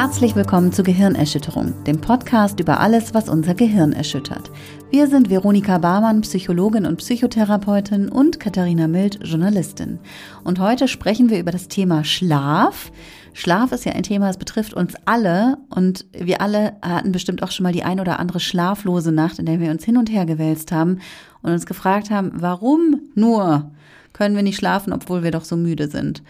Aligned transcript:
Herzlich 0.00 0.36
willkommen 0.36 0.72
zu 0.72 0.84
Gehirnerschütterung, 0.84 1.82
dem 1.82 2.00
Podcast 2.00 2.60
über 2.60 2.78
alles, 2.78 3.14
was 3.14 3.28
unser 3.28 3.54
Gehirn 3.54 3.92
erschüttert. 3.92 4.48
Wir 4.92 5.08
sind 5.08 5.28
Veronika 5.28 5.78
Barmann, 5.78 6.20
Psychologin 6.20 6.86
und 6.86 6.98
Psychotherapeutin 6.98 8.08
und 8.08 8.38
Katharina 8.38 8.86
Mild, 8.86 9.18
Journalistin. 9.24 9.98
Und 10.44 10.60
heute 10.60 10.86
sprechen 10.86 11.30
wir 11.30 11.40
über 11.40 11.50
das 11.50 11.66
Thema 11.66 12.04
Schlaf. 12.04 12.92
Schlaf 13.32 13.72
ist 13.72 13.86
ja 13.86 13.92
ein 13.92 14.04
Thema, 14.04 14.28
das 14.28 14.38
betrifft 14.38 14.72
uns 14.72 14.94
alle 15.04 15.58
und 15.68 16.06
wir 16.12 16.42
alle 16.42 16.76
hatten 16.80 17.10
bestimmt 17.10 17.42
auch 17.42 17.50
schon 17.50 17.64
mal 17.64 17.72
die 17.72 17.82
ein 17.82 17.98
oder 17.98 18.20
andere 18.20 18.38
schlaflose 18.38 19.10
Nacht, 19.10 19.40
in 19.40 19.46
der 19.46 19.58
wir 19.58 19.72
uns 19.72 19.84
hin 19.84 19.96
und 19.96 20.12
her 20.12 20.26
gewälzt 20.26 20.70
haben 20.70 21.00
und 21.42 21.50
uns 21.50 21.66
gefragt 21.66 22.12
haben, 22.12 22.30
warum 22.36 23.00
nur 23.16 23.72
können 24.12 24.36
wir 24.36 24.44
nicht 24.44 24.58
schlafen, 24.58 24.92
obwohl 24.92 25.24
wir 25.24 25.32
doch 25.32 25.44
so 25.44 25.56
müde 25.56 25.88
sind. 25.88 26.22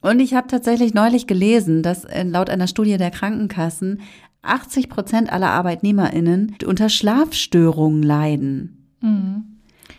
Und 0.00 0.20
ich 0.20 0.34
habe 0.34 0.48
tatsächlich 0.48 0.94
neulich 0.94 1.26
gelesen, 1.26 1.82
dass 1.82 2.04
äh, 2.04 2.24
laut 2.24 2.50
einer 2.50 2.66
Studie 2.66 2.96
der 2.96 3.10
Krankenkassen 3.10 4.00
80 4.42 4.88
Prozent 4.88 5.32
aller 5.32 5.50
ArbeitnehmerInnen 5.50 6.56
unter 6.66 6.88
Schlafstörungen 6.88 8.02
leiden. 8.02 8.86
Mhm. 9.00 9.44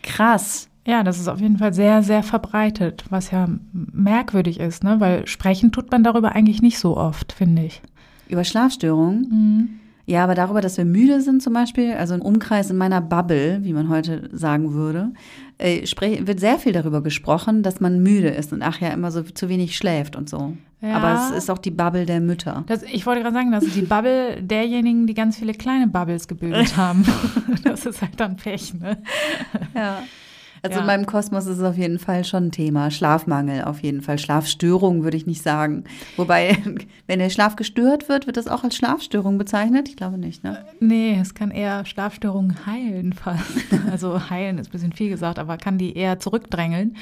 Krass. 0.02 0.68
Ja, 0.86 1.02
das 1.02 1.18
ist 1.18 1.26
auf 1.26 1.40
jeden 1.40 1.58
Fall 1.58 1.74
sehr, 1.74 2.02
sehr 2.04 2.22
verbreitet, 2.22 3.04
was 3.10 3.32
ja 3.32 3.48
merkwürdig 3.72 4.60
ist, 4.60 4.84
ne? 4.84 5.00
weil 5.00 5.26
sprechen 5.26 5.72
tut 5.72 5.90
man 5.90 6.04
darüber 6.04 6.32
eigentlich 6.32 6.62
nicht 6.62 6.78
so 6.78 6.96
oft, 6.96 7.32
finde 7.32 7.64
ich. 7.64 7.82
Über 8.28 8.44
Schlafstörungen? 8.44 9.20
Mhm. 9.28 9.80
Ja, 10.08 10.22
aber 10.22 10.36
darüber, 10.36 10.60
dass 10.60 10.76
wir 10.76 10.84
müde 10.84 11.20
sind 11.20 11.42
zum 11.42 11.52
Beispiel, 11.52 11.94
also 11.94 12.14
ein 12.14 12.20
Umkreis 12.20 12.70
in 12.70 12.76
meiner 12.76 13.00
Bubble, 13.00 13.58
wie 13.62 13.72
man 13.72 13.88
heute 13.88 14.30
sagen 14.32 14.72
würde, 14.72 15.12
äh, 15.58 15.82
wird 16.24 16.38
sehr 16.38 16.58
viel 16.58 16.72
darüber 16.72 17.02
gesprochen, 17.02 17.64
dass 17.64 17.80
man 17.80 18.02
müde 18.02 18.28
ist 18.28 18.52
und 18.52 18.62
ach 18.62 18.80
ja, 18.80 18.88
immer 18.90 19.10
so 19.10 19.22
zu 19.22 19.48
wenig 19.48 19.76
schläft 19.76 20.14
und 20.14 20.28
so. 20.28 20.56
Ja. 20.80 20.96
Aber 20.96 21.14
es 21.14 21.36
ist 21.36 21.50
auch 21.50 21.58
die 21.58 21.72
Bubble 21.72 22.06
der 22.06 22.20
Mütter. 22.20 22.62
Das, 22.68 22.84
ich 22.84 23.04
wollte 23.04 23.22
gerade 23.22 23.34
sagen, 23.34 23.50
das 23.50 23.64
ist 23.64 23.74
die 23.74 23.82
Bubble 23.82 24.40
derjenigen, 24.40 25.08
die 25.08 25.14
ganz 25.14 25.38
viele 25.38 25.54
kleine 25.54 25.88
Bubbles 25.88 26.28
gebildet 26.28 26.76
haben. 26.76 27.04
das 27.64 27.84
ist 27.84 28.00
halt 28.00 28.20
dann 28.20 28.36
Pech, 28.36 28.74
ne? 28.74 28.98
Ja. 29.74 30.02
Also 30.66 30.78
ja. 30.78 30.80
in 30.80 30.86
meinem 30.86 31.06
Kosmos 31.06 31.46
ist 31.46 31.58
es 31.58 31.62
auf 31.62 31.76
jeden 31.76 32.00
Fall 32.00 32.24
schon 32.24 32.46
ein 32.46 32.50
Thema. 32.50 32.90
Schlafmangel 32.90 33.62
auf 33.62 33.80
jeden 33.80 34.02
Fall. 34.02 34.18
Schlafstörung 34.18 35.04
würde 35.04 35.16
ich 35.16 35.24
nicht 35.24 35.42
sagen. 35.42 35.84
Wobei, 36.16 36.58
wenn 37.06 37.20
der 37.20 37.30
Schlaf 37.30 37.54
gestört 37.54 38.08
wird, 38.08 38.26
wird 38.26 38.36
das 38.36 38.48
auch 38.48 38.64
als 38.64 38.74
Schlafstörung 38.74 39.38
bezeichnet? 39.38 39.88
Ich 39.88 39.94
glaube 39.94 40.18
nicht, 40.18 40.42
ne? 40.42 40.64
Nee, 40.80 41.18
es 41.20 41.34
kann 41.34 41.52
eher 41.52 41.86
Schlafstörungen 41.86 42.66
heilen 42.66 43.12
fast. 43.12 43.46
Also 43.90 44.30
heilen 44.30 44.58
ist 44.58 44.68
ein 44.68 44.72
bisschen 44.72 44.92
viel 44.92 45.10
gesagt, 45.10 45.38
aber 45.38 45.56
kann 45.58 45.78
die 45.78 45.96
eher 45.96 46.18
zurückdrängeln. 46.18 46.96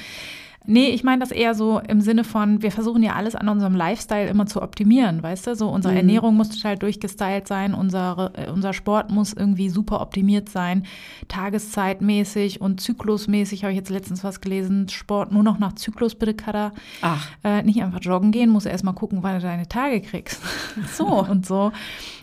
Nee, 0.66 0.88
ich 0.88 1.04
meine 1.04 1.20
das 1.20 1.30
eher 1.30 1.54
so 1.54 1.78
im 1.78 2.00
Sinne 2.00 2.24
von, 2.24 2.62
wir 2.62 2.72
versuchen 2.72 3.02
ja 3.02 3.12
alles 3.12 3.34
an 3.34 3.50
unserem 3.50 3.74
Lifestyle 3.74 4.28
immer 4.28 4.46
zu 4.46 4.62
optimieren, 4.62 5.22
weißt 5.22 5.46
du? 5.46 5.56
So 5.56 5.68
unsere 5.68 5.92
mhm. 5.92 5.98
Ernährung 5.98 6.36
muss 6.36 6.48
total 6.48 6.78
durchgestylt 6.78 7.46
sein, 7.46 7.74
unsere, 7.74 8.32
äh, 8.34 8.50
unser 8.50 8.72
Sport 8.72 9.10
muss 9.10 9.34
irgendwie 9.34 9.68
super 9.68 10.00
optimiert 10.00 10.48
sein, 10.48 10.86
tageszeitmäßig 11.28 12.62
und 12.62 12.80
zyklusmäßig 12.80 13.62
habe 13.64 13.72
ich 13.72 13.78
jetzt 13.78 13.90
letztens 13.90 14.24
was 14.24 14.40
gelesen, 14.40 14.88
Sport 14.88 15.32
nur 15.32 15.42
noch 15.42 15.58
nach 15.58 15.74
Zyklus 15.74 16.14
bitte, 16.14 16.32
Kada. 16.32 16.72
Ach. 17.02 17.28
Äh, 17.44 17.62
nicht 17.62 17.82
einfach 17.82 18.00
joggen 18.00 18.32
gehen, 18.32 18.48
muss 18.48 18.64
erst 18.64 18.84
mal 18.84 18.92
gucken, 18.92 19.18
wann 19.22 19.34
du 19.34 19.42
deine 19.42 19.68
Tage 19.68 20.00
kriegst. 20.00 20.42
So. 20.94 21.06
und 21.06 21.46
so. 21.46 21.72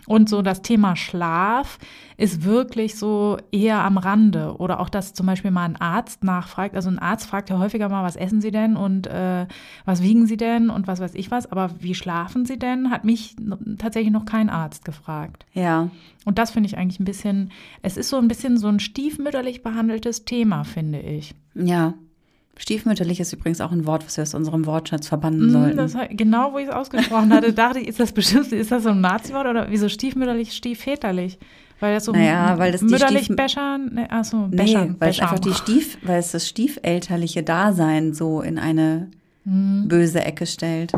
Und 0.06 0.28
so 0.28 0.42
das 0.42 0.62
Thema 0.62 0.96
Schlaf 0.96 1.78
ist 2.16 2.44
wirklich 2.44 2.96
so 2.96 3.38
eher 3.50 3.82
am 3.84 3.98
Rande. 3.98 4.56
Oder 4.58 4.80
auch, 4.80 4.88
dass 4.88 5.14
zum 5.14 5.26
Beispiel 5.26 5.50
mal 5.50 5.64
ein 5.64 5.80
Arzt 5.80 6.24
nachfragt. 6.24 6.74
Also 6.74 6.88
ein 6.88 6.98
Arzt 6.98 7.26
fragt 7.26 7.50
ja 7.50 7.58
häufiger 7.58 7.88
mal, 7.88 8.04
was 8.04 8.16
essen 8.16 8.31
Sie 8.40 8.50
denn 8.50 8.76
und 8.76 9.06
äh, 9.06 9.46
was 9.84 10.02
wiegen 10.02 10.26
Sie 10.26 10.36
denn 10.36 10.70
und 10.70 10.86
was 10.86 11.00
weiß 11.00 11.14
ich 11.14 11.30
was. 11.30 11.50
Aber 11.50 11.70
wie 11.80 11.94
schlafen 11.94 12.46
Sie 12.46 12.58
denn? 12.58 12.90
Hat 12.90 13.04
mich 13.04 13.36
tatsächlich 13.78 14.12
noch 14.12 14.24
kein 14.24 14.48
Arzt 14.48 14.84
gefragt. 14.84 15.44
Ja. 15.52 15.90
Und 16.24 16.38
das 16.38 16.50
finde 16.50 16.68
ich 16.68 16.78
eigentlich 16.78 17.00
ein 17.00 17.04
bisschen, 17.04 17.50
es 17.82 17.96
ist 17.96 18.08
so 18.08 18.18
ein 18.18 18.28
bisschen 18.28 18.56
so 18.58 18.68
ein 18.68 18.80
stiefmütterlich 18.80 19.62
behandeltes 19.62 20.24
Thema, 20.24 20.64
finde 20.64 21.00
ich. 21.00 21.34
Ja. 21.54 21.94
Stiefmütterlich 22.58 23.18
ist 23.18 23.32
übrigens 23.32 23.60
auch 23.60 23.72
ein 23.72 23.86
Wort, 23.86 24.04
was 24.04 24.18
wir 24.18 24.22
aus 24.22 24.34
unserem 24.34 24.66
Wortschatz 24.66 25.08
verbannen 25.08 25.48
mm, 25.48 25.50
sollten. 25.50 25.76
Das, 25.78 25.96
genau, 26.10 26.52
wo 26.52 26.58
ich 26.58 26.68
es 26.68 26.72
ausgesprochen 26.72 27.32
hatte, 27.32 27.52
dachte 27.52 27.80
ich, 27.80 27.88
ist 27.88 27.98
das 27.98 28.12
bestimmt, 28.12 28.52
ist 28.52 28.70
das 28.70 28.82
so 28.82 28.90
ein 28.90 29.00
Nazi-Wort 29.00 29.46
oder 29.46 29.70
wieso 29.70 29.88
stiefmütterlich, 29.88 30.52
stiefväterlich? 30.52 31.38
Weil 31.82 31.94
das 31.94 32.04
so 32.04 32.12
naja, 32.12 32.58
weil 32.58 32.70
das 32.70 32.80
mütterlich 32.80 33.24
Stief 33.24 33.34
bäschern, 33.34 33.90
ne, 33.92 34.08
achso, 34.08 34.46
bäschern, 34.46 34.90
nee, 34.90 34.96
weil 35.00 35.10
es 35.10 35.18
einfach 35.18 35.40
die 35.40 35.52
Stief, 35.52 35.98
weil 36.02 36.20
es 36.20 36.30
das 36.30 36.48
stiefelterliche 36.48 37.42
Dasein 37.42 38.14
so 38.14 38.40
in 38.40 38.60
eine 38.60 39.10
hm. 39.44 39.88
böse 39.88 40.24
Ecke 40.24 40.46
stellt. 40.46 40.92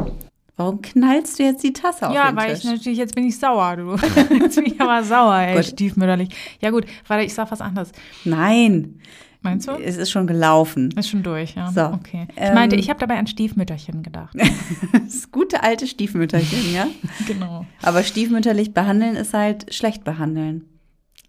Warum 0.58 0.82
knallst 0.82 1.38
du 1.38 1.44
jetzt 1.44 1.64
die 1.64 1.72
Tasse 1.72 2.06
auf 2.06 2.14
ja, 2.14 2.30
den 2.30 2.36
Tisch? 2.36 2.44
Ja, 2.44 2.48
weil 2.50 2.56
ich 2.58 2.64
natürlich, 2.64 2.98
jetzt 2.98 3.14
bin 3.14 3.26
ich 3.26 3.38
sauer, 3.38 3.76
du. 3.76 3.96
jetzt 4.42 4.56
bin 4.56 4.66
ich 4.66 4.78
aber 4.78 5.02
sauer, 5.02 5.38
ey, 5.38 5.64
stiefmütterlich. 5.64 6.28
Ja 6.60 6.68
gut, 6.68 6.84
warte, 7.08 7.24
ich 7.24 7.32
sag 7.32 7.50
was 7.50 7.62
anderes. 7.62 7.90
Nein. 8.26 9.00
Meinst 9.40 9.66
du? 9.66 9.72
Es 9.72 9.96
ist 9.96 10.10
schon 10.10 10.26
gelaufen. 10.26 10.90
Ist 10.98 11.08
schon 11.08 11.22
durch, 11.22 11.54
ja. 11.54 11.72
So, 11.72 11.80
okay. 11.94 12.26
Ich 12.36 12.42
ähm, 12.42 12.52
meinte, 12.52 12.76
ich 12.76 12.90
habe 12.90 13.00
dabei 13.00 13.16
an 13.16 13.26
Stiefmütterchen 13.26 14.02
gedacht. 14.02 14.36
das 14.92 15.30
gute 15.32 15.62
alte 15.62 15.86
Stiefmütterchen, 15.86 16.74
ja? 16.74 16.88
genau. 17.26 17.64
Aber 17.80 18.02
stiefmütterlich 18.02 18.74
behandeln 18.74 19.16
ist 19.16 19.32
halt 19.32 19.72
schlecht 19.74 20.04
behandeln. 20.04 20.66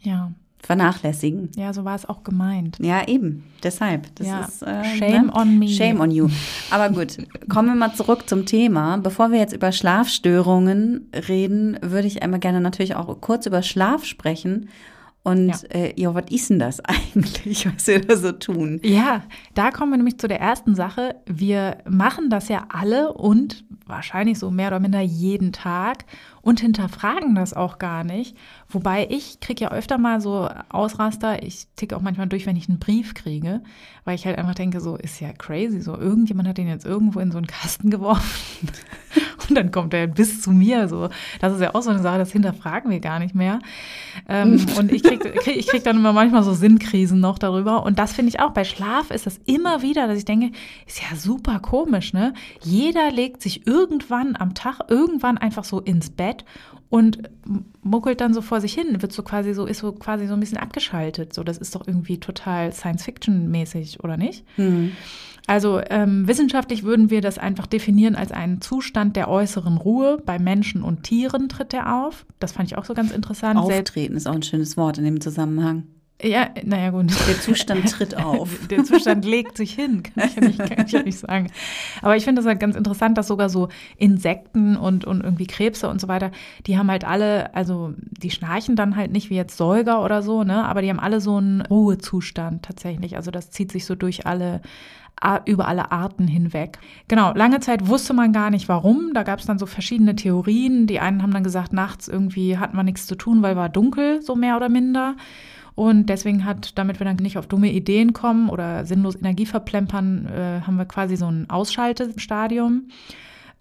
Ja. 0.05 0.31
Vernachlässigen. 0.65 1.51
Ja, 1.55 1.73
so 1.73 1.85
war 1.85 1.95
es 1.95 2.07
auch 2.09 2.23
gemeint. 2.23 2.77
Ja, 2.81 3.07
eben. 3.07 3.43
Deshalb. 3.63 4.15
Das 4.15 4.27
ja. 4.27 4.45
ist, 4.45 4.63
äh, 4.63 4.83
Shame 4.97 5.27
ne? 5.27 5.33
on 5.35 5.59
me. 5.59 5.67
Shame 5.67 6.01
on 6.01 6.09
you. 6.09 6.27
Aber 6.71 6.89
gut, 6.89 7.17
kommen 7.49 7.67
wir 7.67 7.75
mal 7.75 7.93
zurück 7.93 8.27
zum 8.27 8.47
Thema. 8.47 8.97
Bevor 8.97 9.31
wir 9.31 9.37
jetzt 9.37 9.53
über 9.53 9.71
Schlafstörungen 9.71 11.11
reden, 11.13 11.77
würde 11.83 12.07
ich 12.07 12.23
einmal 12.23 12.39
gerne 12.39 12.61
natürlich 12.61 12.95
auch 12.95 13.21
kurz 13.21 13.45
über 13.45 13.61
Schlaf 13.61 14.05
sprechen 14.05 14.69
und 15.25 15.47
ja. 15.47 15.69
Äh, 15.71 15.99
ja, 15.99 16.13
was 16.13 16.25
ist 16.29 16.51
denn 16.51 16.59
das 16.59 16.79
eigentlich, 16.85 17.65
was 17.65 17.87
wir 17.87 17.99
da 17.99 18.15
so 18.15 18.31
tun? 18.31 18.79
Ja, 18.83 19.23
da 19.55 19.71
kommen 19.71 19.91
wir 19.91 19.97
nämlich 19.97 20.19
zu 20.19 20.27
der 20.27 20.39
ersten 20.39 20.75
Sache. 20.75 21.15
Wir 21.25 21.79
machen 21.89 22.29
das 22.29 22.47
ja 22.47 22.65
alle 22.69 23.11
und 23.11 23.65
wahrscheinlich 23.87 24.37
so 24.37 24.51
mehr 24.51 24.67
oder 24.67 24.79
minder 24.79 25.01
jeden 25.01 25.51
Tag 25.51 26.05
und 26.43 26.59
hinterfragen 26.59 27.33
das 27.33 27.55
auch 27.55 27.79
gar 27.79 28.03
nicht. 28.03 28.37
Wobei 28.69 29.07
ich 29.09 29.39
kriege 29.39 29.63
ja 29.63 29.71
öfter 29.71 29.97
mal 29.97 30.21
so 30.21 30.47
Ausraster. 30.69 31.41
Ich 31.41 31.67
ticke 31.75 31.97
auch 31.97 32.01
manchmal 32.01 32.27
durch, 32.27 32.45
wenn 32.45 32.55
ich 32.55 32.69
einen 32.69 32.77
Brief 32.77 33.15
kriege, 33.15 33.61
weil 34.03 34.13
ich 34.13 34.27
halt 34.27 34.37
einfach 34.37 34.53
denke, 34.55 34.79
so 34.79 34.95
ist 34.95 35.19
ja 35.21 35.33
crazy. 35.33 35.81
So 35.81 35.97
irgendjemand 35.97 36.47
hat 36.47 36.59
den 36.59 36.67
jetzt 36.67 36.85
irgendwo 36.85 37.19
in 37.19 37.31
so 37.31 37.39
einen 37.39 37.47
Kasten 37.47 37.89
geworfen 37.91 38.69
und 39.49 39.55
dann 39.55 39.71
kommt 39.71 39.93
er 39.93 40.07
bis 40.07 40.41
zu 40.41 40.51
mir. 40.51 40.87
So, 40.87 41.09
das 41.39 41.53
ist 41.53 41.61
ja 41.61 41.73
auch 41.73 41.81
so 41.81 41.89
eine 41.89 42.01
Sache, 42.01 42.17
das 42.17 42.31
hinterfragen 42.31 42.91
wir 42.91 42.99
gar 42.99 43.19
nicht 43.19 43.33
mehr. 43.33 43.59
Ähm, 44.27 44.65
und 44.77 44.91
ich 44.91 45.03
kriege 45.03 45.31
krieg, 45.31 45.55
ich 45.55 45.67
krieg 45.67 45.83
dann 45.83 45.97
immer 45.97 46.13
manchmal 46.13 46.43
so 46.43 46.53
Sinnkrisen 46.53 47.19
noch 47.19 47.39
darüber. 47.39 47.83
Und 47.83 47.97
das 47.97 48.13
finde 48.13 48.29
ich 48.29 48.39
auch. 48.39 48.51
Bei 48.51 48.65
Schlaf 48.65 49.09
ist 49.09 49.25
das 49.25 49.39
immer 49.45 49.81
wieder, 49.81 50.07
dass 50.07 50.17
ich 50.17 50.25
denke, 50.25 50.51
ist 50.85 51.01
ja 51.01 51.15
super 51.15 51.59
komisch, 51.59 52.13
ne? 52.13 52.33
Jeder 52.61 53.09
legt 53.09 53.41
sich 53.41 53.65
irgendwann 53.65 54.35
am 54.37 54.53
Tag 54.53 54.79
irgendwann 54.89 55.37
einfach 55.37 55.63
so 55.63 55.79
ins 55.79 56.09
Bett 56.09 56.25
Bett 56.25 56.45
und 56.89 57.29
muckelt 57.81 58.21
dann 58.21 58.33
so 58.33 58.41
vor 58.41 58.61
sich 58.61 58.73
hin, 58.73 59.01
wird 59.01 59.11
so 59.11 59.23
quasi 59.23 59.53
so, 59.53 59.65
ist 59.65 59.79
so 59.79 59.91
quasi 59.91 60.27
so 60.27 60.33
ein 60.33 60.39
bisschen 60.39 60.57
abgeschaltet. 60.57 61.33
So, 61.33 61.43
das 61.43 61.57
ist 61.57 61.75
doch 61.75 61.87
irgendwie 61.87 62.19
total 62.19 62.71
Science-Fiction-mäßig, 62.71 64.03
oder 64.03 64.17
nicht? 64.17 64.45
Mhm. 64.57 64.93
Also 65.47 65.79
ähm, 65.89 66.27
wissenschaftlich 66.27 66.83
würden 66.83 67.09
wir 67.09 67.21
das 67.21 67.37
einfach 67.37 67.67
definieren 67.67 68.15
als 68.15 68.31
einen 68.31 68.61
Zustand 68.61 69.15
der 69.15 69.29
äußeren 69.29 69.77
Ruhe. 69.77 70.21
Bei 70.25 70.39
Menschen 70.39 70.81
und 70.81 71.03
Tieren 71.03 71.49
tritt 71.49 71.73
er 71.73 72.05
auf. 72.05 72.25
Das 72.39 72.51
fand 72.51 72.71
ich 72.71 72.77
auch 72.77 72.85
so 72.85 72.93
ganz 72.93 73.11
interessant. 73.11 73.59
Auftreten 73.59 74.15
ist 74.15 74.27
auch 74.27 74.33
ein 74.33 74.43
schönes 74.43 74.75
Wort 74.75 74.97
in 74.97 75.03
dem 75.03 75.21
Zusammenhang. 75.21 75.83
Ja, 76.21 76.49
naja, 76.63 76.91
gut. 76.91 77.11
Der 77.27 77.41
Zustand 77.41 77.91
tritt 77.91 78.15
auf. 78.23 78.67
Der 78.69 78.85
Zustand 78.85 79.25
legt 79.25 79.57
sich 79.57 79.73
hin, 79.73 80.01
kann 80.01 80.29
ich 80.29 80.35
ja 80.35 80.41
nicht, 80.41 80.59
kann 80.59 80.85
ich 80.85 80.91
ja 80.93 81.03
nicht 81.03 81.19
sagen. 81.19 81.51
Aber 82.01 82.15
ich 82.15 82.23
finde 82.23 82.41
das 82.41 82.47
halt 82.47 82.61
ganz 82.61 82.77
interessant, 82.77 83.17
dass 83.17 83.27
sogar 83.27 83.49
so 83.49 83.67
Insekten 83.97 84.77
und, 84.77 85.03
und 85.03 85.21
irgendwie 85.21 85.45
Krebse 85.45 85.89
und 85.89 85.99
so 85.99 86.07
weiter, 86.07 86.31
die 86.67 86.77
haben 86.77 86.89
halt 86.89 87.03
alle, 87.03 87.53
also 87.53 87.93
die 87.99 88.31
schnarchen 88.31 88.77
dann 88.77 88.95
halt 88.95 89.11
nicht 89.11 89.29
wie 89.29 89.35
jetzt 89.35 89.57
Säuger 89.57 90.03
oder 90.03 90.23
so, 90.23 90.43
ne? 90.43 90.63
Aber 90.65 90.81
die 90.81 90.89
haben 90.89 91.01
alle 91.01 91.19
so 91.19 91.35
einen 91.35 91.61
Ruhezustand 91.61 92.63
tatsächlich. 92.63 93.17
Also 93.17 93.29
das 93.29 93.51
zieht 93.51 93.73
sich 93.73 93.85
so 93.85 93.93
durch 93.93 94.25
alle, 94.25 94.61
über 95.45 95.67
alle 95.67 95.91
Arten 95.91 96.27
hinweg. 96.27 96.77
Genau, 97.07 97.33
lange 97.33 97.59
Zeit 97.59 97.87
wusste 97.87 98.13
man 98.13 98.33
gar 98.33 98.49
nicht 98.49 98.67
warum. 98.69 99.11
Da 99.13 99.23
gab 99.23 99.39
es 99.39 99.45
dann 99.45 99.57
so 99.57 99.65
verschiedene 99.65 100.15
Theorien. 100.15 100.87
Die 100.87 100.99
einen 100.99 101.23
haben 101.23 101.33
dann 101.33 101.43
gesagt, 101.43 101.73
nachts 101.73 102.07
irgendwie 102.07 102.57
hatten 102.57 102.75
wir 102.75 102.83
nichts 102.83 103.07
zu 103.07 103.15
tun, 103.15 103.41
weil 103.41 103.55
war 103.55 103.69
dunkel, 103.69 104.21
so 104.21 104.35
mehr 104.35 104.55
oder 104.55 104.69
minder. 104.69 105.15
Und 105.73 106.07
deswegen 106.07 106.45
hat, 106.45 106.77
damit 106.77 106.99
wir 106.99 107.05
dann 107.05 107.17
nicht 107.17 107.37
auf 107.37 107.47
dumme 107.47 107.71
Ideen 107.71 108.13
kommen 108.13 108.49
oder 108.49 108.85
sinnlos 108.85 109.15
Energie 109.15 109.45
verplempern, 109.45 110.25
äh, 110.25 110.61
haben 110.65 110.77
wir 110.77 110.85
quasi 110.85 111.17
so 111.17 111.27
ein 111.27 111.49
Ausschaltestadium. 111.49 112.87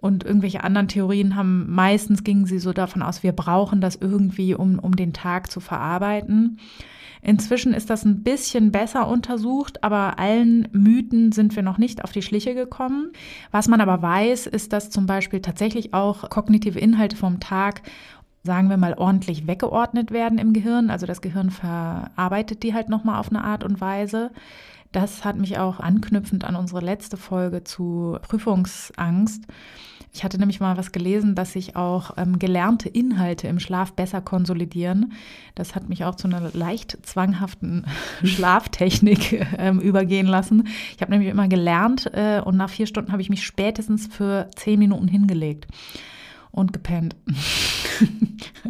Und 0.01 0.23
irgendwelche 0.23 0.63
anderen 0.63 0.89
Theorien 0.89 1.35
haben 1.35 1.73
meistens 1.75 2.25
gingen 2.25 2.47
sie 2.47 2.59
so 2.59 2.73
davon 2.73 3.03
aus, 3.03 3.23
wir 3.23 3.33
brauchen 3.33 3.81
das 3.81 3.97
irgendwie, 3.97 4.55
um, 4.55 4.79
um 4.79 4.95
den 4.95 5.13
Tag 5.13 5.51
zu 5.51 5.61
verarbeiten. 5.61 6.59
Inzwischen 7.25 7.73
ist 7.73 7.89
das 7.89 8.05
ein 8.05 8.23
bisschen 8.23 8.71
besser 8.71 9.09
untersucht, 9.09 9.83
aber 9.83 10.19
allen 10.19 10.69
Mythen 10.73 11.33
sind 11.33 11.57
wir 11.57 11.63
noch 11.63 11.79
nicht 11.79 12.05
auf 12.05 12.13
die 12.13 12.23
Schliche 12.23 12.55
gekommen. 12.55 13.13
Was 13.51 13.67
man 13.67 13.81
aber 13.81 14.03
weiß, 14.03 14.47
ist, 14.47 14.75
dass 14.75 14.91
zum 14.91 15.07
Beispiel 15.07 15.41
tatsächlich 15.41 15.95
auch 15.95 16.29
kognitive 16.29 16.79
Inhalte 16.79 17.17
vom 17.17 17.41
Tag 17.41 17.83
sagen 18.47 18.69
wir 18.69 18.77
mal, 18.77 18.93
ordentlich 18.93 19.47
weggeordnet 19.47 20.11
werden 20.11 20.39
im 20.39 20.53
Gehirn. 20.53 20.91
Also 20.91 21.07
das 21.07 21.23
Gehirn 21.23 21.51
verarbeitet 21.51 22.63
die 22.63 22.75
halt 22.75 22.91
nochmal 22.91 23.19
auf 23.19 23.31
eine 23.31 23.43
Art 23.43 23.65
und 23.65 23.81
Weise. 23.81 24.31
Das 24.95 25.25
hat 25.25 25.37
mich 25.37 25.59
auch 25.59 25.81
anknüpfend 25.81 26.45
an 26.45 26.57
unsere 26.57 26.81
letzte 26.81 27.17
Folge 27.17 27.65
zu 27.65 28.17
Prüfungsangst 28.23 29.45
ich 30.15 30.23
hatte 30.23 30.39
nämlich 30.39 30.61
mal 30.61 30.77
was 30.77 30.93
gelesen, 30.93 31.35
dass 31.35 31.55
sich 31.55 31.75
auch 31.75 32.13
ähm, 32.17 32.39
gelernte 32.39 32.89
Inhalte 32.89 33.49
im 33.49 33.59
Schlaf 33.59 33.93
besser 33.95 34.21
konsolidieren. 34.21 35.13
Das 35.57 35.75
hat 35.75 35.89
mich 35.89 36.05
auch 36.05 36.15
zu 36.15 36.29
einer 36.29 36.53
leicht 36.53 37.05
zwanghaften 37.05 37.85
Schlaftechnik 38.23 39.45
ähm, 39.59 39.81
übergehen 39.81 40.29
lassen. 40.29 40.69
Ich 40.95 41.03
habe 41.03 41.11
nämlich 41.11 41.31
immer 41.31 41.49
gelernt 41.49 42.09
äh, 42.15 42.41
und 42.41 42.57
nach 42.57 42.71
vier 42.71 42.87
Stunden 42.87 43.11
habe 43.11 43.23
ich 43.23 43.29
mich 43.29 43.43
spätestens 43.43 44.07
für 44.07 44.49
zehn 44.55 44.79
Minuten 44.79 45.09
hingelegt 45.09 45.67
und 46.53 46.73
gepennt. 46.73 47.17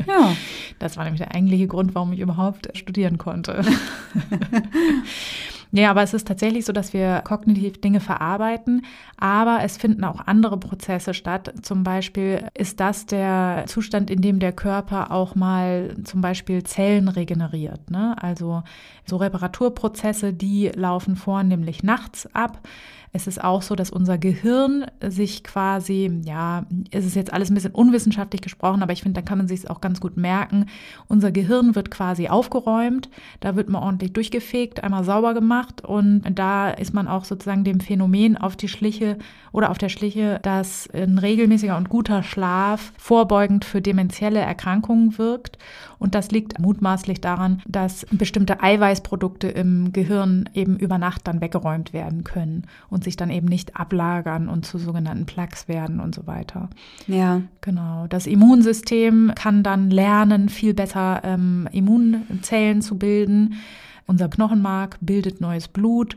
Ja. 0.08 0.34
Das 0.80 0.96
war 0.96 1.04
nämlich 1.04 1.20
der 1.20 1.34
eigentliche 1.34 1.68
Grund, 1.68 1.94
warum 1.94 2.12
ich 2.12 2.18
überhaupt 2.18 2.68
studieren 2.76 3.16
konnte. 3.16 3.64
Ja, 5.76 5.90
aber 5.90 6.04
es 6.04 6.14
ist 6.14 6.28
tatsächlich 6.28 6.66
so, 6.66 6.72
dass 6.72 6.92
wir 6.92 7.20
kognitiv 7.24 7.80
Dinge 7.80 7.98
verarbeiten, 7.98 8.86
aber 9.16 9.58
es 9.64 9.76
finden 9.76 10.04
auch 10.04 10.20
andere 10.24 10.56
Prozesse 10.56 11.14
statt. 11.14 11.52
Zum 11.62 11.82
Beispiel 11.82 12.48
ist 12.54 12.78
das 12.78 13.06
der 13.06 13.64
Zustand, 13.66 14.08
in 14.08 14.20
dem 14.20 14.38
der 14.38 14.52
Körper 14.52 15.10
auch 15.10 15.34
mal 15.34 15.96
zum 16.04 16.20
Beispiel 16.20 16.62
Zellen 16.62 17.08
regeneriert. 17.08 17.90
Ne? 17.90 18.14
Also 18.20 18.62
so 19.04 19.16
Reparaturprozesse, 19.16 20.32
die 20.32 20.68
laufen 20.68 21.16
vornehmlich 21.16 21.82
nachts 21.82 22.32
ab. 22.36 22.60
Es 23.16 23.28
ist 23.28 23.42
auch 23.42 23.62
so, 23.62 23.76
dass 23.76 23.90
unser 23.90 24.18
Gehirn 24.18 24.86
sich 25.00 25.44
quasi, 25.44 26.20
ja, 26.24 26.66
es 26.90 27.06
ist 27.06 27.14
jetzt 27.14 27.32
alles 27.32 27.48
ein 27.48 27.54
bisschen 27.54 27.70
unwissenschaftlich 27.70 28.42
gesprochen, 28.42 28.82
aber 28.82 28.92
ich 28.92 29.02
finde, 29.02 29.20
da 29.20 29.24
kann 29.24 29.38
man 29.38 29.46
sich 29.46 29.60
es 29.60 29.70
auch 29.70 29.80
ganz 29.80 30.00
gut 30.00 30.16
merken. 30.16 30.66
Unser 31.06 31.30
Gehirn 31.30 31.76
wird 31.76 31.92
quasi 31.92 32.26
aufgeräumt, 32.26 33.08
da 33.38 33.54
wird 33.54 33.68
man 33.68 33.84
ordentlich 33.84 34.14
durchgefegt, 34.14 34.82
einmal 34.82 35.04
sauber 35.04 35.32
gemacht 35.32 35.84
und 35.84 36.22
da 36.34 36.70
ist 36.70 36.92
man 36.92 37.06
auch 37.06 37.24
sozusagen 37.24 37.62
dem 37.62 37.78
Phänomen 37.78 38.36
auf 38.36 38.56
die 38.56 38.66
Schliche 38.66 39.16
oder 39.52 39.70
auf 39.70 39.78
der 39.78 39.90
Schliche, 39.90 40.40
dass 40.42 40.90
ein 40.92 41.18
regelmäßiger 41.18 41.76
und 41.76 41.88
guter 41.88 42.24
Schlaf 42.24 42.92
vorbeugend 42.98 43.64
für 43.64 43.80
dementielle 43.80 44.40
Erkrankungen 44.40 45.16
wirkt. 45.18 45.56
Und 45.98 46.14
das 46.14 46.30
liegt 46.30 46.58
mutmaßlich 46.58 47.20
daran, 47.20 47.62
dass 47.66 48.06
bestimmte 48.10 48.62
Eiweißprodukte 48.62 49.48
im 49.48 49.92
Gehirn 49.92 50.48
eben 50.54 50.76
über 50.76 50.98
Nacht 50.98 51.26
dann 51.26 51.40
weggeräumt 51.40 51.92
werden 51.92 52.24
können 52.24 52.66
und 52.90 53.04
sich 53.04 53.16
dann 53.16 53.30
eben 53.30 53.48
nicht 53.48 53.76
ablagern 53.76 54.48
und 54.48 54.66
zu 54.66 54.78
sogenannten 54.78 55.26
Plaques 55.26 55.68
werden 55.68 56.00
und 56.00 56.14
so 56.14 56.26
weiter. 56.26 56.68
Ja. 57.06 57.42
Genau. 57.60 58.06
Das 58.08 58.26
Immunsystem 58.26 59.32
kann 59.34 59.62
dann 59.62 59.90
lernen, 59.90 60.48
viel 60.48 60.74
besser 60.74 61.22
ähm, 61.24 61.68
Immunzellen 61.72 62.82
zu 62.82 62.98
bilden. 62.98 63.54
Unser 64.06 64.28
Knochenmark 64.28 64.98
bildet 65.00 65.40
neues 65.40 65.68
Blut. 65.68 66.16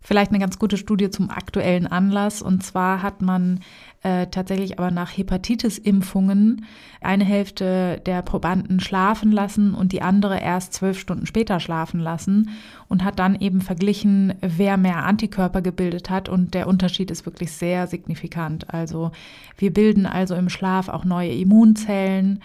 Vielleicht 0.00 0.30
eine 0.30 0.38
ganz 0.38 0.60
gute 0.60 0.76
Studie 0.76 1.10
zum 1.10 1.30
aktuellen 1.30 1.88
Anlass. 1.88 2.40
Und 2.40 2.62
zwar 2.62 3.02
hat 3.02 3.22
man 3.22 3.58
äh, 4.06 4.28
tatsächlich 4.28 4.78
aber 4.78 4.92
nach 4.92 5.16
Hepatitis-Impfungen 5.16 6.64
eine 7.00 7.24
Hälfte 7.24 8.00
der 8.06 8.22
Probanden 8.22 8.78
schlafen 8.78 9.32
lassen 9.32 9.74
und 9.74 9.90
die 9.90 10.00
andere 10.00 10.38
erst 10.38 10.74
zwölf 10.74 11.00
Stunden 11.00 11.26
später 11.26 11.58
schlafen 11.58 11.98
lassen 11.98 12.50
und 12.86 13.02
hat 13.02 13.18
dann 13.18 13.34
eben 13.34 13.60
verglichen, 13.60 14.34
wer 14.40 14.76
mehr 14.76 15.04
Antikörper 15.04 15.60
gebildet 15.60 16.08
hat. 16.08 16.28
Und 16.28 16.54
der 16.54 16.68
Unterschied 16.68 17.10
ist 17.10 17.26
wirklich 17.26 17.50
sehr 17.50 17.88
signifikant. 17.88 18.72
Also 18.72 19.10
wir 19.58 19.72
bilden 19.72 20.06
also 20.06 20.36
im 20.36 20.50
Schlaf 20.50 20.88
auch 20.88 21.04
neue 21.04 21.32
Immunzellen 21.32 22.44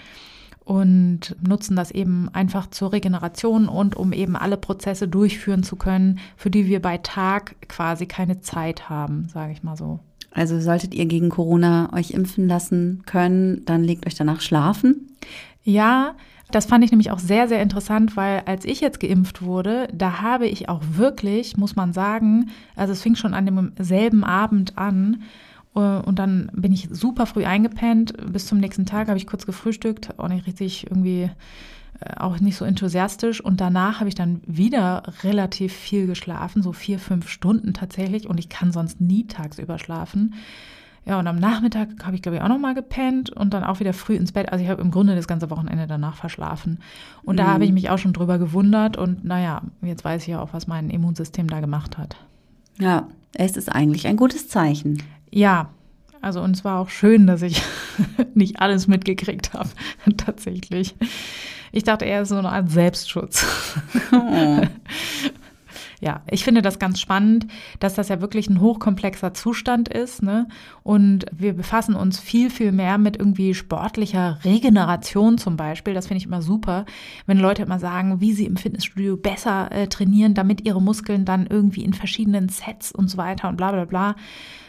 und 0.65 1.35
nutzen 1.47 1.75
das 1.75 1.91
eben 1.91 2.27
einfach 2.33 2.71
zur 2.71 2.91
Regeneration 2.91 3.67
und 3.67 3.95
um 3.95 4.13
eben 4.13 4.35
alle 4.35 4.57
Prozesse 4.57 5.07
durchführen 5.07 5.61
zu 5.61 5.75
können, 5.75 6.17
für 6.37 6.49
die 6.49 6.65
wir 6.65 6.81
bei 6.81 6.97
Tag 6.97 7.55
quasi 7.67 8.07
keine 8.07 8.41
Zeit 8.41 8.89
haben, 8.89 9.27
sage 9.29 9.51
ich 9.51 9.61
mal 9.61 9.77
so. 9.77 9.99
Also 10.31 10.59
solltet 10.59 10.93
ihr 10.93 11.05
gegen 11.05 11.29
Corona 11.29 11.91
euch 11.93 12.11
impfen 12.11 12.47
lassen 12.47 13.03
können, 13.05 13.63
dann 13.65 13.83
legt 13.83 14.07
euch 14.07 14.15
danach 14.15 14.41
schlafen. 14.41 15.07
Ja, 15.63 16.15
das 16.51 16.65
fand 16.65 16.83
ich 16.83 16.91
nämlich 16.91 17.11
auch 17.11 17.19
sehr, 17.19 17.47
sehr 17.47 17.61
interessant, 17.61 18.17
weil 18.17 18.41
als 18.45 18.65
ich 18.65 18.81
jetzt 18.81 18.99
geimpft 18.99 19.41
wurde, 19.41 19.87
da 19.93 20.21
habe 20.21 20.47
ich 20.47 20.69
auch 20.69 20.81
wirklich, 20.93 21.57
muss 21.57 21.75
man 21.75 21.93
sagen, 21.93 22.49
also 22.75 22.93
es 22.93 23.01
fing 23.01 23.15
schon 23.15 23.33
an 23.33 23.45
demselben 23.45 24.23
Abend 24.23 24.77
an, 24.77 25.23
äh, 25.75 25.79
und 25.79 26.19
dann 26.19 26.49
bin 26.53 26.73
ich 26.73 26.89
super 26.91 27.25
früh 27.25 27.45
eingepennt. 27.45 28.13
Bis 28.31 28.47
zum 28.47 28.59
nächsten 28.59 28.85
Tag 28.85 29.07
habe 29.07 29.17
ich 29.17 29.27
kurz 29.27 29.45
gefrühstückt, 29.45 30.19
auch 30.19 30.27
nicht 30.27 30.47
richtig 30.47 30.87
irgendwie, 30.89 31.29
auch 32.17 32.39
nicht 32.39 32.55
so 32.55 32.65
enthusiastisch. 32.65 33.41
Und 33.41 33.61
danach 33.61 33.99
habe 33.99 34.09
ich 34.09 34.15
dann 34.15 34.41
wieder 34.45 35.03
relativ 35.23 35.73
viel 35.73 36.07
geschlafen, 36.07 36.61
so 36.61 36.73
vier, 36.73 36.99
fünf 36.99 37.29
Stunden 37.29 37.73
tatsächlich. 37.73 38.27
Und 38.27 38.39
ich 38.39 38.49
kann 38.49 38.71
sonst 38.71 39.01
nie 39.01 39.25
tagsüber 39.27 39.79
schlafen. 39.79 40.35
Ja, 41.05 41.17
und 41.17 41.25
am 41.27 41.37
Nachmittag 41.37 41.89
habe 42.03 42.15
ich, 42.15 42.21
glaube 42.21 42.37
ich, 42.37 42.43
auch 42.43 42.47
nochmal 42.47 42.75
gepennt 42.75 43.31
und 43.31 43.53
dann 43.53 43.63
auch 43.63 43.79
wieder 43.79 43.93
früh 43.93 44.15
ins 44.15 44.31
Bett. 44.31 44.51
Also 44.51 44.63
ich 44.63 44.69
habe 44.69 44.81
im 44.81 44.91
Grunde 44.91 45.15
das 45.15 45.27
ganze 45.27 45.49
Wochenende 45.49 45.87
danach 45.87 46.15
verschlafen. 46.15 46.79
Und 47.23 47.35
mhm. 47.35 47.37
da 47.37 47.47
habe 47.47 47.65
ich 47.65 47.71
mich 47.71 47.89
auch 47.89 47.97
schon 47.97 48.13
drüber 48.13 48.37
gewundert. 48.37 48.97
Und 48.97 49.23
naja, 49.23 49.63
jetzt 49.81 50.05
weiß 50.05 50.21
ich 50.21 50.27
ja 50.27 50.41
auch, 50.41 50.53
was 50.53 50.67
mein 50.67 50.89
Immunsystem 50.89 51.47
da 51.47 51.59
gemacht 51.59 51.97
hat. 51.97 52.17
Ja, 52.79 53.07
es 53.33 53.57
ist 53.57 53.69
eigentlich 53.69 54.07
ein 54.07 54.17
gutes 54.17 54.47
Zeichen. 54.47 55.01
Ja, 55.31 55.69
also 56.21 56.41
und 56.41 56.55
es 56.55 56.63
war 56.63 56.79
auch 56.79 56.89
schön, 56.89 57.25
dass 57.25 57.41
ich 57.41 57.63
nicht 58.35 58.59
alles 58.59 58.87
mitgekriegt 58.87 59.53
habe, 59.53 59.69
tatsächlich. 60.17 60.95
Ich 61.71 61.83
dachte 61.83 62.05
eher 62.05 62.25
so 62.25 62.35
eine 62.35 62.49
Art 62.49 62.69
Selbstschutz. 62.69 63.45
Oh. 64.11 64.61
ja, 66.01 66.23
ich 66.27 66.43
finde 66.43 66.63
das 66.63 66.79
ganz 66.79 66.99
spannend, 66.99 67.45
dass 67.79 67.93
das 67.93 68.09
ja 68.09 68.21
wirklich 68.21 68.49
ein 68.49 68.59
hochkomplexer 68.59 69.35
Zustand 69.35 69.87
ist. 69.87 70.23
Ne? 70.23 70.47
Und 70.81 71.25
wir 71.31 71.53
befassen 71.53 71.95
uns 71.95 72.19
viel, 72.19 72.49
viel 72.49 72.71
mehr 72.71 72.97
mit 72.97 73.17
irgendwie 73.17 73.53
sportlicher 73.53 74.39
Regeneration 74.43 75.37
zum 75.37 75.57
Beispiel. 75.57 75.93
Das 75.93 76.07
finde 76.07 76.17
ich 76.17 76.25
immer 76.25 76.41
super, 76.41 76.85
wenn 77.27 77.37
Leute 77.37 77.61
immer 77.61 77.77
sagen, 77.77 78.19
wie 78.19 78.33
sie 78.33 78.47
im 78.47 78.57
Fitnessstudio 78.57 79.15
besser 79.15 79.71
äh, 79.71 79.87
trainieren, 79.87 80.33
damit 80.33 80.65
ihre 80.65 80.81
Muskeln 80.81 81.23
dann 81.23 81.45
irgendwie 81.45 81.83
in 81.83 81.93
verschiedenen 81.93 82.49
Sets 82.49 82.91
und 82.91 83.07
so 83.07 83.17
weiter 83.17 83.47
und 83.47 83.57
bla 83.57 83.71
bla 83.71 83.85
bla 83.85 84.15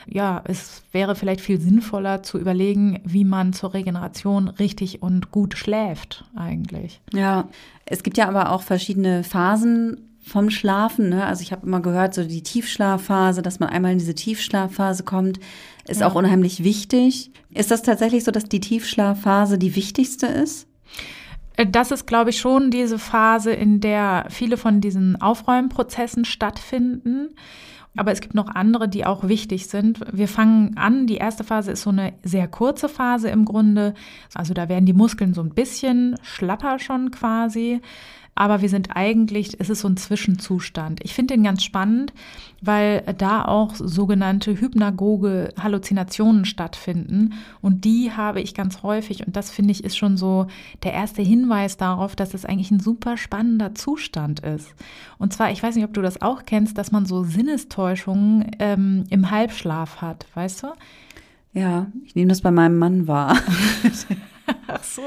ja, 0.09 0.43
es 0.45 0.83
wäre 0.91 1.15
vielleicht 1.15 1.41
viel 1.41 1.61
sinnvoller 1.61 2.25
zu 2.25 2.37
überlegen, 2.37 3.01
wie 3.05 3.25
man 3.25 3.53
zur 3.53 3.73
Regeneration 3.73 4.49
richtig 4.49 5.01
und 5.01 5.31
gut 5.31 5.57
schläft 5.57 6.25
eigentlich. 6.35 7.01
Ja, 7.13 7.49
es 7.87 8.03
gibt 8.03 8.19
ja 8.19 8.29
aber 8.29 8.51
auch 8.51 8.63
verschiedene 8.63 9.23
Phasen 9.23 10.12
vom 10.23 10.51
Schlafen. 10.51 11.09
Ne? 11.09 11.25
Also 11.25 11.43
ich 11.43 11.53
habe 11.53 11.67
immer 11.67 11.81
gehört, 11.81 12.15
so 12.15 12.25
die 12.25 12.43
Tiefschlafphase, 12.43 13.43
dass 13.43 13.61
man 13.61 13.69
einmal 13.69 13.93
in 13.93 13.99
diese 13.99 14.15
Tiefschlafphase 14.15 15.03
kommt, 15.03 15.41
ist 15.87 16.01
ja. 16.01 16.07
auch 16.07 16.15
unheimlich 16.15 16.63
wichtig. 16.63 17.31
Ist 17.53 17.71
das 17.71 17.83
tatsächlich 17.83 18.25
so, 18.25 18.31
dass 18.31 18.45
die 18.45 18.61
Tiefschlafphase 18.61 19.59
die 19.59 19.75
wichtigste 19.75 20.27
ist? 20.27 20.69
Äh, 21.57 21.67
das 21.67 21.91
ist, 21.91 22.07
glaube 22.07 22.31
ich, 22.31 22.39
schon 22.39 22.71
diese 22.71 22.99
Phase, 22.99 23.53
in 23.53 23.81
der 23.81 24.27
viele 24.31 24.57
von 24.57 24.81
diesen 24.81 25.21
Aufräumprozessen 25.21 26.25
stattfinden. 26.25 27.31
Aber 27.95 28.11
es 28.11 28.23
gibt 28.23 28.35
noch 28.35 28.49
andere, 28.49 28.89
die 28.89 29.05
auch 29.05 29.29
wichtig 29.29 29.67
sind. 29.67 30.01
Wir 30.11 30.29
fangen 30.29 30.79
an, 30.79 31.07
die 31.07 31.17
erste 31.17 31.45
Phase 31.45 31.73
ist 31.73 31.83
so 31.83 31.91
eine 31.91 32.15
sehr 32.23 32.49
kurze 32.49 32.89
Phase 32.89 33.29
im 33.29 33.45
Grunde. 33.45 33.93
Also 34.33 34.55
da 34.55 34.71
werden 34.71 34.87
die 34.87 34.95
Muskeln 34.95 35.35
so 35.35 35.43
ein 35.43 35.51
bisschen 35.51 36.17
schlapper 36.23 36.79
schon 36.79 37.11
quasi 37.11 37.83
aber 38.35 38.63
wir 38.63 38.69
sind 38.71 38.97
eigentlich, 38.97 39.61
es 39.61 39.69
ist 39.69 39.81
so 39.81 39.89
ein 39.89 39.99
Zwischenzustand. 39.99 41.01
Ich 41.05 41.13
finde 41.13 41.35
den 41.35 41.43
ganz 41.43 41.63
spannend, 41.63 42.15
weil 42.63 43.03
da 43.19 43.45
auch 43.45 43.75
sogenannte 43.75 44.59
hypnagoge 44.59 45.53
Halluzinationen 45.61 46.47
stattfinden 46.47 47.35
und 47.61 47.85
die 47.85 48.13
habe 48.13 48.41
ich 48.41 48.55
ganz 48.55 48.83
häufig 48.83 49.27
und 49.27 49.37
das 49.37 49.51
finde 49.51 49.73
ich 49.73 49.85
ist 49.85 49.99
schon 49.99 50.17
so 50.17 50.47
der 50.83 50.95
erste 50.95 51.21
Hinweis 51.21 51.77
darauf, 51.77 52.17
dass 52.17 52.33
es 52.33 52.47
eigentlich 52.47 52.71
ein 52.71 52.81
super 52.81 53.19
spannender 53.19 53.75
Zustand 53.75 54.41
ist. 54.41 54.75
Und 55.19 55.35
zwar, 55.35 55.51
ich 55.51 55.63
weiß 55.63 55.75
nicht, 55.75 55.85
ob 55.85 55.93
du 55.93 56.01
das 56.03 56.23
auch 56.23 56.45
kennst, 56.47 56.79
dass 56.79 56.91
man 56.91 57.05
so 57.05 57.25
Sinnestäuschungen 57.25 58.53
ähm, 58.59 59.05
im 59.11 59.31
Halbschlaf 59.31 60.01
hat, 60.01 60.27
weißt 60.35 60.63
du? 60.63 60.69
Ja, 61.53 61.87
ich 62.07 62.15
nehme 62.15 62.31
das 62.31 62.41
bei 62.41 62.51
meinem 62.51 62.79
Mann 62.79 63.07
wahr. 63.07 63.37
Ach 64.67 64.85
so. 64.85 65.03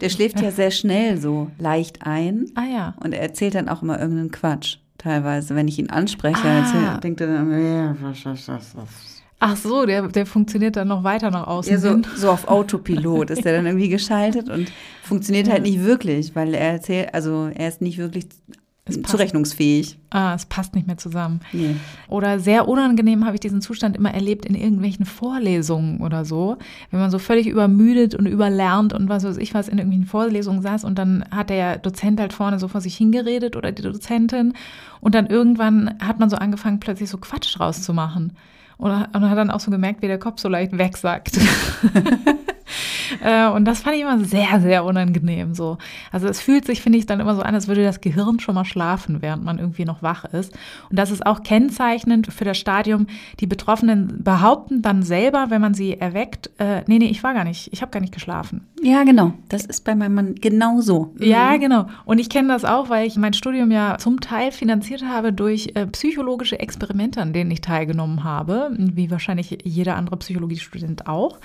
Der 0.00 0.08
schläft 0.08 0.40
ja 0.40 0.50
sehr 0.50 0.70
schnell 0.70 1.20
so 1.20 1.50
leicht 1.58 2.06
ein. 2.06 2.46
Ah 2.54 2.64
ja. 2.64 2.94
Und 3.02 3.12
er 3.12 3.22
erzählt 3.22 3.54
dann 3.54 3.68
auch 3.68 3.82
immer 3.82 3.98
irgendeinen 3.98 4.30
Quatsch. 4.30 4.78
Teilweise, 4.98 5.56
wenn 5.56 5.66
ich 5.66 5.78
ihn 5.78 5.90
anspreche, 5.90 6.44
ah. 6.44 6.58
erzählt, 6.60 7.04
denkt 7.04 7.20
er 7.20 7.26
dann, 7.26 7.96
was, 8.00 8.24
was, 8.24 8.48
was, 8.48 8.76
was. 8.76 8.88
Ach 9.44 9.56
so, 9.56 9.86
der, 9.86 10.06
der 10.06 10.24
funktioniert 10.24 10.76
dann 10.76 10.86
noch 10.86 11.02
weiter 11.02 11.32
nach 11.32 11.48
außen. 11.48 11.72
Ja, 11.72 11.78
so, 11.78 12.00
so 12.14 12.30
auf 12.30 12.46
Autopilot 12.46 13.30
ist 13.30 13.44
der 13.44 13.56
dann 13.56 13.66
irgendwie 13.66 13.88
geschaltet 13.88 14.48
und 14.48 14.70
funktioniert 15.02 15.50
halt 15.50 15.64
nicht 15.64 15.82
wirklich, 15.82 16.36
weil 16.36 16.54
er 16.54 16.74
erzählt, 16.74 17.12
also 17.12 17.50
er 17.52 17.66
ist 17.66 17.80
nicht 17.80 17.98
wirklich 17.98 18.26
zurechnungsfähig. 18.90 19.98
Ah, 20.10 20.34
es 20.34 20.46
passt 20.46 20.74
nicht 20.74 20.88
mehr 20.88 20.96
zusammen. 20.96 21.40
Nee. 21.52 21.76
Oder 22.08 22.40
sehr 22.40 22.66
unangenehm 22.66 23.24
habe 23.24 23.36
ich 23.36 23.40
diesen 23.40 23.60
Zustand 23.60 23.96
immer 23.96 24.12
erlebt 24.12 24.44
in 24.44 24.56
irgendwelchen 24.56 25.06
Vorlesungen 25.06 26.00
oder 26.00 26.24
so. 26.24 26.56
Wenn 26.90 26.98
man 26.98 27.10
so 27.10 27.20
völlig 27.20 27.46
übermüdet 27.46 28.16
und 28.16 28.26
überlernt 28.26 28.92
und 28.92 29.08
was 29.08 29.22
weiß 29.22 29.36
ich 29.36 29.54
was 29.54 29.68
in 29.68 29.78
irgendwelchen 29.78 30.08
Vorlesungen 30.08 30.62
saß 30.62 30.84
und 30.84 30.98
dann 30.98 31.24
hat 31.30 31.50
der 31.50 31.78
Dozent 31.78 32.18
halt 32.18 32.32
vorne 32.32 32.58
so 32.58 32.66
vor 32.66 32.80
sich 32.80 32.96
hingeredet 32.96 33.54
oder 33.54 33.70
die 33.70 33.82
Dozentin 33.82 34.54
und 35.00 35.14
dann 35.14 35.26
irgendwann 35.26 35.94
hat 36.02 36.18
man 36.18 36.28
so 36.28 36.36
angefangen, 36.36 36.80
plötzlich 36.80 37.08
so 37.08 37.18
Quatsch 37.18 37.56
draus 37.56 37.82
zu 37.82 37.94
machen. 37.94 38.32
Und, 38.78 38.90
und 38.90 39.30
hat 39.30 39.38
dann 39.38 39.50
auch 39.50 39.60
so 39.60 39.70
gemerkt, 39.70 40.02
wie 40.02 40.08
der 40.08 40.18
Kopf 40.18 40.40
so 40.40 40.48
leicht 40.48 40.76
wegsackt. 40.76 41.38
Äh, 43.22 43.48
und 43.48 43.64
das 43.64 43.80
fand 43.80 43.96
ich 43.96 44.02
immer 44.02 44.18
sehr, 44.18 44.60
sehr 44.60 44.84
unangenehm 44.84 45.54
so. 45.54 45.78
Also 46.10 46.28
es 46.28 46.40
fühlt 46.40 46.64
sich, 46.64 46.82
finde 46.82 46.98
ich, 46.98 47.06
dann 47.06 47.20
immer 47.20 47.34
so 47.34 47.42
an, 47.42 47.54
als 47.54 47.68
würde 47.68 47.82
das 47.82 48.00
Gehirn 48.00 48.40
schon 48.40 48.54
mal 48.54 48.64
schlafen, 48.64 49.22
während 49.22 49.44
man 49.44 49.58
irgendwie 49.58 49.84
noch 49.84 50.02
wach 50.02 50.24
ist. 50.24 50.52
Und 50.90 50.98
das 50.98 51.10
ist 51.10 51.24
auch 51.26 51.42
kennzeichnend 51.42 52.32
für 52.32 52.44
das 52.44 52.58
Stadium. 52.58 53.06
Die 53.40 53.46
Betroffenen 53.46 54.22
behaupten 54.22 54.82
dann 54.82 55.02
selber, 55.02 55.46
wenn 55.48 55.60
man 55.60 55.74
sie 55.74 55.98
erweckt, 55.98 56.50
äh, 56.58 56.82
nee, 56.86 56.98
nee, 56.98 57.06
ich 57.06 57.22
war 57.22 57.34
gar 57.34 57.44
nicht, 57.44 57.72
ich 57.72 57.82
habe 57.82 57.90
gar 57.90 58.00
nicht 58.00 58.14
geschlafen. 58.14 58.66
Ja, 58.82 59.04
genau. 59.04 59.32
Das 59.48 59.64
ist 59.64 59.84
bei 59.84 59.94
meinem 59.94 60.14
Mann 60.14 60.34
genauso. 60.34 61.14
Ja, 61.18 61.56
genau. 61.56 61.86
Und 62.04 62.18
ich 62.18 62.28
kenne 62.28 62.48
das 62.48 62.64
auch, 62.64 62.90
weil 62.90 63.06
ich 63.06 63.16
mein 63.16 63.32
Studium 63.32 63.70
ja 63.70 63.96
zum 63.98 64.20
Teil 64.20 64.50
finanziert 64.50 65.04
habe 65.04 65.32
durch 65.32 65.72
äh, 65.74 65.86
psychologische 65.86 66.58
Experimente, 66.58 67.20
an 67.20 67.32
denen 67.32 67.50
ich 67.50 67.60
teilgenommen 67.60 68.24
habe, 68.24 68.70
wie 68.76 69.10
wahrscheinlich 69.10 69.58
jeder 69.64 69.96
andere 69.96 70.16
Psychologiestudent 70.16 71.06
auch. 71.06 71.38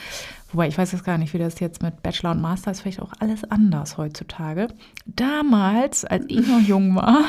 Wobei 0.51 0.67
ich 0.67 0.77
weiß 0.77 0.93
jetzt 0.93 1.03
gar 1.03 1.17
nicht, 1.17 1.33
wie 1.33 1.39
das 1.39 1.59
jetzt 1.59 1.83
mit 1.83 2.01
Bachelor 2.01 2.31
und 2.31 2.41
Master 2.41 2.71
ist, 2.71 2.81
vielleicht 2.81 3.01
auch 3.01 3.11
alles 3.19 3.43
anders 3.43 3.97
heutzutage. 3.97 4.69
Damals, 5.05 6.05
als 6.05 6.25
ich 6.29 6.47
noch 6.47 6.61
jung 6.61 6.95
war, 6.95 7.25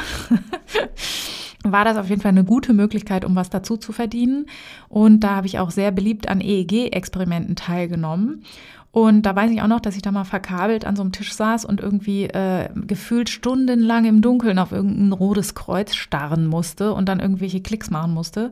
war 1.64 1.84
das 1.84 1.96
auf 1.96 2.08
jeden 2.08 2.22
Fall 2.22 2.30
eine 2.30 2.44
gute 2.44 2.72
Möglichkeit, 2.72 3.24
um 3.24 3.34
was 3.34 3.50
dazu 3.50 3.76
zu 3.76 3.92
verdienen. 3.92 4.46
Und 4.88 5.20
da 5.20 5.36
habe 5.36 5.48
ich 5.48 5.58
auch 5.58 5.70
sehr 5.70 5.90
beliebt 5.90 6.28
an 6.28 6.40
EEG-Experimenten 6.40 7.56
teilgenommen. 7.56 8.44
Und 8.90 9.22
da 9.22 9.36
weiß 9.36 9.50
ich 9.50 9.62
auch 9.62 9.68
noch, 9.68 9.80
dass 9.80 9.96
ich 9.96 10.02
da 10.02 10.12
mal 10.12 10.24
verkabelt 10.24 10.84
an 10.84 10.96
so 10.96 11.02
einem 11.02 11.12
Tisch 11.12 11.32
saß 11.34 11.64
und 11.64 11.80
irgendwie 11.80 12.24
äh, 12.24 12.70
gefühlt 12.74 13.28
stundenlang 13.28 14.06
im 14.06 14.22
Dunkeln 14.22 14.58
auf 14.58 14.72
irgendein 14.72 15.12
rotes 15.12 15.54
Kreuz 15.54 15.94
starren 15.94 16.46
musste 16.46 16.94
und 16.94 17.08
dann 17.08 17.20
irgendwelche 17.20 17.60
Klicks 17.60 17.90
machen 17.90 18.14
musste. 18.14 18.50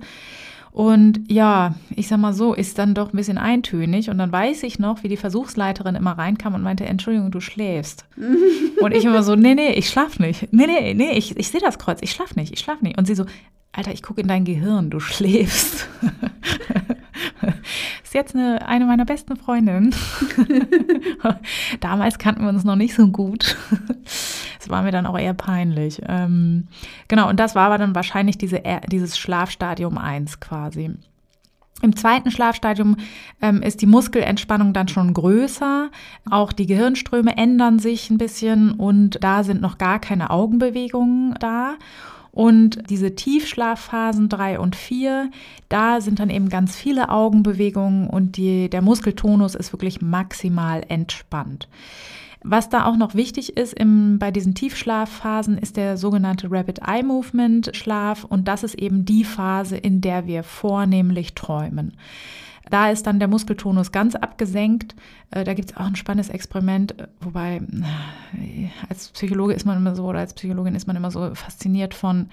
Und 0.76 1.33
ja, 1.33 1.75
ich 1.88 2.06
sag 2.06 2.18
mal 2.18 2.35
so, 2.35 2.52
ist 2.52 2.78
dann 2.78 2.92
doch 2.92 3.11
ein 3.11 3.16
bisschen 3.16 3.38
eintönig. 3.38 4.11
Und 4.11 4.18
dann 4.18 4.30
weiß 4.30 4.62
ich 4.62 4.78
noch, 4.78 5.02
wie 5.02 5.09
die 5.09 5.16
Versuchsleiterin 5.16 5.95
immer 5.95 6.18
reinkam 6.18 6.52
und 6.52 6.62
meinte, 6.62 6.85
Entschuldigung, 6.85 7.30
du 7.30 7.40
schläfst. 7.40 8.04
und 8.83 8.92
ich 8.92 9.06
immer 9.06 9.23
so, 9.23 9.37
nee, 9.37 9.54
nee, 9.54 9.73
ich 9.73 9.88
schlaf 9.88 10.18
nicht. 10.18 10.52
Nee, 10.52 10.66
nee, 10.66 10.92
nee, 10.92 11.12
ich, 11.12 11.35
ich 11.35 11.49
sehe 11.49 11.62
das 11.62 11.78
Kreuz, 11.78 12.00
ich 12.02 12.11
schlaf 12.11 12.37
nicht, 12.37 12.52
ich 12.52 12.61
schlaf 12.61 12.83
nicht. 12.83 12.99
Und 12.99 13.06
sie 13.06 13.14
so, 13.14 13.25
Alter, 13.76 13.92
ich 13.92 14.02
gucke 14.02 14.23
in 14.23 14.28
dein 14.28 14.47
Gehirn, 14.47 14.88
du 14.88 15.00
schläfst. 15.00 15.87
ist 18.02 18.14
jetzt 18.14 18.35
eine, 18.35 18.66
eine 18.66 18.87
meiner 18.87 19.04
besten 19.04 19.37
Freundinnen. 19.37 19.95
Damals 21.80 22.18
kannten 22.18 22.42
wir 22.42 22.49
uns 22.49 22.64
noch 22.64 22.76
nicht 22.76 22.95
so 22.95 23.09
gut. 23.09 23.56
Das 24.59 24.71
war 24.71 24.83
mir 24.83 24.92
dann 24.92 25.04
auch 25.04 25.18
eher 25.18 25.35
peinlich. 25.35 26.00
Ähm, 26.09 26.68
genau, 27.09 27.28
und 27.28 27.38
das 27.38 27.54
war 27.54 27.66
aber 27.66 27.76
dann 27.76 27.95
wahrscheinlich 27.95 28.38
diese, 28.38 28.62
dieses 28.90 29.18
Schlafstadium 29.18 29.99
1 29.99 30.40
quasi. 30.40 30.92
Im 31.83 31.95
zweiten 31.95 32.30
Schlafstadium 32.30 32.97
ähm, 33.42 33.61
ist 33.61 33.83
die 33.83 33.87
Muskelentspannung 33.87 34.73
dann 34.73 34.88
schon 34.88 35.12
größer. 35.12 35.90
Auch 36.30 36.52
die 36.52 36.66
Gehirnströme 36.66 37.37
ändern 37.37 37.78
sich 37.78 38.09
ein 38.09 38.16
bisschen 38.16 38.73
und 38.73 39.23
da 39.23 39.45
sind 39.45 39.61
noch 39.61 39.76
gar 39.76 39.99
keine 39.99 40.30
Augenbewegungen 40.30 41.35
da. 41.38 41.75
Und 42.37 42.90
diese 42.90 43.14
Tiefschlafphasen 43.14 44.28
drei 44.28 44.61
und 44.61 44.76
vier, 44.76 45.31
da 45.71 46.02
sind 46.02 46.19
dann 46.19 46.28
eben 46.28 46.50
ganz 46.50 46.76
viele 46.76 47.09
Augenbewegungen 47.09 48.11
und 48.11 48.37
die, 48.37 48.69
der 48.69 48.83
Muskeltonus 48.83 49.55
ist 49.55 49.73
wirklich 49.73 50.02
maximal 50.02 50.85
entspannt. 50.87 51.66
Was 52.43 52.69
da 52.69 52.85
auch 52.85 52.99
noch 52.99 53.14
wichtig 53.14 53.57
ist 53.57 53.73
im, 53.73 54.19
bei 54.19 54.33
diesen 54.33 54.55
Tiefschlafphasen 54.55 55.57
ist 55.57 55.78
der 55.78 55.97
sogenannte 55.97 56.50
Rapid 56.50 56.81
Eye 56.87 57.02
Movement 57.02 57.71
Schlaf 57.73 58.25
und 58.25 58.47
das 58.49 58.64
ist 58.64 58.75
eben 58.75 59.07
die 59.07 59.25
Phase, 59.25 59.78
in 59.78 60.02
der 60.02 60.26
wir 60.26 60.43
vornehmlich 60.43 61.33
träumen. 61.33 61.97
Da 62.70 62.90
ist 62.90 63.06
dann 63.06 63.18
der 63.18 63.28
Muskeltonus 63.28 63.92
ganz 63.92 64.14
abgesenkt. 64.14 64.94
Äh, 65.30 65.44
da 65.44 65.54
gibt 65.54 65.70
es 65.70 65.76
auch 65.76 65.87
ein 65.87 65.96
spannendes 65.96 66.30
Experiment, 66.30 66.99
äh, 66.99 67.08
wobei 67.20 67.56
äh, 67.56 68.68
als 68.88 69.08
Psychologe 69.08 69.54
ist 69.54 69.64
man 69.64 69.76
immer 69.76 69.94
so 69.94 70.04
oder 70.04 70.20
als 70.20 70.35
Psychologin 70.35 70.75
ist 70.75 70.87
man 70.87 70.96
immer 70.96 71.11
so 71.11 71.35
fasziniert 71.35 71.94
von 71.94 72.28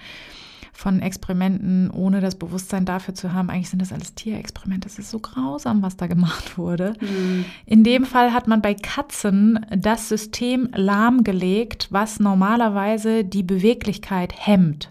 von 0.76 1.00
Experimenten, 1.00 1.88
ohne 1.90 2.20
das 2.20 2.34
Bewusstsein 2.34 2.84
dafür 2.84 3.14
zu 3.14 3.32
haben, 3.32 3.48
eigentlich 3.48 3.70
sind 3.70 3.80
das 3.80 3.92
alles 3.92 4.14
Tierexperimente. 4.16 4.88
Das 4.88 4.98
ist 4.98 5.08
so 5.08 5.20
grausam, 5.20 5.82
was 5.82 5.96
da 5.96 6.08
gemacht 6.08 6.58
wurde. 6.58 6.94
Mhm. 7.00 7.44
In 7.64 7.84
dem 7.84 8.04
Fall 8.04 8.32
hat 8.32 8.48
man 8.48 8.60
bei 8.60 8.74
Katzen 8.74 9.64
das 9.70 10.08
System 10.08 10.68
lahmgelegt, 10.74 11.86
was 11.90 12.18
normalerweise 12.18 13.24
die 13.24 13.44
Beweglichkeit 13.44 14.34
hemmt. 14.36 14.90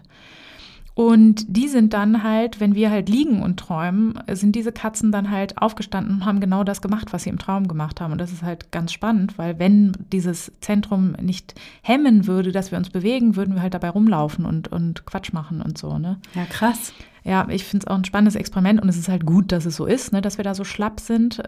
Und 0.94 1.56
die 1.56 1.66
sind 1.66 1.92
dann 1.92 2.22
halt, 2.22 2.60
wenn 2.60 2.76
wir 2.76 2.88
halt 2.88 3.08
liegen 3.08 3.42
und 3.42 3.58
träumen, 3.58 4.14
sind 4.30 4.54
diese 4.54 4.70
Katzen 4.70 5.10
dann 5.10 5.30
halt 5.30 5.58
aufgestanden 5.60 6.16
und 6.16 6.24
haben 6.24 6.38
genau 6.38 6.62
das 6.62 6.82
gemacht, 6.82 7.12
was 7.12 7.24
sie 7.24 7.30
im 7.30 7.38
Traum 7.38 7.66
gemacht 7.66 8.00
haben. 8.00 8.12
Und 8.12 8.20
das 8.20 8.32
ist 8.32 8.44
halt 8.44 8.70
ganz 8.70 8.92
spannend, 8.92 9.36
weil 9.36 9.58
wenn 9.58 9.92
dieses 10.12 10.52
Zentrum 10.60 11.12
nicht 11.20 11.54
hemmen 11.82 12.28
würde, 12.28 12.52
dass 12.52 12.70
wir 12.70 12.78
uns 12.78 12.90
bewegen, 12.90 13.34
würden 13.34 13.56
wir 13.56 13.62
halt 13.62 13.74
dabei 13.74 13.90
rumlaufen 13.90 14.46
und, 14.46 14.68
und 14.68 15.04
Quatsch 15.04 15.32
machen 15.32 15.62
und 15.62 15.76
so, 15.78 15.98
ne? 15.98 16.20
Ja, 16.34 16.44
krass. 16.44 16.92
Ja, 17.24 17.48
ich 17.48 17.64
finde 17.64 17.86
es 17.86 17.90
auch 17.90 17.96
ein 17.96 18.04
spannendes 18.04 18.36
Experiment 18.36 18.80
und 18.80 18.88
es 18.88 18.98
ist 18.98 19.08
halt 19.08 19.26
gut, 19.26 19.50
dass 19.50 19.64
es 19.64 19.76
so 19.76 19.86
ist, 19.86 20.12
ne, 20.12 20.20
dass 20.20 20.36
wir 20.36 20.44
da 20.44 20.54
so 20.54 20.62
schlapp 20.62 21.00
sind. 21.00 21.42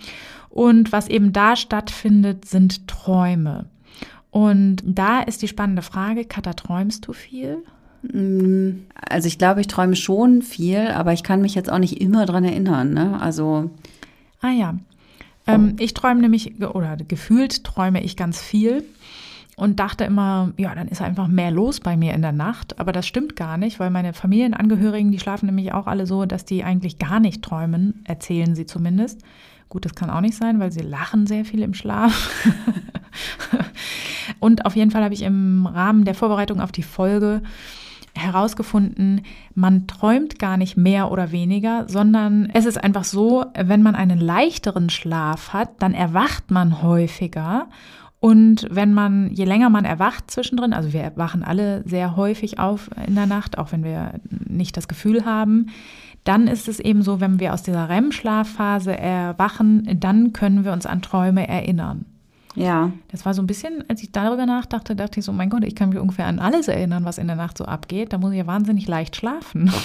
Und 0.49 0.91
was 0.91 1.07
eben 1.07 1.33
da 1.33 1.55
stattfindet, 1.55 2.47
sind 2.47 2.89
Träume. 2.89 3.67
Und 4.31 4.83
da 4.85 5.21
ist 5.21 5.43
die 5.43 5.49
spannende 5.49 5.83
Frage, 5.83 6.25
Katha, 6.25 6.55
träumst 6.55 7.07
du 7.07 7.13
viel? 7.13 7.63
Mm, 8.13 8.87
also 9.09 9.29
ich 9.29 9.39
glaube, 9.39 9.61
ich 9.61 9.67
träume 9.67 9.97
schon 9.97 10.43
viel, 10.43 10.89
aber 10.89 11.13
ich 11.13 11.23
kann 11.23 11.43
mich 11.43 11.55
jetzt 11.55 11.71
auch 11.71 11.79
nicht 11.79 12.01
immer 12.01 12.27
dran 12.27 12.45
erinnern. 12.45 12.93
Ne? 12.93 13.21
Also. 13.21 13.71
Ah 14.41 14.51
ja. 14.51 14.75
Ähm, 15.47 15.77
ich 15.79 15.95
träume 15.95 16.21
nämlich, 16.21 16.61
oder 16.61 16.97
gefühlt 16.97 17.65
träume 17.65 18.03
ich 18.03 18.17
ganz 18.17 18.41
viel 18.41 18.85
und 19.57 19.81
dachte 19.81 20.05
immer, 20.05 20.53
ja, 20.59 20.75
dann 20.75 20.89
ist 20.89 21.01
einfach 21.01 21.29
mehr 21.29 21.51
los 21.51 21.81
bei 21.81 21.97
mir 21.97 22.15
in 22.15 22.23
der 22.23 22.33
Nacht. 22.33 22.79
Aber 22.79 22.93
das 22.93 23.07
stimmt 23.07 23.37
gar 23.37 23.57
nicht, 23.57 23.81
weil 23.81 23.91
meine 23.91 24.13
Familienangehörigen, 24.13 25.13
die 25.13 25.19
schlafen 25.19 25.47
nämlich 25.47 25.73
auch 25.73 25.87
alle 25.87 26.07
so, 26.07 26.27
dass 26.27 26.45
die 26.45 26.65
eigentlich 26.65 26.99
gar 26.99 27.21
nicht 27.21 27.43
träumen, 27.43 28.03
erzählen 28.05 28.55
sie 28.55 28.67
zumindest. 28.67 29.23
Gut, 29.69 29.85
das 29.85 29.95
kann 29.95 30.11
auch 30.11 30.21
nicht 30.21 30.37
sein, 30.37 30.61
weil 30.61 30.73
sie 30.73 30.81
lachen 30.81 31.27
sehr 31.27 31.45
viel 31.45 31.63
im 31.63 31.75
Schlaf. 31.75 32.31
und 34.41 34.67
auf 34.67 34.77
jeden 34.77 34.91
Fall 34.91 35.03
habe 35.03 35.15
ich 35.15 35.23
im 35.23 35.67
Rahmen 35.67 36.05
der 36.05 36.15
Vorbereitung 36.15 36.61
auf 36.61 36.71
die 36.71 36.85
Folge 36.85 37.43
herausgefunden, 38.17 39.23
man 39.55 39.87
träumt 39.87 40.39
gar 40.39 40.57
nicht 40.57 40.77
mehr 40.77 41.11
oder 41.11 41.33
weniger, 41.33 41.89
sondern 41.89 42.51
es 42.53 42.67
ist 42.67 42.83
einfach 42.83 43.05
so, 43.05 43.45
wenn 43.55 43.83
man 43.83 43.95
einen 43.95 44.19
leichteren 44.19 44.91
Schlaf 44.91 45.53
hat, 45.53 45.83
dann 45.83 45.95
erwacht 45.95 46.51
man 46.51 46.83
häufiger. 46.83 47.69
Und 48.19 48.67
wenn 48.71 48.95
man, 48.95 49.31
je 49.33 49.45
länger 49.45 49.71
man 49.71 49.85
erwacht 49.85 50.31
zwischendrin, 50.31 50.73
also 50.73 50.93
wir 50.93 51.03
erwachen 51.03 51.43
alle 51.43 51.83
sehr 51.87 52.17
häufig 52.17 52.59
auf 52.59 52.91
in 53.07 53.15
der 53.15 53.27
Nacht, 53.27 53.59
auch 53.59 53.73
wenn 53.73 53.85
wir 53.85 54.15
nicht 54.49 54.77
das 54.77 54.89
Gefühl 54.89 55.25
haben, 55.25 55.67
dann 56.25 56.49
ist 56.49 56.67
es 56.67 56.81
eben 56.81 57.03
so, 57.03 57.21
wenn 57.21 57.39
wir 57.39 57.55
aus 57.55 57.63
dieser 57.63 57.89
REM-Schlafphase 57.89 58.97
erwachen, 58.99 59.89
dann 60.01 60.33
können 60.33 60.65
wir 60.65 60.73
uns 60.73 60.87
an 60.87 61.03
Träume 61.03 61.47
erinnern. 61.47 62.05
Ja. 62.57 62.91
Das 63.09 63.25
war 63.25 63.35
so 63.35 63.43
ein 63.43 63.47
bisschen, 63.47 63.85
als 63.89 64.03
ich 64.03 64.11
darüber 64.11 64.47
nachdachte, 64.47 64.97
dachte 64.97 65.21
ich 65.21 65.27
so, 65.27 65.33
mein 65.33 65.51
Gott, 65.51 65.65
ich 65.65 65.77
kann 65.77 65.91
mich 65.91 65.99
ungefähr 65.99 66.27
an 66.27 66.39
alles 66.39 66.69
erinnern, 66.69 67.05
was 67.05 67.19
in 67.19 67.27
der 67.27 67.37
Nacht 67.37 67.59
so 67.59 67.65
abgeht. 67.65 68.13
Da 68.13 68.19
muss 68.19 68.33
ich 68.33 68.39
ja 68.39 68.47
wahnsinnig 68.47 68.89
leicht 68.89 69.17
schlafen. 69.17 69.71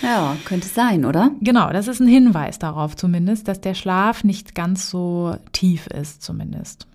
Ja, 0.00 0.36
könnte 0.44 0.68
sein, 0.68 1.04
oder? 1.04 1.32
Genau, 1.40 1.72
das 1.72 1.88
ist 1.88 2.00
ein 2.00 2.06
Hinweis 2.06 2.60
darauf 2.60 2.94
zumindest, 2.94 3.48
dass 3.48 3.60
der 3.60 3.74
Schlaf 3.74 4.22
nicht 4.22 4.54
ganz 4.54 4.88
so 4.88 5.36
tief 5.50 5.88
ist 5.88 6.22
zumindest. 6.22 6.86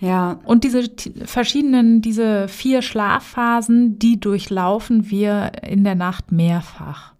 Ja. 0.00 0.40
Und 0.44 0.64
diese 0.64 0.90
verschiedenen, 1.24 2.02
diese 2.02 2.48
vier 2.48 2.82
Schlafphasen, 2.82 4.00
die 4.00 4.18
durchlaufen 4.18 5.10
wir 5.10 5.52
in 5.62 5.84
der 5.84 5.94
Nacht 5.94 6.32
mehrfach. 6.32 7.12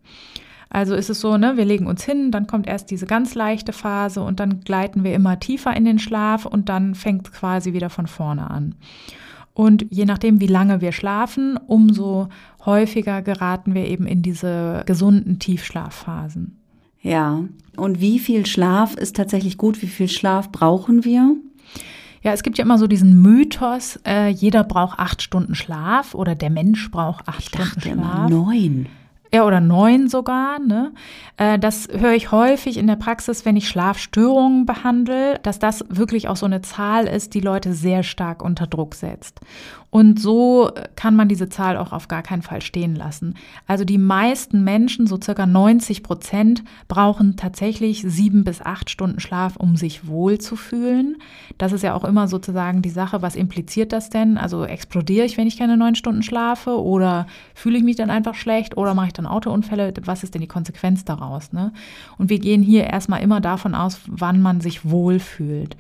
Also 0.75 0.95
ist 0.95 1.11
es 1.11 1.21
so, 1.21 1.37
ne, 1.37 1.59
wir 1.59 1.67
legen 1.67 1.87
uns 1.87 2.03
hin, 2.03 2.31
dann 2.31 2.47
kommt 2.47 2.67
erst 2.67 2.91
diese 2.91 3.05
ganz 3.05 3.35
leichte 3.35 3.75
Phase 3.75 4.23
und 4.23 4.41
dann 4.41 4.61
gleiten 4.61 5.05
wir 5.05 5.13
immer 5.13 5.39
tiefer 5.39 5.77
in 5.77 5.85
den 5.85 5.99
Schlaf 5.99 6.47
und 6.47 6.71
dann 6.71 6.95
fängt 6.95 7.29
es 7.29 7.33
quasi 7.35 7.75
wieder 7.75 7.91
von 7.91 8.07
vorne 8.07 8.51
an. 8.51 8.75
Und 9.53 9.85
je 9.91 10.07
nachdem, 10.07 10.41
wie 10.41 10.47
lange 10.47 10.81
wir 10.81 10.93
schlafen, 10.93 11.59
umso 11.67 12.29
häufiger 12.65 13.21
geraten 13.21 13.75
wir 13.75 13.87
eben 13.87 14.07
in 14.07 14.23
diese 14.23 14.83
gesunden 14.87 15.39
Tiefschlafphasen. 15.39 16.57
Ja. 17.03 17.45
Und 17.77 18.01
wie 18.01 18.19
viel 18.19 18.47
Schlaf 18.47 18.95
ist 18.95 19.15
tatsächlich 19.17 19.59
gut? 19.59 19.83
Wie 19.83 19.89
viel 19.89 20.09
Schlaf 20.09 20.51
brauchen 20.53 21.05
wir? 21.05 21.37
Ja, 22.23 22.33
es 22.33 22.43
gibt 22.43 22.57
ja 22.57 22.65
immer 22.65 22.79
so 22.79 22.87
diesen 22.87 23.21
Mythos, 23.21 24.01
äh, 24.07 24.29
jeder 24.29 24.65
braucht 24.65 24.99
acht 24.99 25.21
Stunden 25.21 25.55
Schlaf 25.55 26.15
oder 26.15 26.35
der 26.35 26.51
Mensch 26.51 26.91
braucht 26.91 27.29
acht 27.29 27.41
Ich 27.41 27.47
Stunden 27.49 27.69
dachte 27.75 27.81
Schlaf. 27.81 27.93
immer 27.95 28.31
neun. 28.31 28.87
Ja, 29.35 29.47
oder 29.47 29.61
neun 29.61 30.09
sogar. 30.09 30.59
Ne? 30.59 30.93
Äh, 31.39 31.59
Das 31.59 31.89
höre 31.91 32.13
ich 32.13 32.33
häufig 32.33 32.77
in 32.77 32.87
der 32.87 32.97
Praxis, 32.97 33.45
wenn 33.47 33.57
ich 33.57 33.69
Schlafstörungen 33.69 34.67
behandle, 34.67 35.39
dass 35.43 35.59
das 35.59 35.85
wirklich 35.89 36.29
auch 36.29 36.37
so 36.37 36.45
eine 36.47 36.61
Zahl 36.61 37.07
ist, 37.07 37.33
die 37.35 37.41
Leute 37.41 37.73
sehr 37.73 38.03
stark 38.03 38.43
unter 38.43 38.67
Druck 38.67 38.95
setzt. 38.95 39.41
Und 39.93 40.19
so 40.19 40.71
kann 40.97 41.15
man 41.15 41.29
diese 41.29 41.51
Zahl 41.51 41.77
auch 41.77 41.93
auf 41.93 42.09
gar 42.09 42.23
keinen 42.23 42.41
Fall 42.41 42.63
stehen 42.63 42.97
lassen. 42.97 43.35
Also 43.67 43.85
die 43.85 43.99
meisten 43.99 44.65
Menschen, 44.65 45.07
so 45.07 45.21
circa 45.23 45.45
90 45.45 46.03
Prozent, 46.03 46.65
brauchen 46.89 47.37
tatsächlich 47.37 48.01
sieben 48.01 48.43
bis 48.43 48.63
acht 48.63 48.89
Stunden 48.89 49.21
Schlaf, 49.21 49.57
um 49.57 49.77
sich 49.77 50.09
wohl 50.09 50.39
zu 50.39 50.57
fühlen. 50.57 51.19
Das 51.59 51.73
ist 51.73 51.83
ja 51.83 51.93
auch 51.93 52.05
immer 52.05 52.27
sozusagen 52.27 52.81
die 52.81 52.89
Sache, 52.89 53.21
was 53.21 53.37
impliziert 53.37 53.93
das 53.93 54.09
denn? 54.09 54.39
Also 54.39 54.65
explodiere 54.65 55.27
ich, 55.27 55.37
wenn 55.37 55.47
ich 55.47 55.59
keine 55.59 55.77
neun 55.77 55.95
Stunden 55.95 56.23
schlafe? 56.23 56.83
Oder 56.83 57.27
fühle 57.55 57.77
ich 57.77 57.85
mich 57.85 57.97
dann 57.97 58.09
einfach 58.09 58.35
schlecht? 58.35 58.79
Oder 58.79 58.95
mache 58.95 59.09
ich 59.09 59.13
dann 59.13 59.27
Autounfälle? 59.27 59.93
Was 60.07 60.25
ist 60.25 60.33
denn 60.33 60.41
die 60.41 60.49
Konsequenz 60.49 61.05
daraus? 61.05 61.53
Ne? 61.53 61.71
Und 62.17 62.31
wir 62.31 62.39
gehen 62.39 62.63
hier 62.63 62.85
erstmal 62.85 63.21
immer 63.21 63.43
davon 63.43 63.75
aus, 63.75 64.01
wann 64.07 64.41
man 64.41 64.63
sich 64.63 64.89
wohl 64.89 65.19
fühlt. 65.19 65.77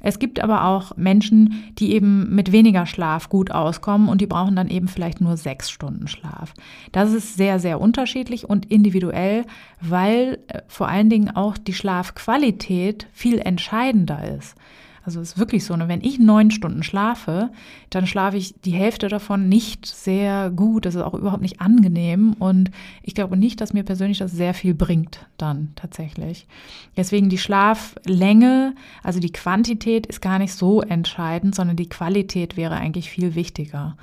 Es 0.00 0.18
gibt 0.18 0.40
aber 0.40 0.64
auch 0.64 0.96
Menschen, 0.96 1.64
die 1.78 1.92
eben 1.92 2.34
mit 2.34 2.52
weniger 2.52 2.86
Schlaf 2.86 3.28
gut 3.28 3.50
auskommen 3.50 4.08
und 4.08 4.20
die 4.20 4.26
brauchen 4.26 4.56
dann 4.56 4.68
eben 4.68 4.88
vielleicht 4.88 5.20
nur 5.20 5.36
sechs 5.36 5.70
Stunden 5.70 6.08
Schlaf. 6.08 6.54
Das 6.92 7.12
ist 7.12 7.36
sehr, 7.36 7.58
sehr 7.58 7.80
unterschiedlich 7.80 8.48
und 8.48 8.70
individuell, 8.70 9.44
weil 9.80 10.38
äh, 10.48 10.62
vor 10.68 10.88
allen 10.88 11.10
Dingen 11.10 11.30
auch 11.34 11.58
die 11.58 11.74
Schlafqualität 11.74 13.06
viel 13.12 13.38
entscheidender 13.38 14.36
ist. 14.36 14.56
Also 15.02 15.20
es 15.20 15.30
ist 15.30 15.38
wirklich 15.38 15.64
so, 15.64 15.74
ne? 15.76 15.88
wenn 15.88 16.02
ich 16.02 16.18
neun 16.18 16.50
Stunden 16.50 16.82
schlafe, 16.82 17.50
dann 17.88 18.06
schlafe 18.06 18.36
ich 18.36 18.54
die 18.60 18.72
Hälfte 18.72 19.08
davon 19.08 19.48
nicht 19.48 19.86
sehr 19.86 20.50
gut. 20.50 20.84
Das 20.84 20.94
ist 20.94 21.02
auch 21.02 21.14
überhaupt 21.14 21.42
nicht 21.42 21.60
angenehm. 21.60 22.34
Und 22.38 22.70
ich 23.02 23.14
glaube 23.14 23.36
nicht, 23.36 23.60
dass 23.60 23.72
mir 23.72 23.82
persönlich 23.82 24.18
das 24.18 24.32
sehr 24.32 24.52
viel 24.52 24.74
bringt 24.74 25.26
dann 25.38 25.72
tatsächlich. 25.74 26.46
Deswegen 26.96 27.30
die 27.30 27.38
Schlaflänge, 27.38 28.74
also 29.02 29.20
die 29.20 29.32
Quantität 29.32 30.06
ist 30.06 30.20
gar 30.20 30.38
nicht 30.38 30.52
so 30.52 30.82
entscheidend, 30.82 31.54
sondern 31.54 31.76
die 31.76 31.88
Qualität 31.88 32.56
wäre 32.56 32.76
eigentlich 32.76 33.08
viel 33.08 33.34
wichtiger. 33.34 33.96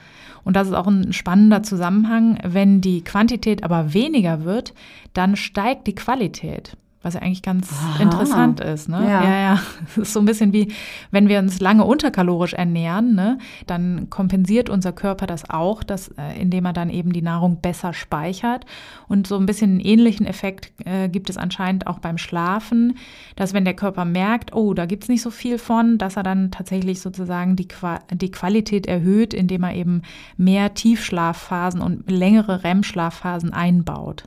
Und 0.44 0.56
das 0.56 0.68
ist 0.68 0.74
auch 0.74 0.88
ein 0.88 1.14
spannender 1.14 1.62
Zusammenhang. 1.62 2.40
Wenn 2.44 2.82
die 2.82 3.04
Quantität 3.04 3.64
aber 3.64 3.94
weniger 3.94 4.46
wird, 4.46 4.74
dann 5.14 5.36
steigt 5.36 5.86
die 5.86 5.96
Qualität 5.96 6.76
was 7.04 7.14
ja 7.14 7.22
eigentlich 7.22 7.44
ganz 7.44 7.72
Aha. 7.72 8.04
interessant 8.04 8.60
ist. 8.60 8.90
Ne? 8.90 9.02
Ja. 9.04 9.24
ja, 9.24 9.40
ja. 9.40 9.62
Es 9.88 9.98
ist 9.98 10.14
so 10.14 10.20
ein 10.20 10.26
bisschen 10.26 10.52
wie, 10.52 10.74
wenn 11.12 11.30
wir 11.30 11.40
uns 11.40 11.60
lange 11.60 11.86
unterkalorisch 11.86 12.54
ernähren, 12.54 13.16
ne, 13.16 13.38
dann 13.66 14.10
kompensiert 14.10 14.70
unser 14.70 14.92
Körper 14.92 15.28
das 15.28 15.50
auch, 15.50 15.84
dass, 15.84 16.10
äh, 16.10 16.40
indem 16.40 16.66
er 16.66 16.74
dann 16.74 16.90
eben 16.90 17.14
die 17.14 17.22
Nahrung 17.22 17.62
besser 17.62 17.94
speichert. 17.94 18.66
Und 19.08 19.28
so 19.28 19.38
ein 19.38 19.46
bisschen 19.46 19.72
einen 19.72 19.80
ähnlichen 19.80 20.26
Effekt 20.26 20.72
äh, 20.86 21.08
gibt 21.08 21.30
es 21.30 21.38
anscheinend 21.38 21.88
auch 21.88 22.00
beim 22.00 22.18
Schlafen, 22.18 22.98
dass 23.36 23.54
wenn 23.54 23.66
der 23.66 23.76
Körper 23.76 24.06
merkt, 24.06 24.54
oh, 24.54 24.74
da 24.74 24.86
gibt's 24.86 25.08
nicht 25.08 25.22
so 25.22 25.30
viel 25.30 25.58
von, 25.58 25.98
dass 25.98 26.18
er 26.18 26.24
dann 26.24 26.52
tatsächlich 26.52 27.00
sozusagen 27.00 27.56
die, 27.56 27.68
Qua 27.68 28.00
die 28.12 28.32
Qualität 28.32 28.88
erhöht, 28.88 29.34
indem 29.34 29.64
er 29.64 29.76
eben 29.76 30.02
mehr 30.36 30.74
Tiefschlafphasen 30.74 31.82
und 31.82 32.10
längere 32.10 32.64
REM-Schlafphasen 32.64 33.54
einbaut. 33.54 34.24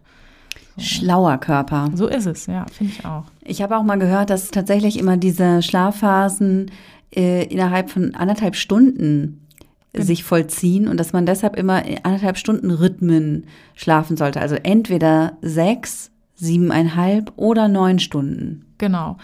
Schlauer 0.78 1.38
Körper. 1.38 1.90
So 1.94 2.06
ist 2.06 2.26
es, 2.26 2.46
ja, 2.46 2.66
finde 2.72 2.92
ich 2.96 3.04
auch. 3.04 3.24
Ich 3.44 3.62
habe 3.62 3.76
auch 3.76 3.82
mal 3.82 3.98
gehört, 3.98 4.30
dass 4.30 4.50
tatsächlich 4.50 4.98
immer 4.98 5.16
diese 5.16 5.62
Schlafphasen 5.62 6.70
äh, 7.14 7.44
innerhalb 7.46 7.90
von 7.90 8.14
anderthalb 8.14 8.56
Stunden 8.56 9.40
Genau. 9.92 10.06
sich 10.06 10.22
vollziehen 10.22 10.86
und 10.86 11.00
dass 11.00 11.12
man 11.12 11.26
deshalb 11.26 11.56
immer 11.56 11.84
in 11.84 12.04
anderthalb 12.04 12.38
Stunden 12.38 12.70
Rhythmen 12.70 13.46
schlafen 13.74 14.16
sollte. 14.16 14.40
Also 14.40 14.54
entweder 14.54 15.36
sechs, 15.42 16.12
siebeneinhalb 16.36 17.32
oder 17.34 17.66
neun 17.66 17.98
Stunden. 17.98 18.66
Genau. 18.78 19.16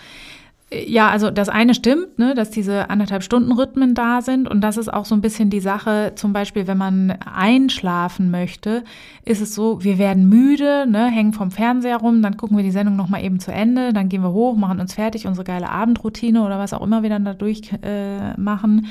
Ja, 0.73 1.11
also 1.11 1.31
das 1.31 1.49
eine 1.49 1.75
stimmt, 1.75 2.19
ne, 2.19 2.35
dass 2.35 2.51
diese 2.51 2.91
anderthalb 2.91 3.23
Stunden 3.23 3.53
Rhythmen 3.53 3.95
da 3.95 4.21
sind. 4.21 4.49
Und 4.49 4.63
das 4.63 4.77
ist 4.77 4.93
auch 4.93 5.05
so 5.05 5.15
ein 5.15 5.21
bisschen 5.21 5.49
die 5.49 5.61
Sache, 5.61 6.13
zum 6.17 6.33
Beispiel, 6.33 6.67
wenn 6.67 6.77
man 6.77 7.13
einschlafen 7.25 8.33
möchte, 8.33 8.83
ist 9.25 9.41
es 9.41 9.55
so, 9.55 9.85
wir 9.85 9.97
werden 9.99 10.29
müde, 10.29 10.87
ne, 10.89 11.07
hängen 11.07 11.33
vom 11.33 11.53
Fernseher 11.53 11.99
rum, 11.99 12.21
dann 12.21 12.37
gucken 12.37 12.57
wir 12.57 12.65
die 12.65 12.73
Sendung 12.73 12.97
nochmal 12.97 13.23
eben 13.25 13.39
zu 13.39 13.53
Ende, 13.53 13.93
dann 13.93 14.09
gehen 14.09 14.23
wir 14.23 14.33
hoch, 14.33 14.57
machen 14.57 14.81
uns 14.81 14.95
fertig, 14.95 15.29
unsere 15.29 15.45
geile 15.45 15.71
Abendroutine 15.71 16.43
oder 16.45 16.59
was 16.59 16.73
auch 16.73 16.83
immer 16.83 17.05
wir 17.05 17.11
dann 17.11 17.25
dadurch 17.25 17.71
äh, 17.83 18.35
machen. 18.37 18.89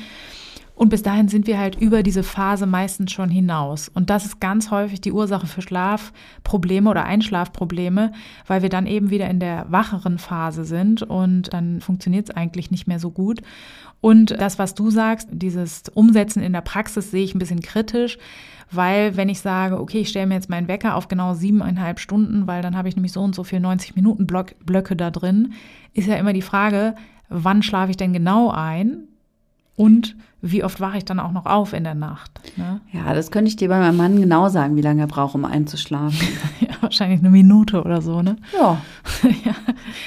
Und 0.76 0.90
bis 0.90 1.02
dahin 1.02 1.28
sind 1.28 1.46
wir 1.46 1.58
halt 1.58 1.80
über 1.80 2.02
diese 2.02 2.22
Phase 2.22 2.66
meistens 2.66 3.10
schon 3.10 3.30
hinaus. 3.30 3.88
Und 3.88 4.10
das 4.10 4.26
ist 4.26 4.40
ganz 4.40 4.70
häufig 4.70 5.00
die 5.00 5.10
Ursache 5.10 5.46
für 5.46 5.62
Schlafprobleme 5.62 6.90
oder 6.90 7.06
Einschlafprobleme, 7.06 8.12
weil 8.46 8.60
wir 8.60 8.68
dann 8.68 8.86
eben 8.86 9.08
wieder 9.08 9.28
in 9.30 9.40
der 9.40 9.64
wacheren 9.70 10.18
Phase 10.18 10.66
sind 10.66 11.02
und 11.02 11.52
dann 11.54 11.80
funktioniert 11.80 12.28
es 12.28 12.36
eigentlich 12.36 12.70
nicht 12.70 12.86
mehr 12.86 12.98
so 12.98 13.10
gut. 13.10 13.40
Und 14.02 14.32
das, 14.32 14.58
was 14.58 14.74
du 14.74 14.90
sagst, 14.90 15.28
dieses 15.32 15.84
Umsetzen 15.94 16.42
in 16.42 16.52
der 16.52 16.60
Praxis 16.60 17.10
sehe 17.10 17.24
ich 17.24 17.34
ein 17.34 17.38
bisschen 17.38 17.62
kritisch, 17.62 18.18
weil 18.70 19.16
wenn 19.16 19.30
ich 19.30 19.40
sage, 19.40 19.80
okay, 19.80 20.00
ich 20.00 20.10
stelle 20.10 20.26
mir 20.26 20.34
jetzt 20.34 20.50
meinen 20.50 20.68
Wecker 20.68 20.96
auf 20.96 21.08
genau 21.08 21.32
siebeneinhalb 21.32 22.00
Stunden, 22.00 22.46
weil 22.46 22.60
dann 22.60 22.76
habe 22.76 22.90
ich 22.90 22.96
nämlich 22.96 23.12
so 23.12 23.22
und 23.22 23.34
so 23.34 23.44
viel 23.44 23.60
90 23.60 23.96
Minuten 23.96 24.26
Blöcke 24.26 24.94
da 24.94 25.10
drin, 25.10 25.54
ist 25.94 26.06
ja 26.06 26.16
immer 26.16 26.34
die 26.34 26.42
Frage, 26.42 26.96
wann 27.30 27.62
schlafe 27.62 27.92
ich 27.92 27.96
denn 27.96 28.12
genau 28.12 28.50
ein? 28.50 29.04
Und 29.76 30.16
wie 30.50 30.64
oft 30.64 30.80
wache 30.80 30.98
ich 30.98 31.04
dann 31.04 31.20
auch 31.20 31.32
noch 31.32 31.46
auf 31.46 31.72
in 31.72 31.84
der 31.84 31.94
Nacht? 31.94 32.40
Ne? 32.56 32.80
Ja, 32.92 33.14
das 33.14 33.30
könnte 33.30 33.48
ich 33.48 33.56
dir 33.56 33.68
bei 33.68 33.78
meinem 33.78 33.96
Mann 33.96 34.20
genau 34.20 34.48
sagen, 34.48 34.76
wie 34.76 34.82
lange 34.82 35.02
er 35.02 35.06
braucht, 35.06 35.34
um 35.34 35.44
einzuschlafen. 35.44 36.18
Ja, 36.58 36.68
wahrscheinlich 36.80 37.20
eine 37.20 37.30
Minute 37.30 37.82
oder 37.82 38.00
so, 38.00 38.22
ne? 38.22 38.36
ja. 38.54 38.80
ja. 39.44 39.54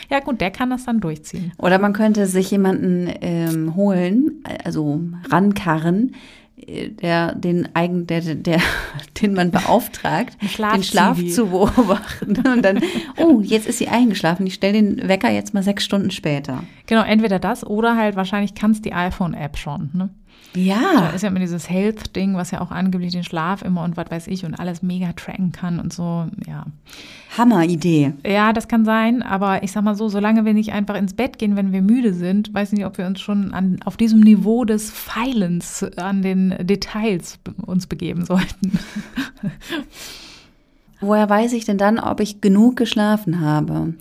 ja, 0.09 0.19
gut, 0.19 0.41
der 0.41 0.51
kann 0.51 0.69
das 0.69 0.85
dann 0.85 0.99
durchziehen. 0.99 1.51
Oder 1.57 1.77
man 1.77 1.93
könnte 1.93 2.25
sich 2.25 2.49
jemanden 2.49 3.07
ähm, 3.21 3.75
holen, 3.75 4.43
also 4.63 4.99
rankarren, 5.29 6.13
äh, 6.67 6.89
der 6.89 7.35
den 7.35 7.69
eigen, 7.73 8.07
der, 8.07 8.21
der, 8.21 8.59
den 9.21 9.33
man 9.33 9.51
beauftragt, 9.51 10.37
Ein 10.41 10.73
den 10.73 10.83
Schlaf 10.83 11.17
zu 11.27 11.47
beobachten. 11.47 12.37
Und 12.47 12.63
dann, 12.63 12.81
oh, 13.17 13.41
jetzt 13.41 13.67
ist 13.67 13.77
sie 13.77 13.87
eingeschlafen. 13.87 14.45
Ich 14.47 14.55
stelle 14.55 14.73
den 14.73 15.07
Wecker 15.07 15.29
jetzt 15.29 15.53
mal 15.53 15.63
sechs 15.63 15.83
Stunden 15.83 16.11
später. 16.11 16.63
Genau, 16.87 17.03
entweder 17.03 17.39
das 17.39 17.65
oder 17.65 17.95
halt 17.95 18.15
wahrscheinlich 18.15 18.55
kannst 18.55 18.85
die 18.85 18.93
iPhone-App 18.93 19.57
schon, 19.57 19.89
ne? 19.93 20.09
Da 20.53 20.59
Ja. 20.59 21.09
ist 21.15 21.21
ja 21.21 21.29
immer 21.29 21.39
dieses 21.39 21.69
Health-Ding, 21.69 22.35
was 22.35 22.51
ja 22.51 22.61
auch 22.61 22.71
angeblich 22.71 23.11
den 23.13 23.23
Schlaf 23.23 23.61
immer 23.61 23.83
und 23.83 23.97
was 23.97 24.09
weiß 24.09 24.27
ich 24.27 24.45
und 24.45 24.55
alles 24.55 24.81
mega 24.81 25.11
tracken 25.13 25.51
kann 25.51 25.79
und 25.79 25.93
so, 25.93 26.25
ja. 26.47 26.65
Hammer-Idee. 27.37 28.13
Ja, 28.25 28.53
das 28.53 28.67
kann 28.67 28.85
sein, 28.85 29.21
aber 29.21 29.61
ich 29.61 29.71
sag 29.71 29.83
mal 29.83 29.93
so, 29.95 30.09
solange 30.09 30.45
wir 30.45 30.53
nicht 30.55 30.73
einfach 30.73 30.95
ins 30.95 31.13
Bett 31.13 31.37
gehen, 31.37 31.55
wenn 31.55 31.71
wir 31.71 31.83
müde 31.83 32.13
sind, 32.13 32.51
weiß 32.53 32.71
nicht, 32.71 32.85
ob 32.85 32.97
wir 32.97 33.05
uns 33.05 33.21
schon 33.21 33.53
an, 33.53 33.77
auf 33.85 33.97
diesem 33.97 34.21
Niveau 34.21 34.65
des 34.65 34.89
Feilens 34.89 35.83
an 35.97 36.23
den 36.23 36.55
Details 36.61 37.37
uns 37.65 37.85
begeben 37.85 38.25
sollten. 38.25 38.79
Woher 41.01 41.29
weiß 41.29 41.53
ich 41.53 41.65
denn 41.65 41.77
dann, 41.77 41.99
ob 41.99 42.19
ich 42.19 42.41
genug 42.41 42.75
geschlafen 42.75 43.39
habe? 43.39 43.93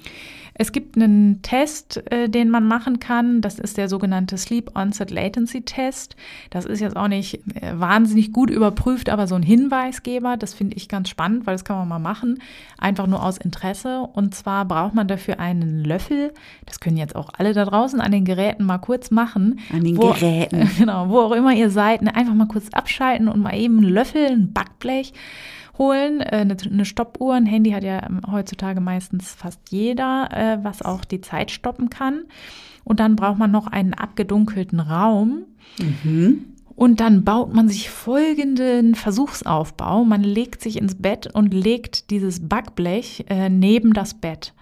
Es 0.59 0.73
gibt 0.73 0.97
einen 0.97 1.41
Test, 1.43 2.03
äh, 2.13 2.29
den 2.29 2.51
man 2.51 2.67
machen 2.67 2.99
kann. 2.99 3.41
Das 3.41 3.59
ist 3.61 3.77
der 3.79 3.89
sogenannte 3.89 4.37
Sleep 4.37 4.77
Onset 4.77 5.11
Latency 5.11 5.63
Test. 5.63 6.17
Das 6.51 6.65
ist 6.65 6.81
jetzt 6.81 6.97
auch 6.97 7.07
nicht 7.09 7.41
äh, 7.55 7.79
wahnsinnig 7.79 8.33
gut 8.33 8.51
überprüft, 8.51 9.09
aber 9.09 9.29
so 9.29 9.37
ein 9.37 9.43
Hinweisgeber. 9.45 10.37
Das 10.37 10.55
finde 10.55 10.77
ich 10.77 10.89
ganz 10.89 11.09
spannend, 11.09 11.47
weil 11.47 11.55
das 11.55 11.65
kann 11.65 11.79
man 11.79 11.89
mal 11.89 11.99
machen. 12.01 12.41
Einfach 12.77 13.07
nur 13.07 13.23
aus 13.25 13.39
Interesse. 13.39 14.01
Und 14.13 14.35
zwar 14.35 14.65
braucht 14.65 14.95
man 14.95 15.07
dafür 15.07 15.39
einen 15.39 15.85
Löffel. 15.85 16.33
Das 16.67 16.81
können 16.81 16.97
jetzt 16.97 17.15
auch 17.15 17.31
alle 17.39 17.55
da 17.55 17.65
draußen 17.65 18.01
an 18.01 18.11
den 18.11 18.25
Geräten 18.25 18.65
mal 18.65 18.79
kurz 18.79 19.11
machen. 19.13 19.61
An 19.73 19.85
den 19.85 19.97
Wo- 19.97 20.13
Geräten. 20.13 20.69
Genau, 20.79 21.09
wo 21.09 21.21
auch 21.21 21.33
immer 21.33 21.55
ihr 21.55 21.71
seid, 21.71 22.03
ne, 22.03 22.15
einfach 22.15 22.35
mal 22.35 22.47
kurz 22.49 22.69
abschalten 22.73 23.29
und 23.29 23.41
mal 23.41 23.55
eben 23.57 23.79
einen 23.79 23.89
Löffel, 23.89 24.27
ein 24.27 24.53
Backblech 24.53 25.13
holen, 25.79 26.21
äh, 26.21 26.45
eine, 26.71 26.85
Stoppuhr. 26.85 27.35
Ein 27.35 27.47
Handy 27.47 27.71
hat 27.71 27.85
ja 27.85 28.03
ähm, 28.05 28.21
heutzutage 28.31 28.81
meistens 28.81 29.33
fast 29.35 29.61
jeder, 29.71 30.29
äh, 30.55 30.65
was 30.65 30.83
auch 30.83 31.05
die 31.05 31.21
Zeit 31.21 31.51
stoppen 31.51 31.91
kann. 31.91 32.23
Und 32.85 33.01
dann 33.01 33.17
braucht 33.17 33.39
man 33.39 33.51
noch 33.51 33.67
einen 33.67 33.95
abgedunkelten 33.95 34.81
Raum. 34.81 35.45
Und 36.79 37.01
dann 37.01 37.25
baut 37.25 37.53
man 37.53 37.69
sich 37.69 37.91
folgenden 37.91 38.95
Versuchsaufbau. 38.95 40.05
Man 40.05 40.23
legt 40.23 40.63
sich 40.63 40.79
ins 40.79 40.95
Bett 40.95 41.27
und 41.35 41.53
legt 41.53 42.11
dieses 42.11 42.49
Backblech 42.49 43.25
äh, 43.29 43.49
neben 43.49 43.93
das 43.95 44.15
Bett. 44.15 44.55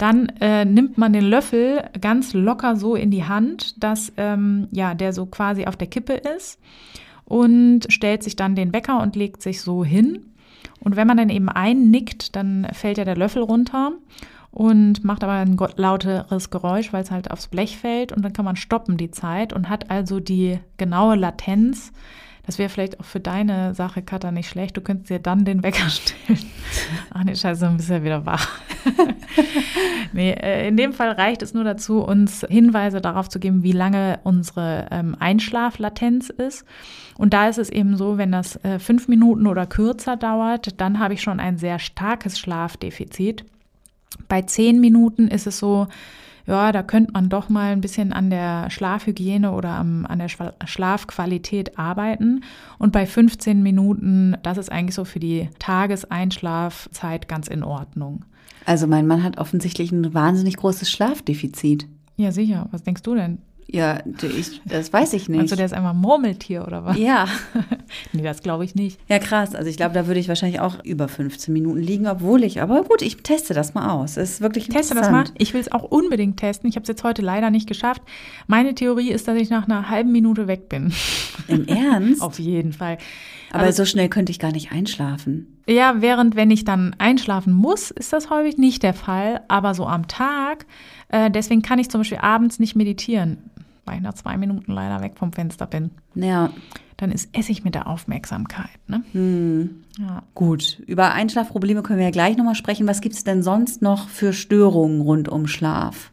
Dann 0.00 0.30
äh, 0.40 0.64
nimmt 0.64 0.98
man 0.98 1.12
den 1.12 1.24
Löffel 1.24 1.88
ganz 2.00 2.34
locker 2.34 2.74
so 2.74 2.96
in 2.96 3.12
die 3.12 3.22
Hand, 3.22 3.82
dass 3.82 4.12
ähm, 4.16 4.66
ja, 4.72 4.94
der 4.94 5.12
so 5.12 5.26
quasi 5.26 5.66
auf 5.66 5.76
der 5.76 5.86
Kippe 5.86 6.14
ist 6.14 6.58
und 7.24 7.86
stellt 7.88 8.24
sich 8.24 8.34
dann 8.34 8.56
den 8.56 8.72
Wecker 8.72 9.00
und 9.00 9.14
legt 9.14 9.40
sich 9.40 9.60
so 9.60 9.84
hin. 9.84 10.26
Und 10.80 10.96
wenn 10.96 11.06
man 11.06 11.16
dann 11.16 11.30
eben 11.30 11.48
einnickt, 11.48 12.36
dann 12.36 12.66
fällt 12.72 12.98
ja 12.98 13.04
der 13.04 13.16
Löffel 13.16 13.42
runter. 13.42 13.92
Und 14.54 15.04
macht 15.04 15.24
aber 15.24 15.32
ein 15.32 15.58
lauteres 15.76 16.48
Geräusch, 16.48 16.92
weil 16.92 17.02
es 17.02 17.10
halt 17.10 17.28
aufs 17.32 17.48
Blech 17.48 17.76
fällt 17.76 18.12
und 18.12 18.24
dann 18.24 18.32
kann 18.32 18.44
man 18.44 18.54
stoppen 18.54 18.96
die 18.96 19.10
Zeit 19.10 19.52
und 19.52 19.68
hat 19.68 19.90
also 19.90 20.20
die 20.20 20.60
genaue 20.76 21.16
Latenz. 21.16 21.92
Das 22.46 22.58
wäre 22.58 22.68
vielleicht 22.68 23.00
auch 23.00 23.04
für 23.04 23.18
deine 23.18 23.74
Sache, 23.74 24.02
Katha, 24.02 24.30
nicht 24.30 24.48
schlecht. 24.48 24.76
Du 24.76 24.80
könntest 24.80 25.10
dir 25.10 25.18
dann 25.18 25.44
den 25.44 25.64
Wecker 25.64 25.88
stellen. 25.90 26.38
Ach 27.12 27.24
nee, 27.24 27.34
scheiße, 27.34 27.62
dann 27.62 27.78
bist 27.78 27.88
du 27.88 27.94
ja 27.94 28.04
wieder 28.04 28.26
wach. 28.26 28.48
nee, 30.12 30.30
äh, 30.30 30.68
in 30.68 30.76
dem 30.76 30.92
Fall 30.92 31.10
reicht 31.10 31.42
es 31.42 31.52
nur 31.52 31.64
dazu, 31.64 32.04
uns 32.04 32.46
Hinweise 32.48 33.00
darauf 33.00 33.28
zu 33.28 33.40
geben, 33.40 33.64
wie 33.64 33.72
lange 33.72 34.20
unsere 34.22 34.86
ähm, 34.92 35.16
Einschlaflatenz 35.18 36.30
ist. 36.30 36.64
Und 37.16 37.32
da 37.32 37.48
ist 37.48 37.58
es 37.58 37.70
eben 37.70 37.96
so, 37.96 38.18
wenn 38.18 38.30
das 38.30 38.62
äh, 38.62 38.78
fünf 38.78 39.08
Minuten 39.08 39.48
oder 39.48 39.66
kürzer 39.66 40.16
dauert, 40.16 40.80
dann 40.80 41.00
habe 41.00 41.14
ich 41.14 41.22
schon 41.22 41.40
ein 41.40 41.56
sehr 41.56 41.80
starkes 41.80 42.38
Schlafdefizit. 42.38 43.46
Bei 44.28 44.42
zehn 44.42 44.80
Minuten 44.80 45.28
ist 45.28 45.46
es 45.46 45.58
so, 45.58 45.86
ja, 46.46 46.72
da 46.72 46.82
könnte 46.82 47.12
man 47.12 47.28
doch 47.28 47.48
mal 47.48 47.72
ein 47.72 47.80
bisschen 47.80 48.12
an 48.12 48.28
der 48.28 48.68
Schlafhygiene 48.70 49.52
oder 49.52 49.70
am, 49.70 50.04
an 50.06 50.18
der 50.18 50.28
Schlafqualität 50.28 51.78
arbeiten. 51.78 52.42
Und 52.78 52.92
bei 52.92 53.06
15 53.06 53.62
Minuten, 53.62 54.36
das 54.42 54.58
ist 54.58 54.70
eigentlich 54.70 54.94
so 54.94 55.04
für 55.04 55.20
die 55.20 55.48
Tageseinschlafzeit 55.58 57.28
ganz 57.28 57.48
in 57.48 57.62
Ordnung. 57.62 58.24
Also 58.66 58.86
mein 58.86 59.06
Mann 59.06 59.22
hat 59.22 59.38
offensichtlich 59.38 59.90
ein 59.92 60.12
wahnsinnig 60.14 60.56
großes 60.56 60.90
Schlafdefizit. 60.90 61.86
Ja, 62.16 62.30
sicher. 62.30 62.68
Was 62.70 62.82
denkst 62.82 63.02
du 63.02 63.14
denn? 63.14 63.38
Ja, 63.66 64.00
ich, 64.22 64.60
das 64.64 64.92
weiß 64.92 65.14
ich 65.14 65.28
nicht. 65.28 65.40
Also 65.40 65.56
der 65.56 65.64
ist 65.66 65.72
einfach 65.72 65.94
Murmeltier 65.94 66.66
oder 66.66 66.84
was? 66.84 66.98
Ja. 66.98 67.26
nee, 68.12 68.22
das 68.22 68.42
glaube 68.42 68.64
ich 68.64 68.74
nicht. 68.74 69.00
Ja, 69.08 69.18
krass. 69.18 69.54
Also 69.54 69.68
ich 69.70 69.76
glaube, 69.76 69.94
da 69.94 70.06
würde 70.06 70.20
ich 70.20 70.28
wahrscheinlich 70.28 70.60
auch 70.60 70.84
über 70.84 71.08
15 71.08 71.52
Minuten 71.52 71.80
liegen, 71.80 72.06
obwohl 72.06 72.44
ich, 72.44 72.60
aber 72.60 72.84
gut, 72.84 73.02
ich 73.02 73.16
teste 73.18 73.54
das 73.54 73.74
mal 73.74 73.90
aus. 73.90 74.16
Es 74.16 74.34
ist 74.34 74.40
wirklich 74.42 74.68
Teste 74.68 74.94
das 74.94 75.10
mal. 75.10 75.24
Ich 75.38 75.54
will 75.54 75.60
es 75.60 75.72
auch 75.72 75.82
unbedingt 75.82 76.36
testen. 76.36 76.68
Ich 76.68 76.76
habe 76.76 76.82
es 76.82 76.88
jetzt 76.88 77.04
heute 77.04 77.22
leider 77.22 77.50
nicht 77.50 77.66
geschafft. 77.66 78.02
Meine 78.46 78.74
Theorie 78.74 79.10
ist, 79.10 79.26
dass 79.28 79.36
ich 79.36 79.50
nach 79.50 79.64
einer 79.64 79.88
halben 79.88 80.12
Minute 80.12 80.46
weg 80.46 80.68
bin. 80.68 80.92
Im 81.48 81.66
Ernst? 81.66 82.22
Auf 82.22 82.38
jeden 82.38 82.72
Fall. 82.72 82.98
Aber 83.50 83.64
also, 83.64 83.84
so 83.84 83.86
schnell 83.86 84.08
könnte 84.08 84.30
ich 84.30 84.38
gar 84.38 84.52
nicht 84.52 84.72
einschlafen. 84.72 85.58
Ja, 85.66 85.96
während 86.00 86.36
wenn 86.36 86.50
ich 86.50 86.64
dann 86.64 86.94
einschlafen 86.98 87.52
muss, 87.52 87.90
ist 87.90 88.12
das 88.12 88.28
häufig 88.28 88.58
nicht 88.58 88.82
der 88.82 88.94
Fall. 88.94 89.42
Aber 89.48 89.74
so 89.74 89.86
am 89.86 90.06
Tag, 90.06 90.66
äh, 91.08 91.30
deswegen 91.30 91.62
kann 91.62 91.78
ich 91.78 91.88
zum 91.88 92.00
Beispiel 92.00 92.18
abends 92.18 92.58
nicht 92.58 92.76
meditieren 92.76 93.38
weil 93.84 93.96
ich 93.96 94.02
nach 94.02 94.14
zwei 94.14 94.36
Minuten 94.36 94.72
leider 94.72 95.02
weg 95.02 95.12
vom 95.16 95.32
Fenster 95.32 95.66
bin. 95.66 95.90
Ja. 96.14 96.50
Dann 96.96 97.10
ist 97.10 97.36
Essig 97.36 97.64
mit 97.64 97.74
der 97.74 97.88
Aufmerksamkeit. 97.88 98.78
Ne? 98.86 99.02
Hm. 99.12 99.84
Ja. 99.98 100.22
Gut, 100.34 100.82
über 100.86 101.12
Einschlafprobleme 101.12 101.82
können 101.82 101.98
wir 101.98 102.06
ja 102.06 102.12
gleich 102.12 102.36
nochmal 102.36 102.54
sprechen. 102.54 102.86
Was 102.86 103.00
gibt 103.00 103.14
es 103.14 103.24
denn 103.24 103.42
sonst 103.42 103.82
noch 103.82 104.08
für 104.08 104.32
Störungen 104.32 105.00
rund 105.00 105.28
um 105.28 105.46
Schlaf? 105.46 106.12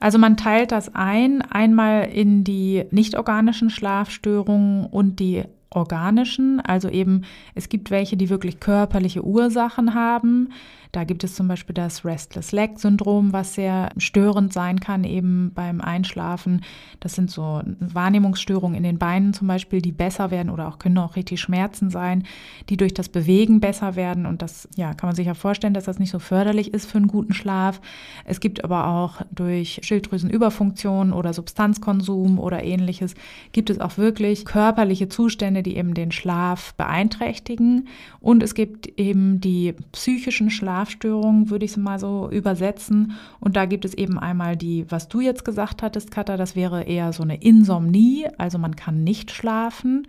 Also 0.00 0.18
man 0.18 0.36
teilt 0.36 0.70
das 0.72 0.94
ein, 0.94 1.42
einmal 1.42 2.04
in 2.04 2.44
die 2.44 2.84
nicht 2.90 3.16
organischen 3.16 3.70
Schlafstörungen 3.70 4.86
und 4.86 5.18
die 5.18 5.44
organischen. 5.70 6.60
Also 6.60 6.88
eben, 6.88 7.22
es 7.54 7.68
gibt 7.68 7.90
welche, 7.90 8.16
die 8.16 8.28
wirklich 8.28 8.60
körperliche 8.60 9.24
Ursachen 9.24 9.94
haben. 9.94 10.50
Da 10.94 11.02
gibt 11.02 11.24
es 11.24 11.34
zum 11.34 11.48
Beispiel 11.48 11.74
das 11.74 12.04
Restless 12.04 12.52
Leg 12.52 12.78
Syndrom, 12.78 13.32
was 13.32 13.54
sehr 13.54 13.90
störend 13.96 14.52
sein 14.52 14.78
kann, 14.78 15.02
eben 15.02 15.50
beim 15.52 15.80
Einschlafen. 15.80 16.60
Das 17.00 17.16
sind 17.16 17.32
so 17.32 17.62
Wahrnehmungsstörungen 17.80 18.76
in 18.76 18.84
den 18.84 18.98
Beinen 18.98 19.34
zum 19.34 19.48
Beispiel, 19.48 19.82
die 19.82 19.90
besser 19.90 20.30
werden 20.30 20.50
oder 20.50 20.68
auch 20.68 20.78
können 20.78 20.98
auch 20.98 21.16
richtig 21.16 21.40
Schmerzen 21.40 21.90
sein, 21.90 22.22
die 22.68 22.76
durch 22.76 22.94
das 22.94 23.08
Bewegen 23.08 23.58
besser 23.58 23.96
werden. 23.96 24.24
Und 24.24 24.40
das, 24.40 24.68
ja, 24.76 24.94
kann 24.94 25.08
man 25.08 25.16
sich 25.16 25.26
ja 25.26 25.34
vorstellen, 25.34 25.74
dass 25.74 25.82
das 25.82 25.98
nicht 25.98 26.12
so 26.12 26.20
förderlich 26.20 26.72
ist 26.72 26.88
für 26.88 26.98
einen 26.98 27.08
guten 27.08 27.34
Schlaf. 27.34 27.80
Es 28.24 28.38
gibt 28.38 28.62
aber 28.62 28.86
auch 28.86 29.22
durch 29.32 29.80
Schilddrüsenüberfunktion 29.82 31.12
oder 31.12 31.32
Substanzkonsum 31.32 32.38
oder 32.38 32.62
ähnliches, 32.62 33.16
gibt 33.50 33.68
es 33.68 33.80
auch 33.80 33.98
wirklich 33.98 34.44
körperliche 34.44 35.08
Zustände, 35.08 35.64
die 35.64 35.76
eben 35.76 35.94
den 35.94 36.12
Schlaf 36.12 36.72
beeinträchtigen. 36.74 37.88
Und 38.20 38.44
es 38.44 38.54
gibt 38.54 38.86
eben 38.96 39.40
die 39.40 39.74
psychischen 39.90 40.50
Schlaf 40.50 40.83
Schlafstörungen, 40.84 41.50
würde 41.50 41.64
ich 41.64 41.72
es 41.72 41.76
mal 41.76 41.98
so 41.98 42.28
übersetzen. 42.30 43.12
Und 43.40 43.56
da 43.56 43.64
gibt 43.64 43.84
es 43.84 43.94
eben 43.94 44.18
einmal 44.18 44.56
die, 44.56 44.86
was 44.90 45.08
du 45.08 45.20
jetzt 45.20 45.44
gesagt 45.44 45.82
hattest, 45.82 46.10
Katha, 46.10 46.36
das 46.36 46.56
wäre 46.56 46.84
eher 46.84 47.12
so 47.12 47.22
eine 47.22 47.40
Insomnie, 47.42 48.26
also 48.38 48.58
man 48.58 48.76
kann 48.76 49.04
nicht 49.04 49.30
schlafen. 49.30 50.06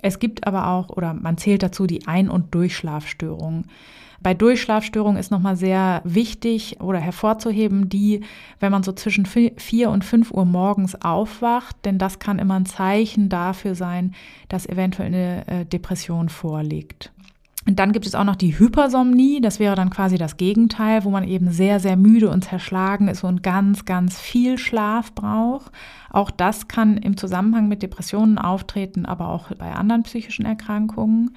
Es 0.00 0.18
gibt 0.18 0.46
aber 0.46 0.68
auch, 0.68 0.90
oder 0.90 1.14
man 1.14 1.38
zählt 1.38 1.62
dazu 1.62 1.86
die 1.86 2.06
Ein- 2.06 2.28
und 2.28 2.54
Durchschlafstörungen. 2.54 3.66
Bei 4.22 4.32
Durchschlafstörungen 4.32 5.18
ist 5.18 5.30
nochmal 5.30 5.56
sehr 5.56 6.00
wichtig 6.04 6.80
oder 6.80 6.98
hervorzuheben, 6.98 7.90
die, 7.90 8.22
wenn 8.58 8.72
man 8.72 8.82
so 8.82 8.92
zwischen 8.92 9.26
vier 9.26 9.90
und 9.90 10.04
fünf 10.04 10.30
Uhr 10.30 10.46
morgens 10.46 10.94
aufwacht, 11.02 11.76
denn 11.84 11.98
das 11.98 12.20
kann 12.20 12.38
immer 12.38 12.54
ein 12.54 12.64
Zeichen 12.64 13.28
dafür 13.28 13.74
sein, 13.74 14.14
dass 14.48 14.66
eventuell 14.66 15.08
eine 15.08 15.46
äh, 15.46 15.66
Depression 15.66 16.30
vorliegt. 16.30 17.13
Und 17.66 17.78
dann 17.78 17.92
gibt 17.92 18.06
es 18.06 18.14
auch 18.14 18.24
noch 18.24 18.36
die 18.36 18.58
Hypersomnie, 18.58 19.40
das 19.40 19.58
wäre 19.58 19.74
dann 19.74 19.88
quasi 19.88 20.18
das 20.18 20.36
Gegenteil, 20.36 21.04
wo 21.04 21.10
man 21.10 21.24
eben 21.24 21.50
sehr, 21.50 21.80
sehr 21.80 21.96
müde 21.96 22.28
und 22.28 22.44
zerschlagen 22.44 23.08
ist 23.08 23.24
und 23.24 23.42
ganz, 23.42 23.86
ganz 23.86 24.20
viel 24.20 24.58
Schlaf 24.58 25.14
braucht. 25.14 25.72
Auch 26.10 26.30
das 26.30 26.68
kann 26.68 26.98
im 26.98 27.16
Zusammenhang 27.16 27.68
mit 27.68 27.82
Depressionen 27.82 28.38
auftreten, 28.38 29.06
aber 29.06 29.28
auch 29.28 29.50
bei 29.56 29.72
anderen 29.72 30.02
psychischen 30.02 30.44
Erkrankungen. 30.44 31.36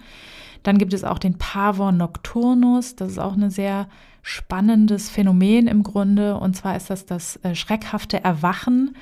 Dann 0.63 0.77
gibt 0.77 0.93
es 0.93 1.05
auch 1.05 1.19
den 1.19 1.37
Pavor 1.37 1.93
Nocturnus, 1.93 2.97
das 2.97 3.11
ist 3.11 3.19
auch 3.19 3.37
ein 3.37 3.49
sehr 3.49 3.87
spannendes 4.21 5.09
Phänomen 5.09 5.67
im 5.67 5.83
Grunde. 5.83 6.35
Und 6.35 6.57
zwar 6.57 6.75
ist 6.75 6.89
das 6.89 7.05
das 7.05 7.37
äh, 7.37 7.55
schreckhafte 7.55 8.21
Erwachen 8.21 8.95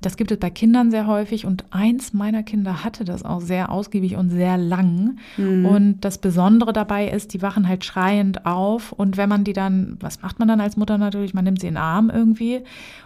das 0.00 0.16
gibt 0.16 0.30
es 0.30 0.38
bei 0.38 0.50
Kindern 0.50 0.90
sehr 0.90 1.06
häufig 1.06 1.44
und 1.44 1.64
eins 1.70 2.12
meiner 2.12 2.42
Kinder 2.42 2.84
hatte 2.84 3.04
das 3.04 3.24
auch 3.24 3.40
sehr 3.40 3.72
ausgiebig 3.72 4.16
und 4.16 4.30
sehr 4.30 4.56
lang. 4.56 5.18
Mhm. 5.36 5.66
Und 5.66 6.00
das 6.02 6.18
Besondere 6.18 6.72
dabei 6.72 7.08
ist, 7.08 7.34
die 7.34 7.42
wachen 7.42 7.66
halt 7.66 7.84
schreiend 7.84 8.46
auf 8.46 8.92
und 8.92 9.16
wenn 9.16 9.28
man 9.28 9.44
die 9.44 9.52
dann, 9.52 9.96
was 10.00 10.22
macht 10.22 10.38
man 10.38 10.48
dann 10.48 10.60
als 10.60 10.76
Mutter 10.76 10.98
natürlich? 10.98 11.34
Man 11.34 11.44
nimmt 11.44 11.60
sie 11.60 11.66
in 11.66 11.74
den 11.74 11.82
Arm 11.82 12.10
irgendwie 12.10 12.62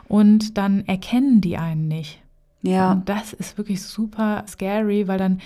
und 0.09 0.59
dann 0.59 0.85
erkennen 0.87 1.41
die 1.41 1.57
einen 1.57 1.89
nicht. 1.89 2.21
Ja. 2.63 2.93
Und 2.93 3.09
das 3.09 3.33
ist 3.33 3.59
wirklich 3.59 3.83
super 3.83 4.45
scary, 4.47 5.09
weil 5.09 5.19
dann 5.19 5.41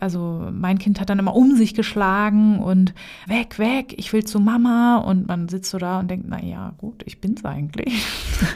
also 0.00 0.48
mein 0.52 0.78
Kind 0.78 1.00
hat 1.00 1.10
dann 1.10 1.18
immer 1.18 1.34
um 1.34 1.56
sich 1.56 1.74
geschlagen 1.74 2.60
und 2.60 2.94
weg, 3.26 3.58
weg, 3.58 3.94
ich 3.96 4.12
will 4.12 4.24
zu 4.24 4.40
Mama. 4.40 4.98
Und 4.98 5.26
man 5.28 5.48
sitzt 5.48 5.70
so 5.70 5.78
da 5.78 5.98
und 6.00 6.10
denkt, 6.10 6.26
na 6.28 6.42
ja, 6.42 6.72
gut, 6.78 7.02
ich 7.04 7.20
bin's 7.20 7.44
eigentlich. 7.44 8.06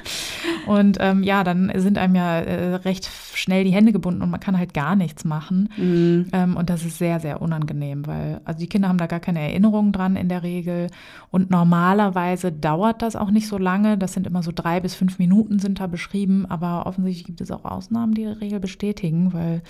und 0.66 0.98
ähm, 1.00 1.22
ja, 1.22 1.44
dann 1.44 1.72
sind 1.76 1.98
einem 1.98 2.14
ja 2.14 2.38
äh, 2.38 2.74
recht 2.76 3.10
schnell 3.34 3.64
die 3.64 3.72
Hände 3.72 3.92
gebunden 3.92 4.22
und 4.22 4.30
man 4.30 4.40
kann 4.40 4.58
halt 4.58 4.72
gar 4.72 4.96
nichts 4.96 5.24
machen. 5.24 5.68
Mhm. 5.76 6.28
Ähm, 6.32 6.56
und 6.56 6.70
das 6.70 6.84
ist 6.84 6.98
sehr, 6.98 7.20
sehr 7.20 7.42
unangenehm, 7.42 8.06
weil 8.06 8.40
also 8.44 8.60
die 8.60 8.68
Kinder 8.68 8.88
haben 8.88 8.98
da 8.98 9.06
gar 9.06 9.20
keine 9.20 9.40
Erinnerungen 9.40 9.92
dran 9.92 10.16
in 10.16 10.28
der 10.28 10.42
Regel. 10.42 10.88
Und 11.30 11.50
normalerweise 11.50 12.52
dauert 12.52 13.02
das 13.02 13.16
auch 13.16 13.30
nicht 13.30 13.48
so 13.48 13.58
lange. 13.58 13.98
Das 13.98 14.12
sind 14.12 14.26
immer 14.26 14.42
so 14.42 14.52
drei 14.54 14.80
bis 14.80 14.94
fünf 14.94 15.18
Minuten 15.18 15.58
sind 15.58 15.80
da 15.80 15.86
beschrieben. 15.86 16.46
Aber 16.48 16.86
offensichtlich 16.86 17.24
gibt 17.24 17.40
es 17.40 17.50
auch 17.50 17.64
Ausnahmen, 17.64 18.14
die 18.14 18.22
die 18.22 18.28
Regel 18.28 18.60
bestätigen, 18.60 19.32
weil 19.32 19.62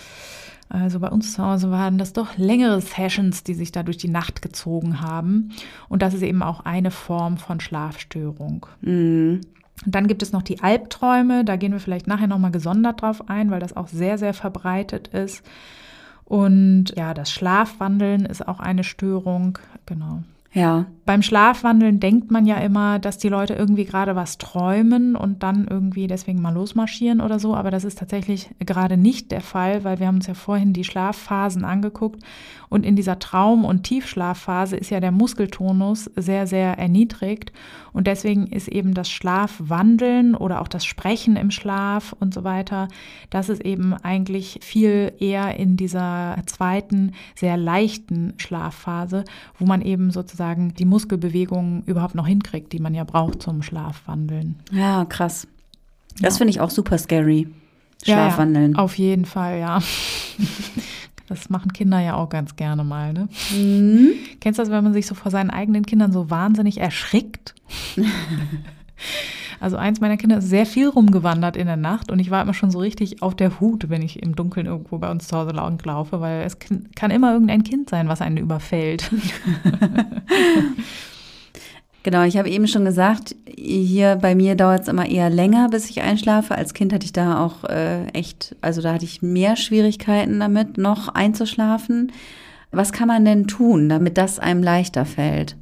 also 0.73 1.01
bei 1.01 1.09
uns 1.09 1.35
zu 1.35 1.45
Hause 1.45 1.71
waren 1.71 1.99
das 1.99 2.15
doch 2.15 2.39
längere 2.39 2.81
Sessions, 2.81 3.45
die 3.45 3.53
sich 3.53 3.73
da 3.73 3.83
durch 3.83 3.99
die 3.99 4.09
Nacht 4.09 4.41
gezogen 4.41 5.03
haben. 5.03 5.51
Und 5.91 6.01
das 6.01 6.15
ist 6.15 6.23
eben 6.23 6.43
auch 6.43 6.61
eine 6.61 6.91
Form 6.91 7.37
von 7.37 7.61
Schlafstörung. 7.61 8.67
Mhm. 8.81 9.43
Und 9.85 9.95
dann 9.95 10.07
gibt 10.07 10.23
es 10.23 10.33
noch 10.33 10.43
die 10.43 10.63
Albträume. 10.63 11.45
Da 11.45 11.57
gehen 11.57 11.73
wir 11.73 11.81
vielleicht 11.81 12.07
nachher 12.07 12.27
nochmal 12.27 12.53
gesondert 12.53 13.03
drauf 13.03 13.29
ein, 13.29 13.51
weil 13.51 13.61
das 13.61 13.77
auch 13.77 13.89
sehr, 13.89 14.17
sehr 14.17 14.33
verbreitet 14.33 15.09
ist. 15.09 15.45
Und 16.25 16.95
ja, 16.97 17.13
das 17.13 17.31
Schlafwandeln 17.31 18.25
ist 18.25 18.49
auch 18.49 18.61
eine 18.61 18.85
Störung. 18.85 19.59
Genau. 19.85 20.23
Ja. 20.55 20.87
Beim 21.05 21.23
Schlafwandeln 21.23 21.99
denkt 21.99 22.31
man 22.31 22.47
ja 22.47 22.59
immer, 22.59 23.01
dass 23.01 23.19
die 23.19 23.29
Leute 23.29 23.55
irgendwie 23.55 23.85
gerade 23.85 24.15
was 24.15 24.38
träumen 24.38 25.17
und 25.17 25.43
dann 25.43 25.67
irgendwie 25.69 26.07
deswegen 26.07 26.41
mal 26.41 26.55
losmarschieren 26.55 27.21
oder 27.21 27.41
so. 27.41 27.57
Aber 27.57 27.73
das 27.73 27.83
ist 27.83 27.99
tatsächlich 27.99 28.51
gerade 28.61 28.97
nicht 28.97 29.33
der 29.33 29.41
Fall, 29.41 29.83
weil 29.83 29.99
wir 29.99 30.07
haben 30.07 30.17
uns 30.17 30.29
ja 30.29 30.35
vorhin 30.35 30.73
die 30.73 30.85
Schlafphasen 30.85 31.65
angeguckt 31.65 32.23
und 32.73 32.87
in 32.87 32.97
dieser 32.97 33.19
Traum- 33.19 33.67
und 33.67 33.83
Tiefschlafphase 33.83 34.77
ist 34.77 34.88
ja 34.88 34.99
der 34.99 35.12
Muskeltonus 35.12 36.11
sehr, 36.17 36.47
sehr 36.47 36.79
erniedrigt. 36.79 37.53
Und 37.93 38.07
deswegen 38.07 38.47
ist 38.47 38.67
eben 38.67 38.95
das 38.95 39.11
Schlafwandeln 39.11 40.35
oder 40.35 40.62
auch 40.62 40.69
das 40.69 40.87
Sprechen 40.87 41.37
im 41.37 41.51
Schlaf 41.51 42.17
und 42.19 42.33
so 42.33 42.45
weiter, 42.45 42.88
das 43.29 43.51
ist 43.51 43.62
eben 43.62 43.93
eigentlich 43.93 44.61
viel 44.62 45.12
eher 45.19 45.59
in 45.59 45.77
dieser 45.77 46.38
zweiten, 46.47 47.12
sehr 47.35 47.59
leichten 47.59 48.33
Schlafphase, 48.38 49.25
wo 49.59 49.67
man 49.67 49.83
eben 49.83 50.11
sozusagen 50.11 50.73
die 50.73 50.87
Muskelbewegungen 50.92 51.83
überhaupt 51.85 52.14
noch 52.14 52.26
hinkriegt, 52.26 52.72
die 52.72 52.78
man 52.78 52.94
ja 52.94 53.05
braucht 53.05 53.42
zum 53.42 53.62
Schlafwandeln. 53.62 54.57
Ja, 54.70 55.05
krass. 55.07 55.48
Das 56.20 56.35
ja. 56.35 56.38
finde 56.38 56.50
ich 56.50 56.61
auch 56.61 56.70
super 56.70 56.98
scary. 56.98 57.48
Schlafwandeln. 58.05 58.72
Ja, 58.72 58.78
auf 58.78 58.98
jeden 58.98 59.24
Fall, 59.24 59.59
ja. 59.59 59.81
Das 61.28 61.48
machen 61.48 61.72
Kinder 61.72 61.98
ja 61.98 62.16
auch 62.16 62.28
ganz 62.28 62.57
gerne 62.57 62.85
mal, 62.85 63.14
ne? 63.14 63.26
Mhm. 63.57 64.11
Kennst 64.40 64.59
du 64.59 64.62
das, 64.62 64.70
wenn 64.70 64.85
man 64.85 64.92
sich 64.92 65.07
so 65.07 65.14
vor 65.14 65.31
seinen 65.31 65.48
eigenen 65.48 65.87
Kindern 65.87 66.12
so 66.12 66.28
wahnsinnig 66.28 66.78
erschrickt? 66.78 67.55
Also 69.62 69.77
eins 69.77 70.01
meiner 70.01 70.16
Kinder 70.16 70.38
ist 70.38 70.48
sehr 70.48 70.66
viel 70.66 70.88
rumgewandert 70.88 71.57
in 71.57 71.68
der 71.68 71.77
Nacht 71.77 72.11
und 72.11 72.18
ich 72.18 72.33
war 72.33 72.42
immer 72.42 72.53
schon 72.53 72.72
so 72.72 72.81
richtig 72.81 73.22
auf 73.22 73.37
der 73.37 73.61
Hut, 73.61 73.90
wenn 73.90 74.03
ich 74.03 74.20
im 74.20 74.35
Dunkeln 74.35 74.66
irgendwo 74.66 74.98
bei 74.98 75.09
uns 75.09 75.29
zu 75.29 75.37
Hause 75.37 75.53
lang 75.53 75.79
laufe, 75.85 76.20
weil 76.20 76.42
es 76.42 76.59
kann 76.59 77.12
immer 77.12 77.33
irgendein 77.33 77.62
Kind 77.62 77.88
sein, 77.88 78.09
was 78.09 78.20
einen 78.20 78.38
überfällt. 78.38 79.09
Genau, 82.05 82.25
ich 82.25 82.37
habe 82.37 82.51
eben 82.51 82.66
schon 82.66 82.85
gesagt, 82.85 83.37
hier 83.46 84.16
bei 84.16 84.35
mir 84.35 84.57
dauert 84.57 84.83
es 84.83 84.88
immer 84.88 85.09
eher 85.09 85.31
länger, 85.31 85.68
bis 85.68 85.88
ich 85.88 86.03
einschlafe. 86.03 86.57
Als 86.57 86.75
Kind 86.75 86.92
hatte 86.92 87.05
ich 87.05 87.12
da 87.12 87.44
auch 87.44 87.62
äh, 87.62 88.07
echt, 88.09 88.57
also 88.61 88.83
da 88.83 88.94
hatte 88.94 89.05
ich 89.05 89.22
mehr 89.22 89.55
Schwierigkeiten 89.55 90.40
damit, 90.40 90.79
noch 90.79 91.07
einzuschlafen. 91.11 92.11
Was 92.72 92.90
kann 92.90 93.07
man 93.07 93.25
denn 93.25 93.46
tun, 93.46 93.88
damit 93.88 94.18
das 94.18 94.40
einem 94.40 94.64
leichter 94.64 95.05
fällt? 95.05 95.57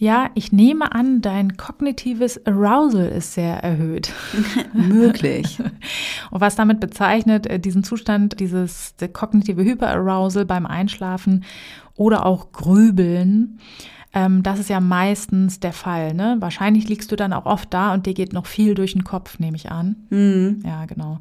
Ja, 0.00 0.30
ich 0.34 0.52
nehme 0.52 0.94
an, 0.94 1.22
dein 1.22 1.56
kognitives 1.56 2.46
Arousal 2.46 3.08
ist 3.08 3.34
sehr 3.34 3.56
erhöht. 3.64 4.12
Möglich. 4.72 5.58
Und 6.30 6.40
was 6.40 6.54
damit 6.54 6.78
bezeichnet, 6.78 7.48
äh, 7.48 7.58
diesen 7.58 7.82
Zustand, 7.82 8.38
dieses 8.38 8.94
kognitive 9.12 9.64
Hyperarousal 9.64 10.44
beim 10.44 10.66
Einschlafen 10.66 11.44
oder 11.96 12.24
auch 12.24 12.52
Grübeln. 12.52 13.58
Ähm, 14.18 14.42
das 14.42 14.58
ist 14.58 14.68
ja 14.68 14.80
meistens 14.80 15.60
der 15.60 15.72
Fall. 15.72 16.12
Ne? 16.12 16.36
Wahrscheinlich 16.40 16.88
liegst 16.88 17.12
du 17.12 17.16
dann 17.16 17.32
auch 17.32 17.46
oft 17.46 17.72
da 17.72 17.94
und 17.94 18.06
dir 18.06 18.14
geht 18.14 18.32
noch 18.32 18.46
viel 18.46 18.74
durch 18.74 18.92
den 18.92 19.04
Kopf, 19.04 19.38
nehme 19.38 19.56
ich 19.56 19.70
an. 19.70 19.94
Mhm. 20.10 20.60
Ja, 20.66 20.86
genau. 20.86 21.20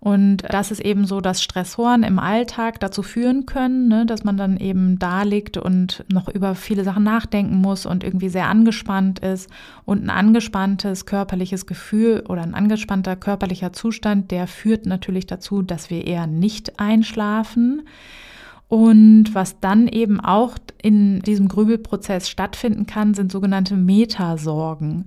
Und 0.00 0.42
das 0.50 0.70
ist 0.70 0.80
eben 0.80 1.06
so, 1.06 1.22
dass 1.22 1.42
Stressoren 1.42 2.02
im 2.02 2.18
Alltag 2.18 2.78
dazu 2.80 3.02
führen 3.02 3.46
können, 3.46 3.88
ne, 3.88 4.04
dass 4.04 4.22
man 4.22 4.36
dann 4.36 4.58
eben 4.58 4.98
da 4.98 5.22
liegt 5.22 5.56
und 5.56 6.04
noch 6.12 6.28
über 6.28 6.54
viele 6.54 6.84
Sachen 6.84 7.04
nachdenken 7.04 7.56
muss 7.56 7.86
und 7.86 8.04
irgendwie 8.04 8.28
sehr 8.28 8.48
angespannt 8.48 9.20
ist. 9.20 9.48
Und 9.86 10.04
ein 10.04 10.10
angespanntes 10.10 11.06
körperliches 11.06 11.64
Gefühl 11.64 12.22
oder 12.28 12.42
ein 12.42 12.54
angespannter 12.54 13.16
körperlicher 13.16 13.72
Zustand, 13.72 14.30
der 14.30 14.46
führt 14.46 14.84
natürlich 14.84 15.26
dazu, 15.26 15.62
dass 15.62 15.88
wir 15.88 16.06
eher 16.06 16.26
nicht 16.26 16.78
einschlafen. 16.78 17.82
Und 18.68 19.32
was 19.32 19.60
dann 19.60 19.86
eben 19.86 20.20
auch 20.20 20.58
in 20.86 21.18
diesem 21.18 21.48
Grübelprozess 21.48 22.28
stattfinden 22.28 22.86
kann, 22.86 23.12
sind 23.12 23.32
sogenannte 23.32 23.74
Metasorgen. 23.74 25.06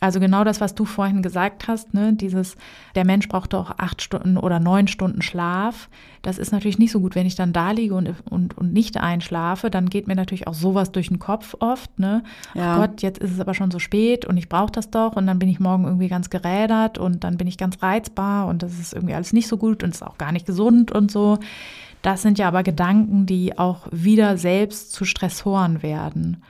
Also 0.00 0.18
genau 0.18 0.42
das, 0.42 0.60
was 0.60 0.74
du 0.74 0.84
vorhin 0.84 1.22
gesagt 1.22 1.68
hast, 1.68 1.94
ne, 1.94 2.12
dieses, 2.12 2.56
der 2.96 3.04
Mensch 3.04 3.28
braucht 3.28 3.52
doch 3.52 3.78
acht 3.78 4.02
Stunden 4.02 4.36
oder 4.36 4.58
neun 4.58 4.88
Stunden 4.88 5.22
Schlaf. 5.22 5.88
Das 6.22 6.38
ist 6.38 6.50
natürlich 6.50 6.80
nicht 6.80 6.90
so 6.90 6.98
gut, 6.98 7.14
wenn 7.14 7.24
ich 7.24 7.36
dann 7.36 7.52
da 7.52 7.70
liege 7.70 7.94
und, 7.94 8.12
und, 8.28 8.58
und 8.58 8.72
nicht 8.72 8.96
einschlafe, 8.96 9.70
dann 9.70 9.88
geht 9.88 10.08
mir 10.08 10.16
natürlich 10.16 10.48
auch 10.48 10.54
sowas 10.54 10.90
durch 10.90 11.06
den 11.06 11.20
Kopf 11.20 11.54
oft, 11.60 12.00
ne? 12.00 12.24
Ja. 12.54 12.74
Oh 12.74 12.80
Gott, 12.80 13.00
jetzt 13.02 13.20
ist 13.20 13.30
es 13.30 13.38
aber 13.38 13.54
schon 13.54 13.70
so 13.70 13.78
spät 13.78 14.24
und 14.24 14.36
ich 14.38 14.48
brauche 14.48 14.72
das 14.72 14.90
doch 14.90 15.14
und 15.14 15.28
dann 15.28 15.38
bin 15.38 15.48
ich 15.48 15.60
morgen 15.60 15.84
irgendwie 15.84 16.08
ganz 16.08 16.30
gerädert 16.30 16.98
und 16.98 17.22
dann 17.22 17.36
bin 17.36 17.46
ich 17.46 17.56
ganz 17.56 17.80
reizbar 17.80 18.48
und 18.48 18.64
das 18.64 18.76
ist 18.80 18.94
irgendwie 18.94 19.14
alles 19.14 19.32
nicht 19.32 19.46
so 19.46 19.56
gut 19.56 19.84
und 19.84 19.90
ist 19.90 20.02
auch 20.02 20.18
gar 20.18 20.32
nicht 20.32 20.46
gesund 20.46 20.90
und 20.90 21.12
so. 21.12 21.38
Das 22.02 22.22
sind 22.22 22.38
ja 22.38 22.48
aber 22.48 22.62
Gedanken, 22.62 23.26
die 23.26 23.56
auch 23.58 23.86
wieder 23.90 24.36
selbst 24.36 24.92
zu 24.92 25.04
Stressoren 25.04 25.82
werden. 25.82 26.42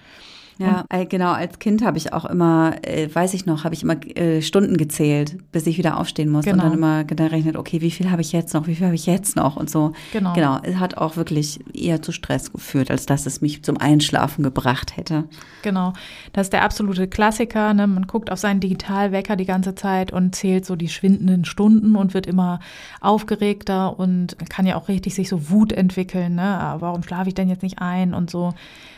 Ja, 0.58 0.84
äh, 0.88 1.06
genau. 1.06 1.32
Als 1.32 1.58
Kind 1.58 1.84
habe 1.84 1.98
ich 1.98 2.12
auch 2.12 2.24
immer, 2.24 2.74
äh, 2.82 3.08
weiß 3.12 3.34
ich 3.34 3.46
noch, 3.46 3.64
habe 3.64 3.74
ich 3.74 3.82
immer 3.82 3.96
äh, 4.16 4.42
Stunden 4.42 4.76
gezählt, 4.76 5.38
bis 5.52 5.66
ich 5.66 5.78
wieder 5.78 5.98
aufstehen 5.98 6.30
muss 6.30 6.44
genau. 6.44 6.56
und 6.56 6.64
dann 6.64 6.78
immer 6.78 7.04
gerechnet, 7.04 7.56
okay, 7.56 7.80
wie 7.80 7.90
viel 7.90 8.10
habe 8.10 8.22
ich 8.22 8.32
jetzt 8.32 8.54
noch, 8.54 8.66
wie 8.66 8.74
viel 8.74 8.86
habe 8.86 8.94
ich 8.94 9.06
jetzt 9.06 9.36
noch 9.36 9.56
und 9.56 9.70
so. 9.70 9.92
Genau. 10.12 10.32
Genau. 10.34 10.58
Es 10.62 10.76
hat 10.76 10.96
auch 10.96 11.16
wirklich 11.16 11.60
eher 11.74 12.02
zu 12.02 12.12
Stress 12.12 12.52
geführt, 12.52 12.90
als 12.90 13.06
dass 13.06 13.26
es 13.26 13.40
mich 13.40 13.62
zum 13.62 13.78
Einschlafen 13.78 14.42
gebracht 14.42 14.96
hätte. 14.96 15.24
Genau. 15.62 15.92
Das 16.32 16.46
ist 16.46 16.52
der 16.52 16.62
absolute 16.62 17.08
Klassiker. 17.08 17.74
Ne? 17.74 17.86
Man 17.86 18.06
guckt 18.06 18.30
auf 18.30 18.38
seinen 18.38 18.60
Digitalwecker 18.60 19.36
die 19.36 19.46
ganze 19.46 19.74
Zeit 19.74 20.12
und 20.12 20.34
zählt 20.34 20.66
so 20.66 20.76
die 20.76 20.88
schwindenden 20.88 21.44
Stunden 21.44 21.96
und 21.96 22.14
wird 22.14 22.26
immer 22.26 22.60
aufgeregter 23.00 23.98
und 23.98 24.36
kann 24.48 24.66
ja 24.66 24.76
auch 24.76 24.88
richtig 24.88 25.14
sich 25.14 25.28
so 25.28 25.50
Wut 25.50 25.72
entwickeln. 25.72 26.36
Ne? 26.36 26.42
Ah, 26.42 26.76
warum 26.80 27.02
schlafe 27.02 27.28
ich 27.28 27.34
denn 27.34 27.48
jetzt 27.48 27.62
nicht 27.62 27.78
ein 27.80 28.14
und 28.14 28.30
so. 28.30 28.54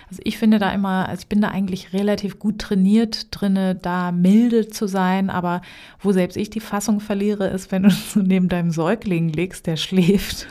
Also 0.09 0.23
ich 0.25 0.38
finde 0.38 0.59
da 0.59 0.71
immer, 0.73 1.09
also 1.09 1.23
ich 1.23 1.29
bin 1.29 1.40
da 1.40 1.49
eigentlich 1.49 1.93
relativ 1.93 2.38
gut 2.38 2.59
trainiert 2.59 3.29
drinne, 3.31 3.75
da 3.75 4.12
milde 4.12 4.69
zu 4.69 4.87
sein, 4.87 5.31
aber 5.31 5.62
wo 6.01 6.12
selbst 6.12 6.37
ich 6.37 6.51
die 6.51 6.61
Fassung 6.61 7.01
verliere, 7.01 7.49
ist, 7.49 7.73
wenn 7.73 7.85
du 7.85 7.90
so 8.09 8.21
neben 8.21 8.49
deinem 8.49 8.71
Säugling 8.71 9.29
liegst, 9.31 9.67
der 9.67 9.77
schläft. 9.77 10.47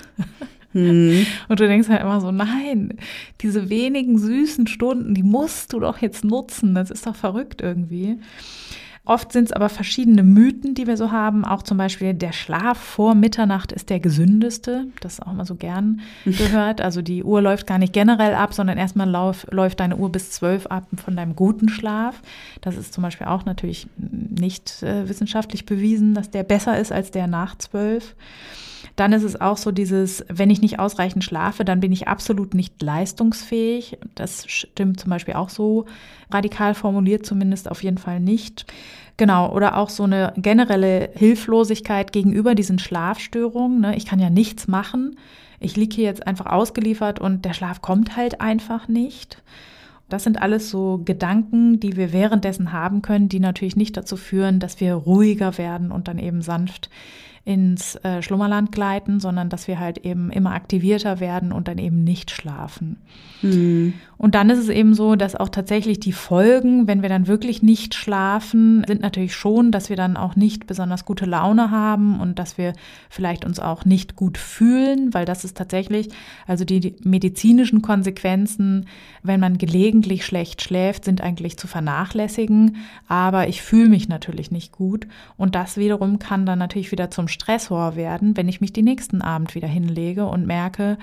Hm. 0.72 1.26
Und 1.48 1.60
du 1.60 1.68
denkst 1.68 1.90
halt 1.90 2.02
immer 2.02 2.20
so, 2.20 2.32
nein, 2.32 2.98
diese 3.42 3.70
wenigen 3.70 4.18
süßen 4.18 4.68
Stunden, 4.68 5.14
die 5.14 5.24
musst 5.24 5.74
du 5.74 5.80
doch 5.80 6.00
jetzt 6.00 6.26
nutzen. 6.26 6.76
Das 6.76 6.90
ist 6.90 7.06
doch 7.06 7.16
verrückt 7.16 7.62
irgendwie. 7.62 8.18
Oft 9.06 9.34
sind 9.34 9.46
es 9.46 9.52
aber 9.52 9.68
verschiedene 9.68 10.24
Mythen, 10.24 10.76
die 10.76 10.88
wir 10.88 10.96
so 10.96 11.12
haben. 11.12 11.44
Auch 11.44 11.62
zum 11.62 11.78
Beispiel 11.78 12.14
der 12.14 12.32
Schlaf 12.32 12.78
vor 12.78 13.16
Mitternacht 13.16 13.74
ist 13.74 13.90
der 13.90 14.00
gesündeste. 14.00 14.86
Das 15.02 15.14
ist 15.14 15.20
auch 15.22 15.34
immer 15.34 15.46
so 15.46 15.56
gern 15.56 16.00
gehört. 16.24 16.80
Also 16.80 17.02
die 17.02 17.22
Uhr 17.22 17.42
läuft 17.42 17.68
gar 17.68 17.80
nicht 17.80 17.92
generell 17.92 18.34
ab, 18.34 18.54
sondern 18.54 18.78
erstmal 18.78 19.10
lauf, 19.10 19.46
läuft 19.52 19.82
deine 19.82 19.98
Uhr 19.98 20.10
bis 20.10 20.32
zwölf 20.32 20.68
ab 20.68 20.88
von 20.96 21.18
deinem 21.18 21.36
guten 21.36 21.68
Schlaf. 21.68 22.22
Das 22.62 22.78
ist 22.78 22.94
zum 22.94 23.02
Beispiel 23.02 23.28
auch 23.28 23.44
natürlich 23.44 23.88
nicht 23.98 24.82
äh, 24.84 25.10
wissenschaftlich 25.10 25.66
bewiesen, 25.66 26.14
dass 26.14 26.32
der 26.32 26.44
besser 26.44 26.80
ist 26.80 26.94
als 26.94 27.12
der 27.12 27.28
nach 27.28 27.58
zwölf. 27.58 28.16
Dann 28.96 29.14
ist 29.14 29.24
es 29.24 29.40
auch 29.40 29.58
so 29.58 29.72
dieses, 29.72 30.26
wenn 30.30 30.50
ich 30.50 30.62
nicht 30.62 30.80
ausreichend 30.80 31.24
schlafe, 31.24 31.66
dann 31.66 31.80
bin 31.80 31.92
ich 31.92 32.08
absolut 32.08 32.54
nicht 32.54 32.82
leistungsfähig. 32.82 33.98
Das 34.16 34.46
stimmt 34.48 35.00
zum 35.00 35.10
Beispiel 35.10 35.36
auch 35.36 35.50
so 35.50 35.86
radikal 36.32 36.74
formuliert, 36.74 37.26
zumindest 37.26 37.70
auf 37.70 37.84
jeden 37.84 37.98
Fall 37.98 38.20
nicht. 38.20 38.66
Genau, 39.18 39.54
oder 39.54 39.78
auch 39.78 39.90
so 39.90 40.04
eine 40.04 40.34
generelle 40.38 41.10
Hilflosigkeit 41.14 42.12
gegenüber 42.12 42.56
diesen 42.56 42.80
Schlafstörungen. 42.80 43.82
Ne? 43.82 43.96
Ich 43.96 44.06
kann 44.06 44.20
ja 44.20 44.30
nichts 44.30 44.68
machen. 44.68 45.18
Ich 45.60 45.76
liege 45.76 45.96
hier 45.96 46.06
jetzt 46.06 46.26
einfach 46.28 46.48
ausgeliefert 46.48 47.20
und 47.20 47.46
der 47.46 47.54
Schlaf 47.54 47.82
kommt 47.82 48.18
halt 48.18 48.42
einfach 48.42 48.88
nicht. 48.88 49.42
Das 50.10 50.24
sind 50.24 50.42
alles 50.42 50.70
so 50.70 51.02
Gedanken, 51.04 51.80
die 51.80 51.96
wir 51.96 52.12
währenddessen 52.12 52.74
haben 52.74 53.02
können, 53.02 53.30
die 53.30 53.40
natürlich 53.40 53.76
nicht 53.76 53.96
dazu 53.96 54.18
führen, 54.18 54.60
dass 54.60 54.80
wir 54.80 54.94
ruhiger 54.94 55.58
werden 55.58 55.92
und 55.92 56.08
dann 56.08 56.20
eben 56.20 56.42
sanft 56.42 56.90
ins 57.46 57.96
äh, 57.96 58.22
Schlummerland 58.22 58.72
gleiten, 58.72 59.20
sondern 59.20 59.50
dass 59.50 59.68
wir 59.68 59.78
halt 59.78 59.98
eben 60.00 60.32
immer 60.32 60.52
aktivierter 60.52 61.20
werden 61.20 61.52
und 61.52 61.68
dann 61.68 61.78
eben 61.78 62.04
nicht 62.06 62.32
schlafen. 62.32 63.02
Mhm. 63.42 63.94
Und 64.18 64.36
dann 64.36 64.50
ist 64.50 64.60
es 64.60 64.70
eben 64.70 64.94
so, 64.94 65.18
dass 65.18 65.36
auch 65.36 65.50
tatsächlich 65.50 66.00
die 66.00 66.14
Folgen, 66.14 66.88
wenn 66.88 67.02
wir 67.02 67.10
dann 67.10 67.28
wirklich 67.28 67.62
nicht 67.62 67.96
schlafen, 67.96 68.86
sind 68.88 69.02
natürlich 69.02 69.36
schon, 69.36 69.74
dass 69.74 69.90
wir 69.90 69.98
dann 69.98 70.16
auch 70.16 70.38
nicht 70.38 70.66
besonders 70.66 71.04
gute 71.04 71.26
Laune 71.26 71.70
haben 71.72 72.22
und 72.22 72.40
dass 72.40 72.58
wir 72.58 72.72
vielleicht 73.10 73.44
uns 73.44 73.60
auch 73.60 73.84
nicht 73.84 74.16
gut 74.16 74.38
fühlen, 74.38 75.14
weil 75.14 75.26
das 75.26 75.44
ist 75.44 75.58
tatsächlich, 75.58 76.08
also 76.48 76.64
die 76.64 76.96
medizinischen 77.04 77.82
Konsequenzen, 77.82 78.86
wenn 79.22 79.42
man 79.42 79.58
gelegentlich 79.58 80.26
schlecht 80.26 80.62
schläft, 80.62 81.04
sind 81.04 81.20
eigentlich 81.20 81.58
zu 81.58 81.68
vernachlässigen. 81.68 82.78
Aber 83.10 83.50
ich 83.50 83.62
fühle 83.62 83.90
mich 83.90 84.08
natürlich 84.08 84.52
nicht 84.52 84.72
gut 84.72 85.08
und 85.36 85.56
das 85.56 85.76
wiederum 85.76 86.20
kann 86.20 86.46
dann 86.46 86.60
natürlich 86.60 86.94
wieder 86.94 87.12
zum 87.12 87.28
Stressor 87.34 87.96
werden, 87.96 88.38
wenn 88.38 88.48
ich 88.48 88.62
mich 88.62 88.72
den 88.72 88.86
nächsten 88.86 89.22
Abend 89.22 89.56
wieder 89.56 89.68
hinlege 89.68 90.26
und 90.26 90.46
merke, 90.46 90.98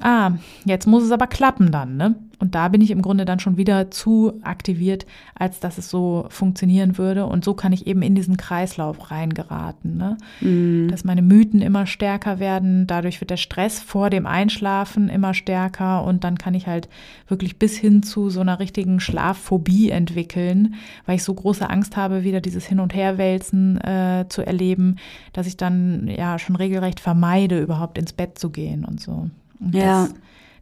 ah, 0.00 0.32
jetzt 0.64 0.86
muss 0.86 1.02
es 1.02 1.10
aber 1.10 1.26
klappen 1.26 1.70
dann, 1.70 1.96
ne? 1.96 2.16
Und 2.38 2.54
da 2.54 2.68
bin 2.68 2.82
ich 2.82 2.90
im 2.90 3.00
Grunde 3.00 3.24
dann 3.24 3.38
schon 3.38 3.56
wieder 3.56 3.90
zu 3.90 4.34
aktiviert, 4.42 5.06
als 5.34 5.58
dass 5.58 5.78
es 5.78 5.88
so 5.88 6.26
funktionieren 6.28 6.98
würde. 6.98 7.24
Und 7.24 7.44
so 7.46 7.54
kann 7.54 7.72
ich 7.72 7.86
eben 7.86 8.02
in 8.02 8.14
diesen 8.14 8.36
Kreislauf 8.36 9.10
reingeraten, 9.10 9.96
ne? 9.96 10.18
Mm. 10.42 10.88
Dass 10.88 11.04
meine 11.04 11.22
Mythen 11.22 11.62
immer 11.62 11.86
stärker 11.86 12.38
werden. 12.38 12.86
Dadurch 12.86 13.22
wird 13.22 13.30
der 13.30 13.38
Stress 13.38 13.80
vor 13.80 14.10
dem 14.10 14.26
Einschlafen 14.26 15.08
immer 15.08 15.32
stärker. 15.32 16.04
Und 16.04 16.24
dann 16.24 16.36
kann 16.36 16.52
ich 16.52 16.66
halt 16.66 16.90
wirklich 17.26 17.58
bis 17.58 17.76
hin 17.76 18.02
zu 18.02 18.28
so 18.28 18.40
einer 18.40 18.58
richtigen 18.58 19.00
Schlafphobie 19.00 19.88
entwickeln, 19.88 20.74
weil 21.06 21.16
ich 21.16 21.24
so 21.24 21.32
große 21.32 21.68
Angst 21.70 21.96
habe, 21.96 22.22
wieder 22.22 22.42
dieses 22.42 22.66
Hin- 22.66 22.80
und 22.80 22.94
Herwälzen 22.94 23.80
äh, 23.80 24.26
zu 24.28 24.42
erleben, 24.46 24.96
dass 25.32 25.46
ich 25.46 25.56
dann 25.56 26.06
ja 26.06 26.38
schon 26.38 26.56
regelrecht 26.56 27.00
vermeide, 27.00 27.60
überhaupt 27.60 27.96
ins 27.96 28.12
Bett 28.12 28.38
zu 28.38 28.50
gehen 28.50 28.84
und 28.84 29.00
so. 29.00 29.30
Und 29.60 29.74
ja. 29.74 30.04
Das, 30.04 30.14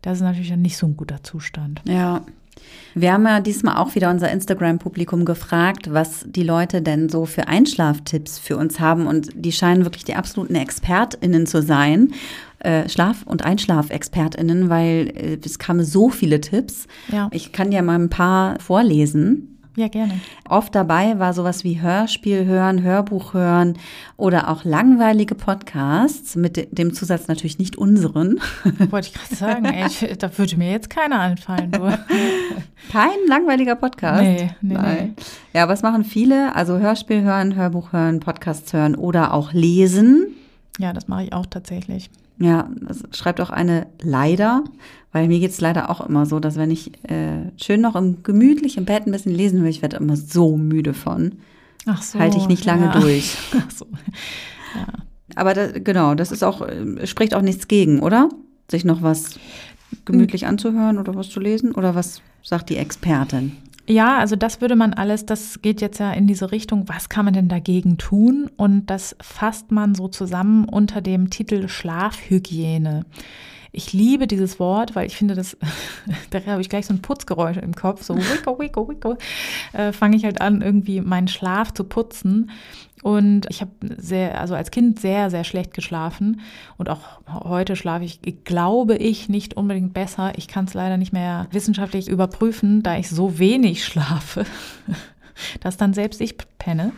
das 0.03 0.19
ist 0.19 0.23
natürlich 0.23 0.51
dann 0.51 0.63
nicht 0.63 0.77
so 0.77 0.87
ein 0.87 0.97
guter 0.97 1.23
Zustand. 1.23 1.81
Ja. 1.85 2.23
Wir 2.95 3.13
haben 3.13 3.27
ja 3.27 3.41
diesmal 3.41 3.77
auch 3.77 3.95
wieder 3.95 4.11
unser 4.11 4.31
Instagram-Publikum 4.31 5.25
gefragt, 5.25 5.93
was 5.93 6.25
die 6.29 6.45
Leute 6.45 6.83
denn 6.83 7.09
so 7.09 7.27
für 7.27 7.49
Einschlaftipps 7.49 8.39
für 8.39 8.57
uns 8.57 8.79
haben. 8.79 9.07
Und 9.07 9.31
die 9.35 9.53
scheinen 9.53 9.85
wirklich 9.85 10.05
die 10.05 10.15
absoluten 10.15 10.55
ExpertInnen 10.55 11.47
zu 11.47 11.63
sein. 11.63 12.13
Äh, 12.61 12.89
Schlaf- 12.89 13.27
und 13.27 13.45
EinschlafexpertInnen, 13.45 14.71
weil 14.71 15.13
äh, 15.15 15.39
es 15.45 15.59
kamen 15.59 15.85
so 15.85 16.09
viele 16.09 16.41
Tipps. 16.41 16.87
Ja. 17.11 17.29
Ich 17.33 17.53
kann 17.53 17.73
ja 17.73 17.83
mal 17.83 17.99
ein 17.99 18.11
paar 18.11 18.61
vorlesen. 18.61 19.54
Ja, 19.77 19.89
gerne. 19.89 20.21
Oft 20.49 20.73
dabei 20.75 21.19
war 21.19 21.33
sowas 21.33 21.65
wie 21.65 21.81
Hörspiel 21.81 22.45
hören, 22.45 22.83
Hörbuch 22.83 23.35
hören 23.35 23.77
oder 24.17 24.49
auch 24.49 24.65
langweilige 24.65 25.35
Podcasts 25.35 26.37
mit 26.37 26.79
dem 26.79 26.95
Zusatz 26.95 27.27
natürlich 27.27 27.59
nicht 27.59 27.77
unseren. 27.77 28.39
Wollte 28.91 29.09
ich 29.09 29.15
gerade 29.15 29.35
sagen, 29.35 29.65
ey, 29.65 30.17
da 30.17 30.39
würde 30.39 30.57
mir 30.57 30.71
jetzt 30.71 30.91
keiner 30.91 31.19
einfallen. 31.19 31.73
Kein 32.93 33.19
langweiliger 33.27 33.75
Podcast? 33.75 34.23
Nee, 34.23 34.51
nee, 34.61 34.75
Nein. 34.75 35.15
Nee. 35.17 35.25
Ja, 35.59 35.69
was 35.69 35.83
machen 35.83 36.05
viele? 36.05 36.55
Also 36.55 36.79
Hörspiel 36.79 37.23
hören, 37.23 37.57
Hörbuch 37.57 37.93
hören, 37.93 38.21
Podcasts 38.21 38.73
hören 38.73 38.95
oder 38.95 39.35
auch 39.35 39.53
lesen. 39.53 40.37
Ja, 40.79 40.93
das 40.93 41.09
mache 41.09 41.25
ich 41.25 41.33
auch 41.33 41.47
tatsächlich. 41.47 42.11
Ja, 42.39 42.69
das 42.81 43.03
schreibt 43.13 43.41
auch 43.41 43.51
eine 43.51 43.87
leider, 44.03 44.65
weil 45.13 45.29
mir 45.29 45.39
geht's 45.39 45.61
leider 45.61 45.91
auch 45.91 46.07
immer 46.07 46.27
so, 46.27 46.41
dass 46.41 46.57
wenn 46.57 46.71
ich 46.71 46.93
äh, 47.09 47.51
schön 47.57 47.81
noch 47.81 47.95
im 47.95 48.23
gemütlich 48.23 48.77
im 48.77 48.85
Bett 48.85 49.07
ein 49.07 49.13
bisschen 49.13 49.35
lesen 49.35 49.63
will, 49.63 49.71
ich 49.71 49.83
werde 49.83 49.99
immer 49.99 50.17
so 50.17 50.57
müde 50.57 50.95
von. 50.95 51.37
Ach 51.87 52.03
so. 52.03 52.19
Halte 52.19 52.39
ich 52.39 52.49
nicht 52.49 52.65
lange 52.65 52.87
ja. 52.87 53.01
durch. 53.01 53.37
Ach 53.57 53.71
so. 53.71 53.87
Ja. 54.75 54.87
Aber 55.37 55.55
da, 55.55 55.71
genau, 55.71 56.15
das 56.15 56.33
ist 56.33 56.43
auch, 56.43 56.63
äh, 56.63 57.07
spricht 57.07 57.35
auch 57.35 57.43
nichts 57.43 57.69
gegen, 57.69 58.01
oder? 58.01 58.29
Sich 58.71 58.85
noch 58.85 59.03
was 59.03 59.39
gemütlich 60.05 60.47
anzuhören 60.47 60.99
oder 60.99 61.15
was 61.15 61.29
zu 61.29 61.41
lesen? 61.41 61.73
Oder 61.73 61.95
was 61.95 62.21
sagt 62.43 62.71
die 62.71 62.77
Expertin? 62.77 63.53
Ja, 63.87 64.19
also 64.19 64.35
das 64.35 64.61
würde 64.63 64.77
man 64.77 64.95
alles, 64.95 65.27
das 65.27 65.61
geht 65.61 65.83
jetzt 65.83 65.99
ja 65.99 66.13
in 66.13 66.27
diese 66.27 66.53
Richtung, 66.53 66.89
was 66.89 67.11
kann 67.11 67.27
man 67.27 67.35
denn 67.35 67.49
dagegen 67.49 67.99
tun? 67.99 68.51
Und 68.57 68.87
das 68.87 69.15
fasst 69.21 69.73
man 69.73 69.95
so 69.95 70.09
zusammen 70.09 70.67
unter 70.67 71.03
dem 71.03 71.29
Titel 71.29 71.69
Schlafhygiene. 71.69 73.05
Ich 73.73 73.93
liebe 73.93 74.27
dieses 74.27 74.59
Wort, 74.59 74.95
weil 74.95 75.07
ich 75.07 75.17
finde, 75.17 75.35
das, 75.35 75.57
da 76.31 76.41
habe 76.47 76.63
ich 76.63 76.71
gleich 76.71 76.87
so 76.87 76.95
ein 76.95 77.03
Putzgeräusch 77.03 77.59
im 77.59 77.75
Kopf, 77.75 78.03
so 78.03 78.17
wicko, 78.17 78.59
wicko, 78.59 78.89
wicko, 78.89 79.17
äh, 79.73 79.93
fange 79.93 80.17
ich 80.17 80.25
halt 80.25 80.41
an, 80.41 80.63
irgendwie 80.63 81.01
meinen 81.03 81.29
Schlaf 81.29 81.75
zu 81.75 81.85
putzen. 81.85 82.51
Und 83.05 83.45
ich 83.51 83.61
habe 83.61 83.71
sehr, 83.99 84.41
also 84.41 84.55
als 84.55 84.71
Kind 84.71 84.99
sehr, 84.99 85.29
sehr 85.29 85.45
schlecht 85.45 85.75
geschlafen. 85.75 86.41
Und 86.79 86.89
auch 86.89 87.01
heute 87.29 87.77
schlafe 87.77 88.03
ich, 88.07 88.21
glaube 88.45 88.97
ich, 88.97 89.29
nicht 89.29 89.59
unbedingt 89.59 89.93
besser. 89.93 90.33
Ich 90.39 90.49
kann 90.49 90.65
es 90.65 90.73
leider 90.73 90.97
nicht 90.97 91.13
mehr 91.13 91.47
wissenschaftlich 91.51 92.09
überprüfen, 92.09 92.83
da 92.83 92.97
ich 92.97 93.11
so 93.11 93.39
wenig 93.39 93.85
schlafe, 93.85 94.47
dass 95.61 95.77
dann 95.77 95.93
selbst 95.93 96.23
ich 96.23 96.37
penne. 96.57 96.93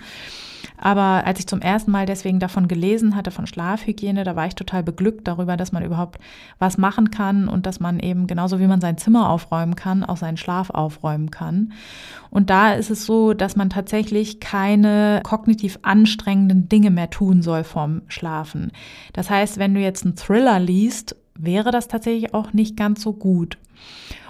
Aber 0.79 1.25
als 1.25 1.39
ich 1.39 1.47
zum 1.47 1.61
ersten 1.61 1.91
Mal 1.91 2.07
deswegen 2.07 2.39
davon 2.39 2.69
gelesen 2.69 3.17
hatte, 3.17 3.31
von 3.31 3.47
Schlafhygiene, 3.47 4.25
da 4.25 4.37
war 4.37 4.47
ich 4.47 4.55
total 4.55 4.83
beglückt 4.83 5.27
darüber, 5.27 5.57
dass 5.57 5.73
man 5.73 5.85
überhaupt 5.85 6.19
was 6.59 6.79
machen 6.79 7.11
kann 7.11 7.49
und 7.49 7.67
dass 7.67 7.81
man 7.81 7.99
eben 8.01 8.27
genauso 8.27 8.61
wie 8.61 8.67
man 8.67 8.81
sein 8.81 8.99
Zimmer 8.99 9.31
aufräumen 9.31 9.77
kann, 9.77 10.05
auch 10.05 10.17
seinen 10.17 10.37
Schlaf 10.37 10.71
aufräumen 10.71 11.31
kann. 11.31 11.73
Und 12.31 12.51
da 12.51 12.75
ist 12.75 12.91
es 12.91 13.07
so, 13.07 13.33
dass 13.33 13.57
man 13.57 13.71
tatsächlich 13.71 14.41
keine 14.41 15.21
kognitiv 15.23 15.79
anstrengenden 15.83 16.69
Dinge 16.69 16.91
mehr 16.91 17.11
tun 17.11 17.43
soll 17.43 17.65
vorm 17.65 18.03
Schlafen. 18.09 18.73
Das 19.13 19.31
heißt, 19.31 19.59
wenn 19.59 19.75
du 19.75 19.81
jetzt 19.81 20.05
einen 20.05 20.17
Thriller 20.17 20.59
liest, 20.59 21.17
wäre 21.35 21.71
das 21.71 21.89
tatsächlich 21.89 22.35
auch 22.35 22.53
nicht 22.53 22.77
ganz 22.77 23.03
so 23.03 23.13
gut. 23.13 23.59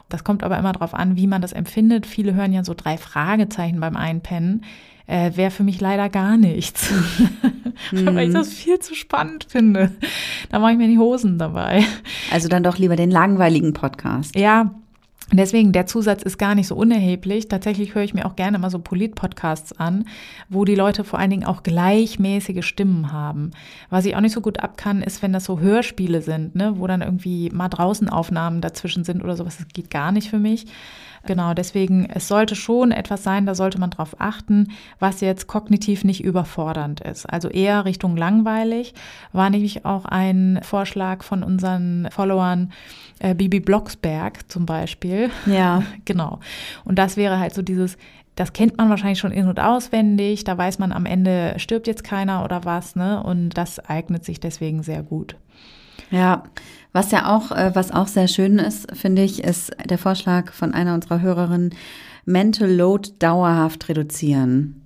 Das 0.09 0.25
kommt 0.25 0.45
aber 0.45 0.59
immer 0.59 0.73
darauf 0.73 0.95
an, 0.95 1.17
wie 1.17 1.27
man 1.27 1.43
das 1.43 1.53
empfindet. 1.53 2.07
Viele 2.07 2.35
hören 2.35 2.53
ja 2.53 2.63
so 2.65 2.75
drei 2.75 2.97
Fragezeichen 2.97 3.81
beim 3.81 3.97
Einpennen 3.97 4.63
äh, 5.07 5.33
wäre 5.35 5.51
für 5.51 5.63
mich 5.63 5.81
leider 5.81 6.09
gar 6.09 6.37
nichts. 6.37 6.91
mhm. 7.93 8.07
Weil 8.15 8.29
ich 8.29 8.35
das 8.35 8.53
viel 8.53 8.79
zu 8.79 8.95
spannend 8.95 9.47
finde. 9.49 9.93
Da 10.51 10.59
mache 10.59 10.73
ich 10.73 10.79
mir 10.79 10.89
die 10.89 10.99
Hosen 10.99 11.39
dabei. 11.39 11.85
Also 12.31 12.49
dann 12.49 12.63
doch 12.63 12.79
lieber 12.79 12.97
den 12.97 13.11
langweiligen 13.11 13.73
Podcast. 13.73 14.37
Ja, 14.37 14.75
Deswegen, 15.33 15.73
der 15.73 15.87
Zusatz 15.87 16.23
ist 16.23 16.39
gar 16.39 16.55
nicht 16.55 16.69
so 16.69 16.77
unerheblich. 16.77 17.49
Tatsächlich 17.49 17.95
höre 17.95 18.05
ich 18.05 18.15
mir 18.15 18.27
auch 18.27 18.37
gerne 18.37 18.61
mal 18.61 18.71
so 18.71 18.79
Polit-Podcasts 18.79 19.73
an, 19.73 20.05
wo 20.49 20.65
die 20.65 20.77
Leute 20.77 21.03
vor 21.03 21.19
allen 21.19 21.31
Dingen 21.31 21.45
auch 21.45 21.65
gleichmäßige 21.65 22.65
Stimmen 22.65 23.11
haben. 23.11 23.51
Was 23.91 24.07
ich 24.07 24.15
auch 24.15 24.21
nicht 24.21 24.35
so 24.35 24.41
gut 24.41 24.61
ab 24.61 24.77
kann, 24.77 25.03
ist, 25.03 25.23
wenn 25.23 25.33
das 25.33 25.45
so 25.45 25.59
Hörspiele 25.59 26.23
sind, 26.23 26.55
ne, 26.55 26.75
wo 26.79 26.87
dann 26.87 27.03
irgendwie 27.03 27.51
mal 27.51 27.69
draußen 27.69 28.09
Aufnahmen 28.09 28.61
dazwischen 28.61 29.03
sind 29.03 29.23
oder 29.23 29.37
sowas. 29.37 29.57
Das 29.59 29.67
geht 29.69 29.91
gar 29.91 30.13
nicht 30.13 30.31
für 30.31 30.39
mich. 30.39 30.67
Genau, 31.27 31.55
deswegen, 31.55 32.07
es 32.07 32.29
sollte 32.29 32.55
schon 32.55 32.93
etwas 32.93 33.23
sein, 33.23 33.47
da 33.47 33.55
sollte 33.55 33.79
man 33.79 33.91
drauf 33.91 34.17
achten, 34.19 34.69
was 34.99 35.21
jetzt 35.21 35.47
kognitiv 35.47 36.05
nicht 36.05 36.23
überfordernd 36.23 37.01
ist. 37.01 37.27
Also 37.27 37.49
eher 37.49 37.85
Richtung 37.85 38.17
langweilig. 38.17 38.95
War 39.33 39.51
nämlich 39.51 39.85
auch 39.85 40.05
ein 40.05 40.61
Vorschlag 40.63 41.23
von 41.23 41.43
unseren 41.43 42.09
Followern, 42.11 42.73
äh, 43.19 43.35
Bibi 43.35 43.61
Blocksberg 43.61 44.51
zum 44.51 44.67
Beispiel. 44.67 45.31
Ja. 45.47 45.83
genau. 46.05 46.41
Und 46.85 46.99
das 46.99 47.17
wäre 47.17 47.39
halt 47.39 47.55
so 47.55 47.63
dieses, 47.63 47.97
das 48.37 48.53
kennt 48.53 48.77
man 48.77 48.91
wahrscheinlich 48.91 49.19
schon 49.19 49.33
in- 49.33 49.49
und 49.49 49.61
auswendig. 49.61 50.45
Da 50.45 50.57
weiß 50.57 50.79
man 50.79 50.93
am 50.93 51.07
Ende, 51.07 51.55
stirbt 51.57 51.87
jetzt 51.87 52.05
keiner 52.05 52.45
oder 52.45 52.65
was, 52.65 52.95
ne? 52.95 53.23
Und 53.23 53.51
das 53.51 53.79
eignet 53.79 54.25
sich 54.25 54.41
deswegen 54.41 54.83
sehr 54.83 55.03
gut. 55.03 55.37
Ja, 56.11 56.45
was 56.97 57.11
ja 57.11 57.37
auch, 57.37 57.53
äh, 57.53 57.73
was 57.75 57.93
auch 57.93 58.07
sehr 58.07 58.27
schön 58.27 58.59
ist, 58.59 58.91
finde 58.97 59.23
ich, 59.23 59.45
ist 59.45 59.71
der 59.85 59.99
Vorschlag 59.99 60.53
von 60.53 60.73
einer 60.73 60.95
unserer 60.95 61.21
Hörerinnen, 61.21 61.75
Mental 62.25 62.71
Load 62.71 63.11
dauerhaft 63.19 63.89
reduzieren. 63.91 64.81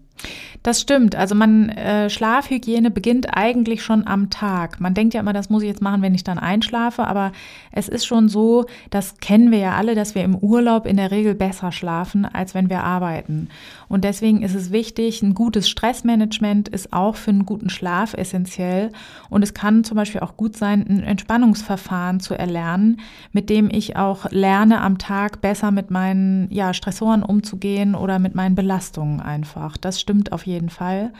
Das 0.62 0.80
stimmt. 0.80 1.14
Also 1.14 1.34
man 1.34 1.70
äh, 1.70 2.10
Schlafhygiene 2.10 2.90
beginnt 2.90 3.34
eigentlich 3.34 3.82
schon 3.82 4.06
am 4.06 4.28
Tag. 4.28 4.80
Man 4.80 4.92
denkt 4.92 5.14
ja 5.14 5.20
immer, 5.20 5.32
das 5.32 5.48
muss 5.48 5.62
ich 5.62 5.68
jetzt 5.68 5.80
machen, 5.80 6.02
wenn 6.02 6.14
ich 6.14 6.24
dann 6.24 6.38
einschlafe, 6.38 7.06
aber 7.06 7.32
es 7.72 7.88
ist 7.88 8.04
schon 8.04 8.28
so, 8.28 8.66
das 8.90 9.18
kennen 9.18 9.52
wir 9.52 9.58
ja 9.58 9.76
alle, 9.76 9.94
dass 9.94 10.14
wir 10.14 10.24
im 10.24 10.36
Urlaub 10.36 10.86
in 10.86 10.96
der 10.96 11.12
Regel 11.12 11.34
besser 11.34 11.72
schlafen, 11.72 12.26
als 12.26 12.54
wenn 12.54 12.68
wir 12.68 12.82
arbeiten. 12.82 13.48
Und 13.90 14.04
deswegen 14.04 14.42
ist 14.42 14.54
es 14.54 14.70
wichtig, 14.70 15.20
ein 15.20 15.34
gutes 15.34 15.68
Stressmanagement 15.68 16.68
ist 16.68 16.92
auch 16.92 17.16
für 17.16 17.30
einen 17.32 17.44
guten 17.44 17.70
Schlaf 17.70 18.14
essentiell. 18.14 18.92
Und 19.30 19.42
es 19.42 19.52
kann 19.52 19.82
zum 19.82 19.96
Beispiel 19.96 20.20
auch 20.20 20.36
gut 20.36 20.56
sein, 20.56 20.86
ein 20.88 21.02
Entspannungsverfahren 21.02 22.20
zu 22.20 22.38
erlernen, 22.38 23.00
mit 23.32 23.50
dem 23.50 23.68
ich 23.68 23.96
auch 23.96 24.30
lerne, 24.30 24.80
am 24.80 24.98
Tag 24.98 25.40
besser 25.40 25.72
mit 25.72 25.90
meinen 25.90 26.46
ja, 26.52 26.72
Stressoren 26.72 27.24
umzugehen 27.24 27.96
oder 27.96 28.20
mit 28.20 28.36
meinen 28.36 28.54
Belastungen 28.54 29.18
einfach. 29.20 29.76
Das 29.76 30.00
stimmt 30.00 30.30
auf 30.30 30.46
jeden 30.46 30.70
Fall. 30.70 31.12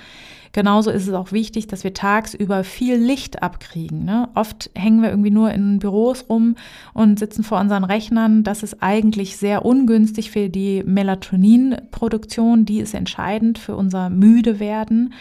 Genauso 0.52 0.90
ist 0.90 1.06
es 1.06 1.14
auch 1.14 1.30
wichtig, 1.30 1.68
dass 1.68 1.84
wir 1.84 1.94
tagsüber 1.94 2.64
viel 2.64 2.96
Licht 2.96 3.42
abkriegen. 3.42 4.04
Ne? 4.04 4.28
Oft 4.34 4.70
hängen 4.74 5.00
wir 5.00 5.10
irgendwie 5.10 5.30
nur 5.30 5.52
in 5.52 5.78
Büros 5.78 6.24
rum 6.28 6.56
und 6.92 7.18
sitzen 7.20 7.44
vor 7.44 7.60
unseren 7.60 7.84
Rechnern. 7.84 8.42
Das 8.42 8.64
ist 8.64 8.82
eigentlich 8.82 9.36
sehr 9.36 9.64
ungünstig 9.64 10.32
für 10.32 10.48
die 10.48 10.82
Melatoninproduktion. 10.84 12.64
Die 12.64 12.80
ist 12.80 12.94
entscheidend 12.94 13.58
für 13.58 13.76
unser 13.76 14.10
Müdewerden. 14.10 15.14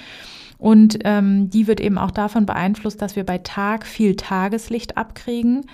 Und 0.57 0.99
ähm, 1.05 1.49
die 1.49 1.67
wird 1.67 1.79
eben 1.79 1.97
auch 1.97 2.11
davon 2.11 2.45
beeinflusst, 2.45 3.01
dass 3.01 3.15
wir 3.15 3.23
bei 3.23 3.37
Tag 3.37 3.85
viel 3.85 4.15
Tageslicht 4.15 4.97
abkriegen 4.97 5.65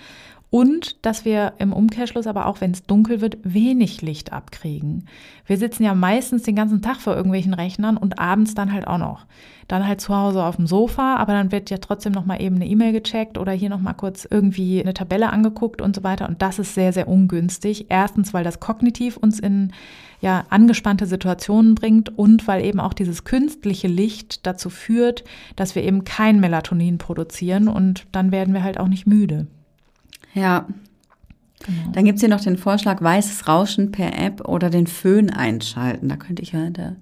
und 0.55 1.05
dass 1.05 1.25
wir 1.25 1.51
im 1.57 1.73
Umkehrschluss 1.73 2.27
aber 2.27 2.45
auch, 2.45 2.61
wenn 2.61 2.71
es 2.71 2.85
dunkel 2.85 3.19
wird, 3.19 3.39
wenig 3.43 4.01
Licht 4.01 4.31
abkriegen. 4.31 5.05
Wir 5.45 5.57
sitzen 5.57 5.83
ja 5.83 5.93
meistens 5.93 6.43
den 6.43 6.55
ganzen 6.55 6.81
Tag 6.81 7.01
vor 7.01 7.13
irgendwelchen 7.13 7.53
Rechnern 7.53 7.97
und 7.97 8.19
abends 8.19 8.55
dann 8.55 8.71
halt 8.71 8.87
auch 8.87 8.97
noch. 8.97 9.25
Dann 9.67 9.85
halt 9.85 9.99
zu 9.99 10.15
Hause 10.15 10.45
auf 10.45 10.55
dem 10.55 10.65
Sofa, 10.65 11.17
aber 11.17 11.33
dann 11.33 11.51
wird 11.51 11.71
ja 11.71 11.79
trotzdem 11.79 12.13
noch 12.13 12.25
mal 12.25 12.41
eben 12.41 12.55
eine 12.55 12.67
E-Mail 12.67 12.93
gecheckt 12.93 13.37
oder 13.37 13.51
hier 13.51 13.67
noch 13.67 13.81
mal 13.81 13.95
kurz 13.95 14.25
irgendwie 14.31 14.79
eine 14.79 14.93
Tabelle 14.93 15.29
angeguckt 15.29 15.81
und 15.81 15.93
so 15.93 16.03
weiter 16.05 16.29
und 16.29 16.41
das 16.41 16.57
ist 16.57 16.73
sehr 16.73 16.93
sehr 16.93 17.09
ungünstig. 17.09 17.87
Erstens, 17.89 18.33
weil 18.33 18.45
das 18.45 18.61
kognitiv 18.61 19.17
uns 19.17 19.41
in 19.41 19.73
ja 20.21 20.45
angespannte 20.47 21.05
Situationen 21.05 21.75
bringt 21.75 22.17
und 22.17 22.47
weil 22.47 22.63
eben 22.63 22.79
auch 22.79 22.93
dieses 22.93 23.25
künstliche 23.25 23.89
Licht 23.89 24.47
dazu 24.47 24.69
führt, 24.69 25.25
dass 25.57 25.75
wir 25.75 25.83
eben 25.83 26.05
kein 26.05 26.39
Melatonin 26.39 26.97
produzieren 26.97 27.67
und 27.67 28.07
dann 28.13 28.31
werden 28.31 28.53
wir 28.53 28.63
halt 28.63 28.79
auch 28.79 28.87
nicht 28.87 29.05
müde. 29.05 29.47
Ja. 30.35 30.67
Genau. 31.65 31.91
Dann 31.93 32.05
gibt's 32.05 32.21
hier 32.21 32.29
noch 32.29 32.41
den 32.41 32.57
Vorschlag, 32.57 33.01
weißes 33.01 33.47
Rauschen 33.47 33.91
per 33.91 34.17
App 34.19 34.47
oder 34.47 34.69
den 34.69 34.85
Föhn 34.85 35.31
einschalten. 35.31 36.09
Da 36.09 36.17
könnte 36.17 36.43
ich 36.43 36.51
ja, 36.51 36.69
da 36.69 36.95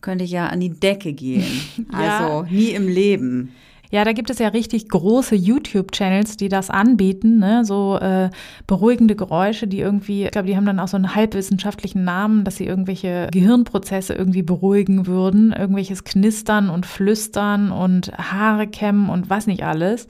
könnte 0.00 0.24
ich 0.24 0.30
ja 0.30 0.46
an 0.46 0.60
die 0.60 0.70
Decke 0.70 1.12
gehen. 1.12 1.60
ja. 1.92 2.18
Also 2.18 2.42
nie 2.54 2.70
im 2.70 2.86
Leben. 2.86 3.52
Ja, 3.90 4.04
da 4.04 4.12
gibt 4.12 4.28
es 4.28 4.38
ja 4.38 4.48
richtig 4.48 4.90
große 4.90 5.34
YouTube-Channels, 5.34 6.36
die 6.36 6.50
das 6.50 6.68
anbieten, 6.68 7.38
ne? 7.38 7.64
so 7.64 7.98
äh, 7.98 8.28
beruhigende 8.66 9.16
Geräusche, 9.16 9.66
die 9.66 9.80
irgendwie, 9.80 10.24
ich 10.24 10.30
glaube, 10.30 10.46
die 10.46 10.56
haben 10.56 10.66
dann 10.66 10.78
auch 10.78 10.88
so 10.88 10.98
einen 10.98 11.14
halbwissenschaftlichen 11.14 12.04
Namen, 12.04 12.44
dass 12.44 12.56
sie 12.56 12.66
irgendwelche 12.66 13.28
Gehirnprozesse 13.32 14.12
irgendwie 14.12 14.42
beruhigen 14.42 15.06
würden, 15.06 15.52
irgendwelches 15.52 16.04
Knistern 16.04 16.68
und 16.68 16.84
Flüstern 16.84 17.72
und 17.72 18.12
Haare 18.18 18.66
kämmen 18.66 19.08
und 19.08 19.30
was 19.30 19.46
nicht 19.46 19.64
alles. 19.64 20.06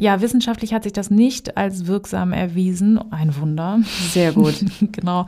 Ja, 0.00 0.20
wissenschaftlich 0.20 0.74
hat 0.74 0.84
sich 0.84 0.92
das 0.92 1.10
nicht 1.10 1.56
als 1.56 1.88
wirksam 1.88 2.32
erwiesen. 2.32 3.00
Ein 3.10 3.34
Wunder. 3.36 3.80
Sehr 4.10 4.30
gut. 4.32 4.64
genau. 4.92 5.26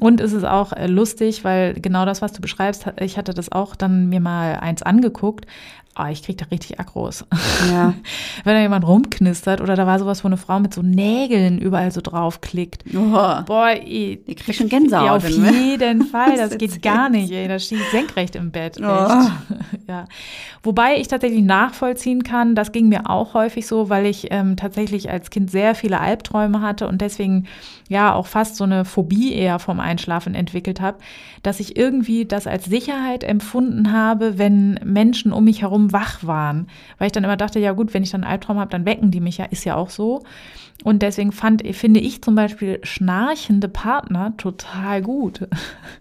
Und 0.00 0.20
es 0.20 0.32
ist 0.32 0.42
auch 0.44 0.72
äh, 0.72 0.88
lustig, 0.88 1.44
weil 1.44 1.74
genau 1.74 2.04
das, 2.04 2.20
was 2.20 2.32
du 2.32 2.40
beschreibst, 2.40 2.86
ich 2.98 3.16
hatte 3.16 3.32
das 3.32 3.52
auch 3.52 3.76
dann 3.76 4.08
mir 4.08 4.18
mal 4.18 4.56
eins 4.56 4.82
angeguckt. 4.82 5.46
Oh, 5.98 6.06
ich 6.10 6.22
krieg 6.22 6.38
da 6.38 6.46
richtig 6.50 6.80
Aggros. 6.80 7.24
Ja. 7.70 7.94
Wenn 8.44 8.54
da 8.54 8.60
jemand 8.60 8.86
rumknistert 8.86 9.60
oder 9.60 9.76
da 9.76 9.86
war 9.86 9.98
sowas, 9.98 10.24
wo 10.24 10.28
eine 10.28 10.36
Frau 10.36 10.58
mit 10.60 10.72
so 10.72 10.82
Nägeln 10.82 11.58
überall 11.58 11.90
so 11.92 12.00
draufklickt. 12.00 12.84
Oh. 12.94 13.42
Boah, 13.46 13.70
ey, 13.70 14.22
ich 14.26 14.36
krieg 14.36 14.54
schon 14.54 14.68
Gänsehaut. 14.68 15.06
Ja, 15.06 15.16
auf 15.16 15.28
jeden 15.28 16.06
Fall, 16.10 16.36
das, 16.36 16.50
das 16.50 16.58
geht 16.58 16.82
gar 16.82 17.08
nicht, 17.08 17.30
ey. 17.30 17.48
Das 17.48 17.66
steht 17.66 17.80
senkrecht 17.90 18.36
im 18.36 18.50
Bett. 18.50 18.78
Oh. 18.80 18.82
ja. 19.88 20.06
Wobei 20.62 20.96
ich 20.98 21.08
tatsächlich 21.08 21.42
nachvollziehen 21.42 22.22
kann, 22.22 22.54
das 22.54 22.72
ging 22.72 22.88
mir 22.88 23.10
auch 23.10 23.34
häufig 23.34 23.66
so, 23.66 23.88
weil 23.90 24.06
ich 24.06 24.28
ähm, 24.30 24.56
tatsächlich 24.56 25.10
als 25.10 25.30
Kind 25.30 25.50
sehr 25.50 25.74
viele 25.74 26.00
Albträume 26.00 26.60
hatte 26.60 26.88
und 26.88 27.00
deswegen 27.00 27.46
ja 27.88 28.14
auch 28.14 28.26
fast 28.26 28.56
so 28.56 28.64
eine 28.64 28.84
Phobie 28.84 29.34
eher 29.34 29.58
vom 29.58 29.80
Einschlafen 29.80 30.34
entwickelt 30.34 30.80
habe, 30.80 30.98
dass 31.42 31.60
ich 31.60 31.76
irgendwie 31.76 32.24
das 32.24 32.46
als 32.46 32.64
Sicherheit 32.64 33.24
empfunden 33.24 33.92
habe, 33.92 34.38
wenn 34.38 34.80
Menschen 34.84 35.32
um 35.32 35.44
mich 35.44 35.62
herum 35.62 35.81
wach 35.90 36.24
waren. 36.24 36.68
Weil 36.98 37.06
ich 37.06 37.12
dann 37.12 37.24
immer 37.24 37.38
dachte, 37.38 37.58
ja 37.58 37.72
gut, 37.72 37.94
wenn 37.94 38.02
ich 38.02 38.10
dann 38.10 38.22
einen 38.22 38.32
Albtraum 38.32 38.58
habe, 38.58 38.70
dann 38.70 38.84
wecken 38.84 39.10
die 39.10 39.20
mich 39.20 39.38
ja, 39.38 39.46
ist 39.46 39.64
ja 39.64 39.74
auch 39.74 39.88
so. 39.88 40.22
Und 40.84 41.02
deswegen 41.02 41.32
fand, 41.32 41.62
finde 41.74 42.00
ich 42.00 42.22
zum 42.22 42.34
Beispiel 42.34 42.80
schnarchende 42.82 43.68
Partner 43.68 44.34
total 44.36 45.00
gut. 45.00 45.48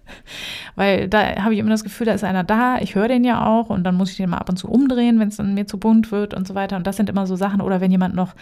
Weil 0.75 1.07
da 1.07 1.43
habe 1.43 1.53
ich 1.53 1.59
immer 1.59 1.69
das 1.69 1.83
Gefühl, 1.83 2.07
da 2.07 2.13
ist 2.13 2.23
einer 2.23 2.43
da, 2.43 2.79
ich 2.79 2.95
höre 2.95 3.07
den 3.07 3.23
ja 3.23 3.45
auch 3.45 3.69
und 3.69 3.83
dann 3.83 3.95
muss 3.95 4.11
ich 4.11 4.17
den 4.17 4.29
mal 4.29 4.37
ab 4.37 4.49
und 4.49 4.57
zu 4.57 4.69
umdrehen, 4.69 5.19
wenn 5.19 5.29
es 5.29 5.37
dann 5.37 5.53
mir 5.53 5.67
zu 5.67 5.77
bunt 5.77 6.11
wird 6.11 6.33
und 6.33 6.47
so 6.47 6.55
weiter. 6.55 6.75
Und 6.77 6.87
das 6.87 6.97
sind 6.97 7.09
immer 7.09 7.25
so 7.27 7.35
Sachen, 7.35 7.61
oder 7.61 7.79
wenn 7.79 7.91
jemand 7.91 8.15
noch 8.15 8.33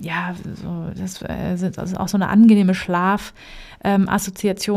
ja, 0.00 0.34
so, 0.54 0.90
das 0.96 1.22
äh, 1.22 1.54
ist 1.54 1.78
also 1.78 1.96
auch 1.96 2.08
so 2.08 2.16
eine 2.16 2.28
angenehme 2.28 2.74
Schlafassoziation, 2.74 3.34
ähm, 3.82 4.08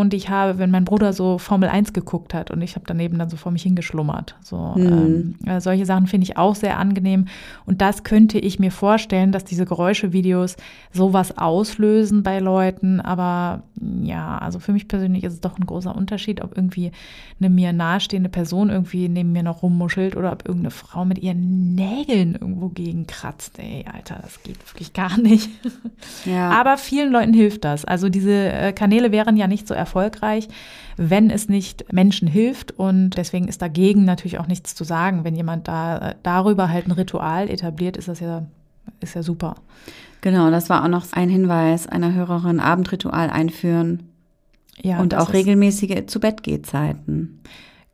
die 0.09 0.17
ich 0.17 0.29
habe, 0.29 0.59
wenn 0.59 0.71
mein 0.71 0.85
Bruder 0.85 1.13
so 1.13 1.37
Formel 1.37 1.69
1 1.69 1.93
geguckt 1.93 2.33
hat 2.33 2.51
und 2.51 2.61
ich 2.61 2.75
habe 2.75 2.85
daneben 2.87 3.19
dann 3.19 3.29
so 3.29 3.37
vor 3.37 3.51
mich 3.51 3.63
hingeschlummert. 3.63 4.35
So, 4.41 4.73
mhm. 4.75 5.35
ähm, 5.45 5.47
äh, 5.47 5.59
solche 5.59 5.85
Sachen 5.85 6.07
finde 6.07 6.23
ich 6.23 6.37
auch 6.37 6.55
sehr 6.55 6.79
angenehm. 6.79 7.25
Und 7.65 7.81
das 7.81 8.03
könnte 8.03 8.39
ich 8.39 8.59
mir 8.59 8.71
vorstellen, 8.71 9.31
dass 9.31 9.43
diese 9.43 9.65
Geräuschevideos 9.65 10.55
sowas 10.91 11.37
auslösen 11.37 12.23
bei 12.23 12.39
Leuten. 12.39 13.01
Aber 13.01 13.63
ja, 14.01 14.37
also 14.37 14.59
für 14.59 14.71
mich 14.71 14.87
persönlich 14.87 15.23
ist 15.23 15.33
es 15.33 15.41
doch 15.41 15.57
ein 15.57 15.65
großer 15.65 15.95
Unterschied, 15.95 16.41
ob 16.41 16.55
irgendwie 16.55 16.91
eine 17.39 17.49
mir 17.49 17.73
nahestehende 17.73 18.29
Person 18.29 18.69
irgendwie 18.69 19.09
neben 19.09 19.31
mir 19.31 19.43
noch 19.43 19.63
rummuschelt 19.63 20.15
oder 20.15 20.31
ob 20.31 20.47
irgendeine 20.47 20.71
Frau 20.71 21.03
mit 21.03 21.19
ihren 21.19 21.75
Nägeln 21.75 22.33
irgendwo 22.35 22.69
gegen 22.69 23.07
kratzt. 23.07 23.59
Ey, 23.59 23.85
Alter, 23.91 24.19
das 24.21 24.41
geht 24.43 24.59
wirklich 24.71 24.93
gar 24.93 25.17
nicht. 25.17 25.49
Ja. 26.25 26.51
Aber 26.51 26.77
vielen 26.77 27.11
Leuten 27.11 27.33
hilft 27.33 27.65
das. 27.65 27.85
Also 27.85 28.09
diese 28.09 28.31
äh, 28.31 28.73
Kanäle 28.93 29.11
wären 29.11 29.37
ja 29.37 29.47
nicht 29.47 29.67
so 29.67 29.73
erfolgreich, 29.73 30.47
wenn 30.97 31.31
es 31.31 31.49
nicht 31.49 31.91
Menschen 31.91 32.27
hilft. 32.27 32.71
Und 32.71 33.17
deswegen 33.17 33.47
ist 33.47 33.61
dagegen 33.61 34.05
natürlich 34.05 34.37
auch 34.37 34.47
nichts 34.47 34.75
zu 34.75 34.83
sagen. 34.83 35.23
Wenn 35.23 35.35
jemand 35.35 35.67
da 35.67 36.13
darüber 36.21 36.69
halt 36.69 36.87
ein 36.87 36.91
Ritual 36.91 37.49
etabliert, 37.49 37.97
ist 37.97 38.07
das 38.07 38.19
ja, 38.19 38.45
ist 38.99 39.15
ja 39.15 39.23
super. 39.23 39.55
Genau, 40.21 40.51
das 40.51 40.69
war 40.69 40.83
auch 40.83 40.89
noch 40.89 41.05
ein 41.13 41.29
Hinweis 41.29 41.87
einer 41.87 42.13
Hörerin, 42.13 42.59
Abendritual 42.59 43.29
einführen. 43.29 44.03
Ja, 44.81 44.99
und 44.99 45.15
auch 45.15 45.33
regelmäßige 45.33 46.05
Zu-Bett-Gehzeiten. 46.05 47.41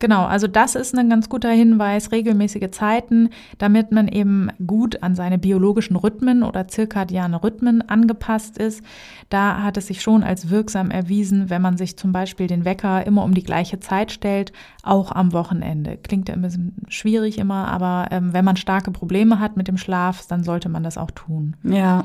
Genau, 0.00 0.24
also 0.24 0.46
das 0.46 0.76
ist 0.76 0.96
ein 0.96 1.10
ganz 1.10 1.28
guter 1.28 1.50
Hinweis, 1.50 2.10
regelmäßige 2.10 2.70
Zeiten, 2.70 3.28
damit 3.58 3.92
man 3.92 4.08
eben 4.08 4.48
gut 4.66 5.02
an 5.02 5.14
seine 5.14 5.38
biologischen 5.38 5.94
Rhythmen 5.94 6.42
oder 6.42 6.66
zirkadiane 6.68 7.44
Rhythmen 7.44 7.86
angepasst 7.86 8.56
ist. 8.56 8.82
Da 9.28 9.62
hat 9.62 9.76
es 9.76 9.88
sich 9.88 10.00
schon 10.00 10.22
als 10.22 10.48
wirksam 10.48 10.90
erwiesen, 10.90 11.50
wenn 11.50 11.60
man 11.60 11.76
sich 11.76 11.98
zum 11.98 12.12
Beispiel 12.12 12.46
den 12.46 12.64
Wecker 12.64 13.06
immer 13.06 13.24
um 13.24 13.34
die 13.34 13.42
gleiche 13.42 13.78
Zeit 13.78 14.10
stellt, 14.10 14.52
auch 14.82 15.12
am 15.12 15.34
Wochenende. 15.34 15.98
Klingt 15.98 16.30
ja 16.30 16.34
ein 16.34 16.42
bisschen 16.42 16.76
schwierig 16.88 17.36
immer, 17.36 17.68
aber 17.68 18.08
ähm, 18.10 18.32
wenn 18.32 18.44
man 18.44 18.56
starke 18.56 18.92
Probleme 18.92 19.38
hat 19.38 19.58
mit 19.58 19.68
dem 19.68 19.76
Schlaf, 19.76 20.26
dann 20.26 20.42
sollte 20.44 20.70
man 20.70 20.82
das 20.82 20.96
auch 20.96 21.10
tun. 21.10 21.56
Ja. 21.62 22.04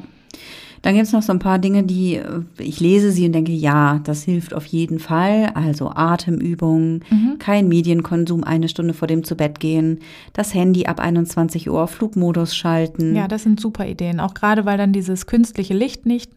Dann 0.86 0.94
gibt 0.94 1.08
es 1.08 1.14
noch 1.14 1.24
so 1.24 1.34
ein 1.34 1.40
paar 1.40 1.58
Dinge, 1.58 1.82
die 1.82 2.18
äh, 2.18 2.44
ich 2.60 2.80
lese 2.80 3.10
sie 3.10 3.26
und 3.26 3.32
denke, 3.32 3.52
ja, 3.52 4.02
das 4.04 4.22
hilft 4.22 4.54
auf 4.54 4.68
jeden 4.68 5.00
Fall. 5.00 5.52
Also 5.56 5.90
Atemübungen, 5.90 7.04
mhm. 7.10 7.40
kein 7.40 7.68
Medienkonsum 7.68 8.44
eine 8.44 8.70
Stunde 8.70 8.94
vor 8.94 9.08
dem 9.08 9.24
zu 9.24 9.36
Bett 9.36 9.60
gehen, 9.60 10.02
das 10.34 10.54
Handy 10.54 10.86
ab 10.86 11.00
21 11.00 11.72
Uhr 11.72 11.82
auf 11.82 11.90
Flugmodus 11.90 12.56
schalten. 12.56 13.16
Ja, 13.16 13.28
das 13.28 13.42
sind 13.42 13.60
super 13.60 13.88
Ideen. 13.88 14.20
Auch 14.20 14.36
gerade, 14.36 14.66
weil 14.66 14.78
dann 14.78 14.94
dieses 14.94 15.26
künstliche 15.26 15.74
Licht 15.74 16.06
nicht 16.06 16.32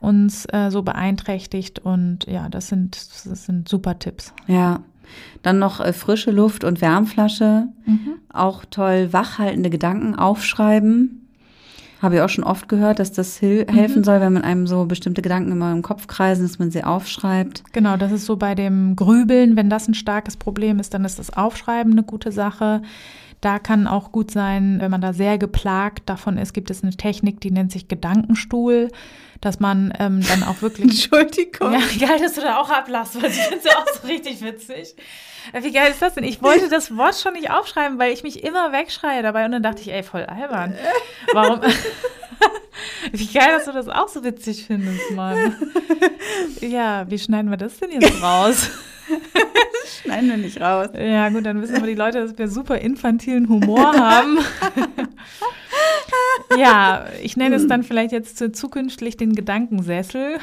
uns 0.00 0.44
äh, 0.52 0.70
so 0.70 0.82
beeinträchtigt. 0.82 1.78
Und 1.78 2.26
ja, 2.26 2.50
das 2.50 2.68
sind, 2.68 2.94
das 3.24 3.46
sind 3.46 3.70
super 3.70 3.98
Tipps. 3.98 4.34
Ja. 4.48 4.80
Dann 5.40 5.58
noch 5.58 5.80
äh, 5.80 5.94
frische 5.94 6.30
Luft 6.30 6.62
und 6.62 6.82
Wärmflasche. 6.82 7.68
Mhm. 7.86 8.16
Auch 8.30 8.66
toll 8.66 9.14
wachhaltende 9.14 9.70
Gedanken 9.70 10.14
aufschreiben. 10.14 11.27
Habe 12.00 12.16
ich 12.16 12.20
auch 12.20 12.28
schon 12.28 12.44
oft 12.44 12.68
gehört, 12.68 12.98
dass 13.00 13.12
das 13.12 13.42
mhm. 13.42 13.66
helfen 13.68 14.00
mhm. 14.00 14.04
soll, 14.04 14.20
wenn 14.20 14.32
man 14.32 14.42
einem 14.42 14.66
so 14.66 14.84
bestimmte 14.84 15.22
Gedanken 15.22 15.52
immer 15.52 15.72
im 15.72 15.82
Kopf 15.82 16.06
kreisen, 16.06 16.42
dass 16.42 16.58
man 16.58 16.70
sie 16.70 16.84
aufschreibt. 16.84 17.64
Genau, 17.72 17.96
das 17.96 18.12
ist 18.12 18.26
so 18.26 18.36
bei 18.36 18.54
dem 18.54 18.94
Grübeln, 18.96 19.56
wenn 19.56 19.70
das 19.70 19.88
ein 19.88 19.94
starkes 19.94 20.36
Problem 20.36 20.78
ist, 20.78 20.94
dann 20.94 21.04
ist 21.04 21.18
das 21.18 21.36
Aufschreiben 21.36 21.92
eine 21.92 22.04
gute 22.04 22.30
Sache. 22.30 22.82
Da 23.40 23.58
kann 23.60 23.86
auch 23.86 24.10
gut 24.10 24.30
sein, 24.32 24.78
wenn 24.80 24.90
man 24.90 25.00
da 25.00 25.12
sehr 25.12 25.38
geplagt 25.38 26.08
davon 26.08 26.38
ist, 26.38 26.54
gibt 26.54 26.70
es 26.70 26.82
eine 26.82 26.96
Technik, 26.96 27.40
die 27.40 27.52
nennt 27.52 27.70
sich 27.70 27.86
Gedankenstuhl, 27.86 28.90
dass 29.40 29.60
man 29.60 29.92
ähm, 29.98 30.20
dann 30.26 30.42
auch 30.42 30.60
wirklich. 30.60 30.90
Entschuldigung. 31.10 31.72
Ja, 31.72 31.80
geil, 32.00 32.18
dass 32.20 32.34
du 32.34 32.40
da 32.40 32.58
auch 32.58 32.70
ablachst, 32.70 33.20
weil 33.20 33.30
ich 33.30 33.36
finde 33.36 33.58
es 33.58 33.64
ja 33.64 33.78
auch 33.78 33.86
so 33.88 34.08
richtig 34.08 34.42
witzig. 34.42 34.96
Äh, 35.52 35.62
wie 35.62 35.72
geil 35.72 35.90
ist 35.90 36.02
das 36.02 36.14
denn? 36.14 36.24
Ich 36.24 36.42
wollte 36.42 36.68
das 36.70 36.96
Wort 36.96 37.16
schon 37.16 37.34
nicht 37.34 37.50
aufschreiben, 37.50 37.98
weil 37.98 38.12
ich 38.12 38.22
mich 38.22 38.44
immer 38.44 38.72
wegschreie 38.72 39.22
dabei 39.22 39.44
und 39.44 39.52
dann 39.52 39.62
dachte 39.62 39.82
ich, 39.82 39.92
ey, 39.92 40.02
voll 40.02 40.24
albern. 40.24 40.74
Warum? 41.32 41.60
wie 43.12 43.26
geil, 43.26 43.48
dass 43.50 43.64
du 43.64 43.72
das 43.72 43.88
auch 43.88 44.08
so 44.08 44.24
witzig 44.24 44.66
findest, 44.66 45.10
Mann. 45.12 45.56
Ja, 46.60 47.08
wie 47.08 47.18
schneiden 47.18 47.50
wir 47.50 47.56
das 47.56 47.78
denn 47.78 47.90
jetzt 47.90 48.22
raus? 48.22 48.70
Schneiden 50.02 50.28
wir 50.28 50.36
nicht 50.36 50.60
raus. 50.60 50.88
Ja, 50.94 51.28
gut, 51.28 51.46
dann 51.46 51.60
wissen 51.62 51.76
aber 51.76 51.86
die 51.86 51.94
Leute, 51.94 52.20
dass 52.20 52.36
wir 52.36 52.48
super 52.48 52.78
infantilen 52.78 53.48
Humor 53.48 53.92
haben. 53.92 54.38
ja, 56.58 57.06
ich 57.22 57.36
nenne 57.36 57.56
es 57.56 57.66
dann 57.66 57.82
vielleicht 57.82 58.12
jetzt 58.12 58.56
zukünftig 58.56 59.16
den 59.16 59.34
Gedankensessel. 59.34 60.38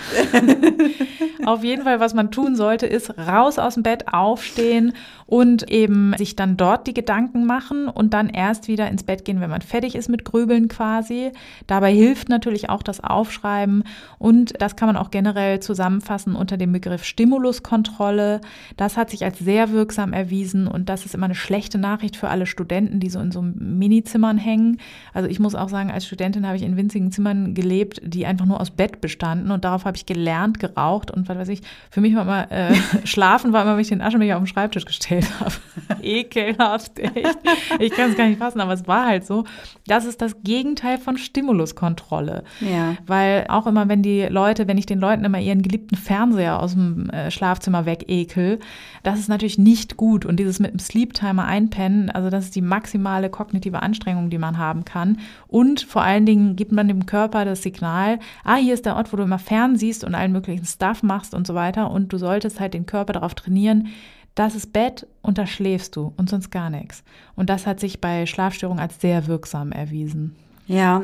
Auf 1.46 1.64
jeden 1.64 1.84
Fall, 1.84 2.00
was 2.00 2.14
man 2.14 2.32
tun 2.32 2.56
sollte, 2.56 2.88
ist 2.88 3.18
raus 3.18 3.60
aus 3.60 3.76
dem 3.76 3.84
Bett, 3.84 4.12
aufstehen 4.12 4.94
und 5.28 5.70
eben 5.72 6.14
sich 6.18 6.36
dann 6.36 6.58
dort 6.58 6.88
die 6.88 6.94
Gedanken 6.94 7.46
machen 7.46 7.88
und 7.88 8.14
dann 8.14 8.30
erst 8.30 8.68
wieder 8.68 8.90
ins 8.90 9.04
Bett 9.04 9.26
gehen, 9.26 9.42
wenn 9.42 9.50
man 9.50 9.62
fertig 9.62 9.96
ist 9.96 10.10
mit 10.10 10.26
Grübeln 10.26 10.68
quasi. 10.68 11.32
Dabei 11.68 11.94
hilft 11.94 12.30
natürlich 12.30 12.70
auch 12.70 12.84
das 12.84 13.04
Aufschreiben 13.04 13.84
und 14.18 14.60
das 14.60 14.76
kann 14.76 14.88
man 14.88 14.98
auch 14.98 15.12
generell 15.12 15.60
zusammenfassen 15.60 16.36
unter 16.36 16.58
dem 16.58 16.72
Begriff 16.72 17.04
Stimuluskontrolle. 17.04 18.42
Das 18.78 18.98
hat 18.98 19.10
sich 19.10 19.24
als 19.24 19.40
sehr 19.40 19.72
wirksam 19.72 20.14
erwiesen 20.14 20.68
und 20.68 20.90
das 20.90 21.06
ist 21.06 21.16
immer 21.16 21.26
eine 21.26 21.36
schlechte 21.36 21.78
Nachricht 21.78 22.16
für 22.18 22.30
alle 22.30 22.46
Studenten, 22.46 23.00
die 23.00 23.10
so 23.10 23.20
in 23.20 23.32
so 23.32 23.42
Minizimmern 23.42 24.38
hängen. 24.38 24.80
Also 25.14 25.25
ich 25.26 25.40
muss 25.40 25.56
auch 25.56 25.70
sagen, 25.70 25.92
als 25.92 26.06
Studentin 26.06 26.46
habe 26.46 26.58
ich 26.58 26.64
in 26.64 26.78
winzigen 26.78 27.12
Zimmern 27.12 27.54
gelebt, 27.54 28.02
die 28.04 28.26
einfach 28.26 28.46
nur 28.46 28.60
aus 28.60 28.72
Bett 28.72 29.02
bestanden 29.02 29.52
und 29.52 29.66
darauf 29.66 29.86
habe 29.86 29.98
ich 29.98 30.06
gelernt, 30.06 30.60
geraucht 30.60 31.12
und 31.12 31.28
was 31.30 31.38
weiß 31.38 31.50
ich. 31.50 31.62
Für 31.90 32.02
mich 32.02 32.16
war 32.16 32.24
immer 32.24 32.52
äh, 32.52 32.76
Schlafen 33.04 33.54
war 33.54 33.64
immer, 33.64 33.74
wenn 33.74 33.82
ich 33.82 33.90
den 33.90 34.02
Aschenbecher 34.02 34.38
auf 34.38 34.44
den 34.44 34.48
Schreibtisch 34.48 34.86
gestellt 34.86 35.28
habe. 35.40 35.54
Ekelhaft, 36.02 37.00
echt. 37.00 37.38
Ich 37.80 37.92
kann 37.92 38.12
es 38.12 38.18
gar 38.18 38.28
nicht 38.28 38.40
fassen, 38.40 38.62
aber 38.62 38.74
es 38.74 38.88
war 38.88 39.06
halt 39.06 39.26
so. 39.26 39.44
Das 39.88 40.06
ist 40.06 40.22
das 40.22 40.42
Gegenteil 40.44 40.98
von 40.98 41.18
Stimuluskontrolle. 41.18 42.44
Ja. 42.62 42.96
Weil 43.06 43.46
auch 43.50 43.68
immer, 43.68 43.88
wenn 43.88 44.02
die 44.02 44.24
Leute, 44.24 44.68
wenn 44.68 44.78
ich 44.78 44.86
den 44.86 45.00
Leuten 45.00 45.26
immer 45.26 45.40
ihren 45.40 45.62
geliebten 45.62 45.96
Fernseher 45.96 46.60
aus 46.60 46.74
dem 46.74 47.10
äh, 47.10 47.32
Schlafzimmer 47.32 47.86
wegekel, 47.86 48.60
das 49.04 49.20
ist 49.20 49.30
natürlich 49.30 49.58
nicht 49.58 49.98
gut. 49.98 50.26
Und 50.26 50.38
dieses 50.38 50.60
mit 50.60 50.72
dem 50.72 50.80
Sleep-Timer 50.80 51.46
einpennen, 51.46 52.10
also 52.10 52.30
das 52.30 52.46
ist 52.46 52.56
die 52.56 52.62
maximale 52.62 53.30
kognitive 53.30 53.82
Anstrengung, 53.82 54.30
die 54.30 54.38
man 54.38 54.58
haben 54.58 54.86
kann. 54.86 55.15
Und 55.48 55.82
vor 55.82 56.02
allen 56.02 56.26
Dingen 56.26 56.56
gibt 56.56 56.72
man 56.72 56.88
dem 56.88 57.06
Körper 57.06 57.46
das 57.46 57.64
Signal, 57.64 58.20
ah, 58.44 58.56
hier 58.56 58.74
ist 58.74 58.86
der 58.86 58.96
Ort, 58.96 59.12
wo 59.12 59.18
du 59.18 59.24
immer 59.24 59.40
fern 59.40 59.76
siehst 59.76 60.04
und 60.04 60.16
allen 60.16 60.32
möglichen 60.32 60.66
Stuff 60.66 61.04
machst 61.04 61.34
und 61.34 61.48
so 61.48 61.56
weiter. 61.56 61.92
Und 61.92 62.12
du 62.14 62.18
solltest 62.18 62.60
halt 62.60 62.74
den 62.74 62.86
Körper 62.86 63.14
darauf 63.14 63.36
trainieren, 63.36 63.88
das 64.36 64.54
ist 64.54 64.74
Bett 64.74 65.08
und 65.22 65.38
da 65.38 65.48
schläfst 65.48 65.96
du 65.96 66.14
und 66.18 66.30
sonst 66.30 66.52
gar 66.52 66.70
nichts. 66.70 67.04
Und 67.36 67.50
das 67.50 67.66
hat 67.66 67.80
sich 67.80 68.02
bei 68.02 68.26
Schlafstörungen 68.26 68.82
als 68.82 69.00
sehr 69.00 69.28
wirksam 69.28 69.72
erwiesen. 69.72 70.36
Ja, 70.68 71.04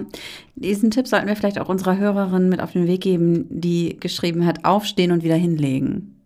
diesen 0.56 0.92
Tipp 0.92 1.08
sollten 1.08 1.28
wir 1.28 1.36
vielleicht 1.36 1.60
auch 1.60 1.70
unserer 1.70 1.98
Hörerin 1.98 2.50
mit 2.50 2.62
auf 2.62 2.74
den 2.74 2.88
Weg 2.88 3.02
geben, 3.02 3.46
die 3.50 3.98
geschrieben 4.00 4.46
hat, 4.46 4.66
aufstehen 4.66 5.12
und 5.12 5.24
wieder 5.24 5.36
hinlegen. 5.36 6.21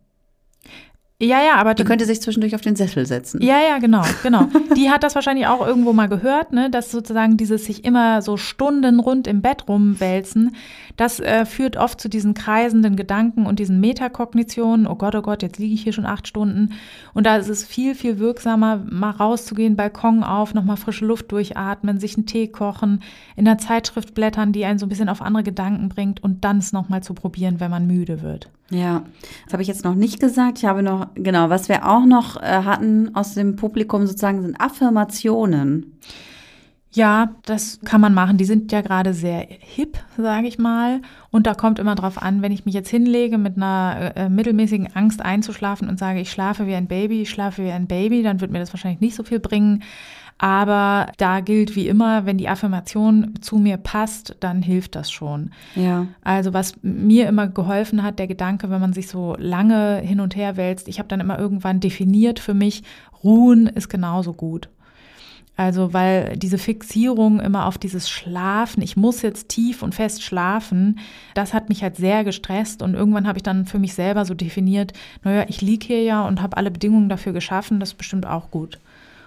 Ja, 1.22 1.41
ja, 1.41 1.55
aber 1.55 1.76
die 1.76 1.86
könnte 1.86 2.03
sich 2.03 2.22
zwischendurch 2.22 2.55
auf 2.55 2.61
den 2.61 2.76
Sessel 2.76 3.05
setzen. 3.05 3.41
Ja, 3.41 3.61
ja, 3.61 3.78
genau, 3.80 4.03
genau. 4.24 4.49
Die 4.76 4.89
hat 4.89 5.01
das 5.01 5.16
wahrscheinlich 5.16 5.47
auch 5.47 5.66
irgendwo 5.66 5.93
mal 5.93 6.09
gehört, 6.09 6.51
ne, 6.51 6.70
dass 6.70 6.91
sozusagen 6.91 7.38
dieses 7.38 7.63
sich 7.63 7.86
immer 7.86 8.22
so 8.22 8.36
Stunden 8.36 8.99
rund 8.99 9.26
im 9.26 9.41
Bett 9.41 9.70
rumwälzen, 9.70 10.55
das 10.97 11.22
äh, 11.22 11.45
führt 11.45 11.78
oft 11.78 12.01
zu 12.01 12.09
diesen 12.09 12.34
kreisenden 12.34 12.97
Gedanken 12.97 13.45
und 13.45 13.59
diesen 13.59 13.80
Metakognitionen. 13.80 14.88
Oh 14.88 14.95
Gott, 14.95 15.16
oh 15.16 15.22
Gott, 15.22 15.41
jetzt 15.41 15.57
liege 15.57 15.74
ich 15.74 15.84
hier 15.84 15.93
schon 15.93 16.05
acht 16.05 16.28
Stunden. 16.28 16.74
Und 17.13 17.26
da 17.26 17.38
ist 17.38 17.49
es 17.49 17.66
viel, 17.66 17.95
viel 17.95 18.20
wirksamer, 18.20 18.82
mal 18.89 19.11
rauszugehen, 19.11 19.78
Balkon 19.78 20.22
auf, 20.22 20.53
nochmal 20.53 20.78
frische 20.78 21.05
Luft 21.05 21.32
durchatmen, 21.32 21.97
sich 21.97 22.18
einen 22.18 22.26
Tee 22.26 22.47
kochen, 22.47 23.01
in 23.38 23.45
der 23.45 23.57
Zeitschrift 23.57 24.16
blättern, 24.16 24.51
die 24.51 24.66
einen 24.66 24.80
so 24.80 24.86
ein 24.86 24.89
bisschen 24.89 25.09
auf 25.09 25.22
andere 25.22 25.43
Gedanken 25.43 25.88
bringt 25.88 26.22
und 26.22 26.43
dann 26.43 26.57
es 26.57 26.74
nochmal 26.74 27.03
zu 27.03 27.13
probieren, 27.13 27.61
wenn 27.61 27.72
man 27.72 27.88
müde 27.88 28.22
wird. 28.22 28.49
Ja, 28.72 29.03
das 29.43 29.53
habe 29.53 29.61
ich 29.61 29.68
jetzt 29.68 29.84
noch 29.84 29.93
nicht 29.93 30.20
gesagt. 30.20 30.57
Ich 30.57 30.66
habe 30.66 30.82
noch, 30.82 31.05
genau, 31.16 31.49
was 31.49 31.70
wir 31.70 31.88
auch 31.88 32.06
noch 32.06 32.41
äh, 32.41 32.45
hatten 32.45 33.16
aus 33.16 33.34
dem 33.34 33.56
Publikum 33.56 34.08
sozusagen 34.08 34.41
sind 34.41 34.60
Affirmationen. 34.60 35.99
Ja, 36.95 37.36
das 37.43 37.82
kann 37.84 37.99
man 37.99 38.14
machen. 38.14 38.38
Die 38.38 38.45
sind 38.45 38.72
ja 38.72 38.80
gerade 38.80 39.14
sehr 39.14 39.45
hip, 39.60 39.97
sage 40.18 40.47
ich 40.47 40.58
mal. 40.58 41.01
Und 41.30 41.45
da 41.45 41.53
kommt 41.53 41.78
immer 41.78 41.93
drauf 41.93 42.22
an, 42.22 42.41
wenn 42.41 42.53
ich 42.53 42.66
mich 42.66 42.74
jetzt 42.74 42.89
hinlege 42.89 43.38
mit 43.38 43.58
einer 43.58 44.14
äh, 44.16 44.30
mittelmäßigen 44.30 44.95
Angst 44.95 45.22
einzuschlafen 45.22 45.89
und 45.89 45.99
sage, 45.99 46.22
ich 46.22 46.32
schlafe 46.32 46.68
wie 46.68 46.76
ein 46.76 46.88
Baby, 46.88 47.24
ich 47.24 47.30
schlafe 47.30 47.66
wie 47.66 47.72
ein 47.72 47.88
Baby, 47.88 48.24
dann 48.24 48.39
wird 48.39 48.51
mir 48.51 48.60
das 48.60 48.72
wahrscheinlich 48.72 49.01
nicht 49.01 49.16
so 49.16 49.24
viel 49.24 49.41
bringen. 49.41 49.84
Aber 50.38 51.11
da 51.17 51.39
gilt 51.39 51.75
wie 51.77 51.88
immer, 51.88 52.25
wenn 52.25 52.38
die 52.38 52.49
Affirmation 52.49 53.36
zu 53.39 53.57
mir 53.57 53.77
passt, 53.77 54.36
dann 54.41 54.61
hilft 54.61 54.95
das 54.95 55.09
schon. 55.09 55.51
Ja. 55.75 56.07
Also 56.23 56.53
was 56.53 56.73
mir 56.81 57.29
immer 57.29 57.47
geholfen 57.47 58.03
hat, 58.03 58.19
der 58.19 58.27
Gedanke, 58.27 58.69
wenn 58.69 58.81
man 58.81 58.91
sich 58.91 59.07
so 59.07 59.36
lange 59.39 59.99
hin 59.99 60.19
und 60.19 60.36
her 60.36 60.57
wälzt, 60.57 60.89
ich 60.89 60.99
habe 60.99 61.07
dann 61.07 61.21
immer 61.21 61.39
irgendwann 61.39 61.79
definiert 61.79 62.39
für 62.39 62.53
mich, 62.53 62.83
ruhen 63.23 63.67
ist 63.67 63.88
genauso 63.88 64.33
gut. 64.33 64.69
Also, 65.57 65.93
weil 65.93 66.36
diese 66.36 66.57
Fixierung 66.57 67.39
immer 67.39 67.65
auf 67.65 67.77
dieses 67.77 68.09
Schlafen, 68.09 68.83
ich 68.83 68.97
muss 68.97 69.21
jetzt 69.21 69.47
tief 69.47 69.83
und 69.83 69.95
fest 69.95 70.21
schlafen, 70.21 70.99
das 71.33 71.53
hat 71.53 71.69
mich 71.69 71.81
halt 71.81 71.95
sehr 71.95 72.25
gestresst 72.25 72.81
und 72.81 72.93
irgendwann 72.93 73.25
habe 73.25 73.39
ich 73.39 73.43
dann 73.43 73.65
für 73.65 73.79
mich 73.79 73.93
selber 73.93 74.25
so 74.25 74.33
definiert, 74.33 74.91
naja, 75.23 75.45
ich 75.47 75.61
liege 75.61 75.86
hier 75.86 76.03
ja 76.03 76.27
und 76.27 76.41
habe 76.41 76.57
alle 76.57 76.71
Bedingungen 76.71 77.07
dafür 77.07 77.31
geschaffen, 77.31 77.79
das 77.79 77.91
ist 77.91 77.97
bestimmt 77.97 78.25
auch 78.25 78.51
gut. 78.51 78.79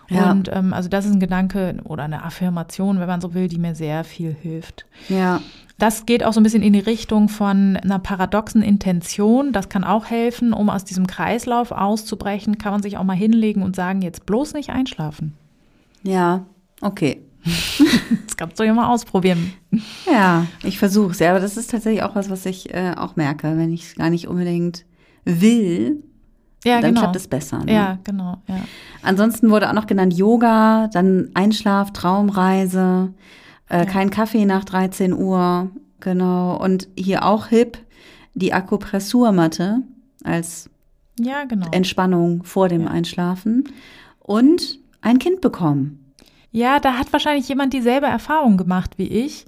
Ja. 0.09 0.30
Und 0.30 0.50
ähm, 0.52 0.72
also 0.72 0.88
das 0.88 1.04
ist 1.04 1.12
ein 1.12 1.20
Gedanke 1.20 1.76
oder 1.84 2.04
eine 2.04 2.24
Affirmation, 2.24 2.98
wenn 2.98 3.06
man 3.06 3.20
so 3.20 3.34
will, 3.34 3.48
die 3.48 3.59
mir 3.59 3.74
sehr 3.74 4.04
viel 4.04 4.34
hilft. 4.34 4.86
Ja. 5.09 5.40
Das 5.78 6.06
geht 6.06 6.24
auch 6.24 6.32
so 6.32 6.40
ein 6.40 6.42
bisschen 6.42 6.62
in 6.62 6.72
die 6.72 6.80
Richtung 6.80 7.28
von 7.28 7.76
einer 7.76 8.00
paradoxen 8.00 8.62
Intention. 8.62 9.52
Das 9.52 9.68
kann 9.68 9.84
auch 9.84 10.06
helfen, 10.06 10.52
um 10.52 10.70
aus 10.70 10.84
diesem 10.84 11.06
Kreislauf 11.06 11.70
auszubrechen, 11.70 12.59
kann 12.59 12.72
man 12.72 12.82
sich 12.82 12.96
auch 12.96 13.04
mal 13.04 13.16
hinlegen 13.16 13.62
und 13.62 13.76
sagen, 13.76 14.02
jetzt 14.02 14.26
bloß 14.26 14.54
nicht 14.54 14.70
einschlafen. 14.70 15.34
Ja, 16.02 16.46
okay. 16.80 17.22
das 18.26 18.36
kannst 18.36 18.59
du 18.59 18.64
ja 18.64 18.74
mal 18.74 18.92
ausprobieren. 18.92 19.52
Ja, 20.11 20.46
ich 20.64 20.78
versuche 20.78 21.12
es. 21.12 21.20
Ja, 21.20 21.30
aber 21.30 21.40
das 21.40 21.56
ist 21.56 21.70
tatsächlich 21.70 22.02
auch 22.02 22.16
was, 22.16 22.28
was 22.28 22.44
ich 22.46 22.74
äh, 22.74 22.94
auch 22.96 23.14
merke, 23.14 23.56
wenn 23.56 23.72
ich 23.72 23.84
es 23.84 23.94
gar 23.94 24.11
nicht 24.11 24.26
unbedingt 24.26 24.84
will, 25.24 26.02
ja, 26.64 26.80
dann 26.80 26.90
genau. 26.90 27.02
klappt 27.02 27.16
es 27.16 27.28
besser. 27.28 27.64
Ne? 27.64 27.72
Ja, 27.72 27.98
genau. 28.04 28.38
Ja. 28.46 28.61
Ansonsten 29.02 29.50
wurde 29.50 29.68
auch 29.68 29.74
noch 29.74 29.86
genannt 29.86 30.14
Yoga, 30.14 30.88
dann 30.92 31.30
Einschlaf, 31.34 31.92
Traumreise, 31.92 33.12
äh, 33.68 33.78
ja. 33.78 33.84
kein 33.84 34.11
Kaffee 34.11 34.44
nach 34.44 34.64
13 34.64 35.12
Uhr, 35.12 35.70
genau. 36.00 36.56
Und 36.56 36.88
hier 36.96 37.24
auch 37.24 37.46
hip, 37.46 37.78
die 38.34 38.52
Akupressurmatte 38.52 39.82
als 40.24 40.68
ja, 41.18 41.44
genau. 41.44 41.66
Entspannung 41.70 42.44
vor 42.44 42.68
dem 42.68 42.82
ja. 42.82 42.88
Einschlafen 42.88 43.64
und 44.20 44.78
ein 45.00 45.18
Kind 45.18 45.40
bekommen. 45.40 46.12
Ja, 46.50 46.80
da 46.80 46.94
hat 46.94 47.12
wahrscheinlich 47.12 47.48
jemand 47.48 47.72
dieselbe 47.72 48.06
Erfahrung 48.06 48.56
gemacht 48.56 48.92
wie 48.96 49.06
ich 49.06 49.46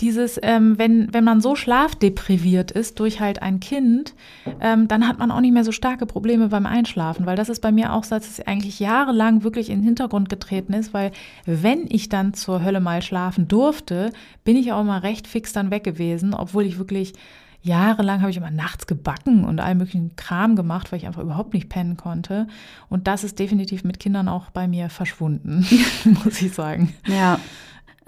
dieses, 0.00 0.38
ähm, 0.42 0.78
wenn, 0.78 1.12
wenn 1.12 1.24
man 1.24 1.40
so 1.40 1.56
schlafdepriviert 1.56 2.70
ist 2.70 3.00
durch 3.00 3.20
halt 3.20 3.42
ein 3.42 3.58
Kind, 3.58 4.14
ähm, 4.60 4.86
dann 4.86 5.08
hat 5.08 5.18
man 5.18 5.30
auch 5.30 5.40
nicht 5.40 5.52
mehr 5.52 5.64
so 5.64 5.72
starke 5.72 6.06
Probleme 6.06 6.48
beim 6.48 6.66
Einschlafen, 6.66 7.26
weil 7.26 7.36
das 7.36 7.48
ist 7.48 7.60
bei 7.60 7.72
mir 7.72 7.92
auch 7.92 8.04
so, 8.04 8.14
dass 8.14 8.28
es 8.28 8.46
eigentlich 8.46 8.78
jahrelang 8.78 9.42
wirklich 9.42 9.70
in 9.70 9.80
den 9.80 9.84
Hintergrund 9.84 10.28
getreten 10.28 10.72
ist, 10.72 10.94
weil 10.94 11.10
wenn 11.46 11.86
ich 11.88 12.08
dann 12.08 12.32
zur 12.32 12.62
Hölle 12.62 12.80
mal 12.80 13.02
schlafen 13.02 13.48
durfte, 13.48 14.12
bin 14.44 14.56
ich 14.56 14.72
auch 14.72 14.84
mal 14.84 14.98
recht 14.98 15.26
fix 15.26 15.52
dann 15.52 15.70
weg 15.72 15.82
gewesen, 15.82 16.32
obwohl 16.32 16.64
ich 16.64 16.78
wirklich 16.78 17.14
jahrelang 17.62 18.20
habe 18.20 18.30
ich 18.30 18.36
immer 18.36 18.52
nachts 18.52 18.86
gebacken 18.86 19.44
und 19.44 19.60
all 19.60 19.74
möglichen 19.74 20.14
Kram 20.14 20.54
gemacht, 20.54 20.92
weil 20.92 21.00
ich 21.00 21.06
einfach 21.06 21.22
überhaupt 21.22 21.54
nicht 21.54 21.68
pennen 21.68 21.96
konnte. 21.96 22.46
Und 22.88 23.08
das 23.08 23.24
ist 23.24 23.38
definitiv 23.38 23.82
mit 23.82 23.98
Kindern 23.98 24.28
auch 24.28 24.50
bei 24.50 24.68
mir 24.68 24.90
verschwunden, 24.90 25.66
muss 26.24 26.40
ich 26.40 26.52
sagen. 26.52 26.94
Ja. 27.06 27.40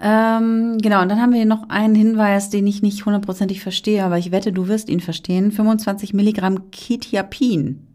Ähm, 0.02 0.78
genau, 0.78 1.02
und 1.02 1.10
dann 1.10 1.20
haben 1.20 1.34
wir 1.34 1.44
noch 1.44 1.68
einen 1.68 1.94
Hinweis, 1.94 2.48
den 2.48 2.66
ich 2.66 2.80
nicht 2.80 3.04
hundertprozentig 3.04 3.60
verstehe, 3.60 4.02
aber 4.04 4.16
ich 4.16 4.32
wette, 4.32 4.52
du 4.52 4.66
wirst 4.66 4.88
ihn 4.88 5.00
verstehen. 5.00 5.52
25 5.52 6.14
Milligramm 6.14 6.70
Ketiapin. 6.70 7.86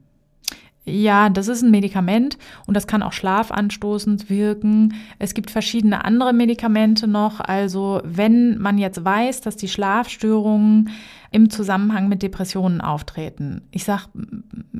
Ja, 0.87 1.29
das 1.29 1.47
ist 1.47 1.63
ein 1.63 1.71
Medikament 1.71 2.37
und 2.67 2.77
das 2.77 2.85
kann 2.85 3.01
auch 3.01 3.11
schlafanstoßend 3.11 4.29
wirken. 4.29 4.93
Es 5.17 5.33
gibt 5.33 5.49
verschiedene 5.49 6.05
andere 6.05 6.31
Medikamente 6.31 7.07
noch. 7.07 7.39
Also 7.39 8.01
wenn 8.03 8.59
man 8.59 8.77
jetzt 8.77 9.03
weiß, 9.03 9.41
dass 9.41 9.55
die 9.55 9.67
Schlafstörungen 9.67 10.91
im 11.35 11.49
Zusammenhang 11.49 12.07
mit 12.07 12.23
Depressionen 12.23 12.79
auftreten. 12.79 13.63
Ich 13.71 13.83
sage 13.83 14.03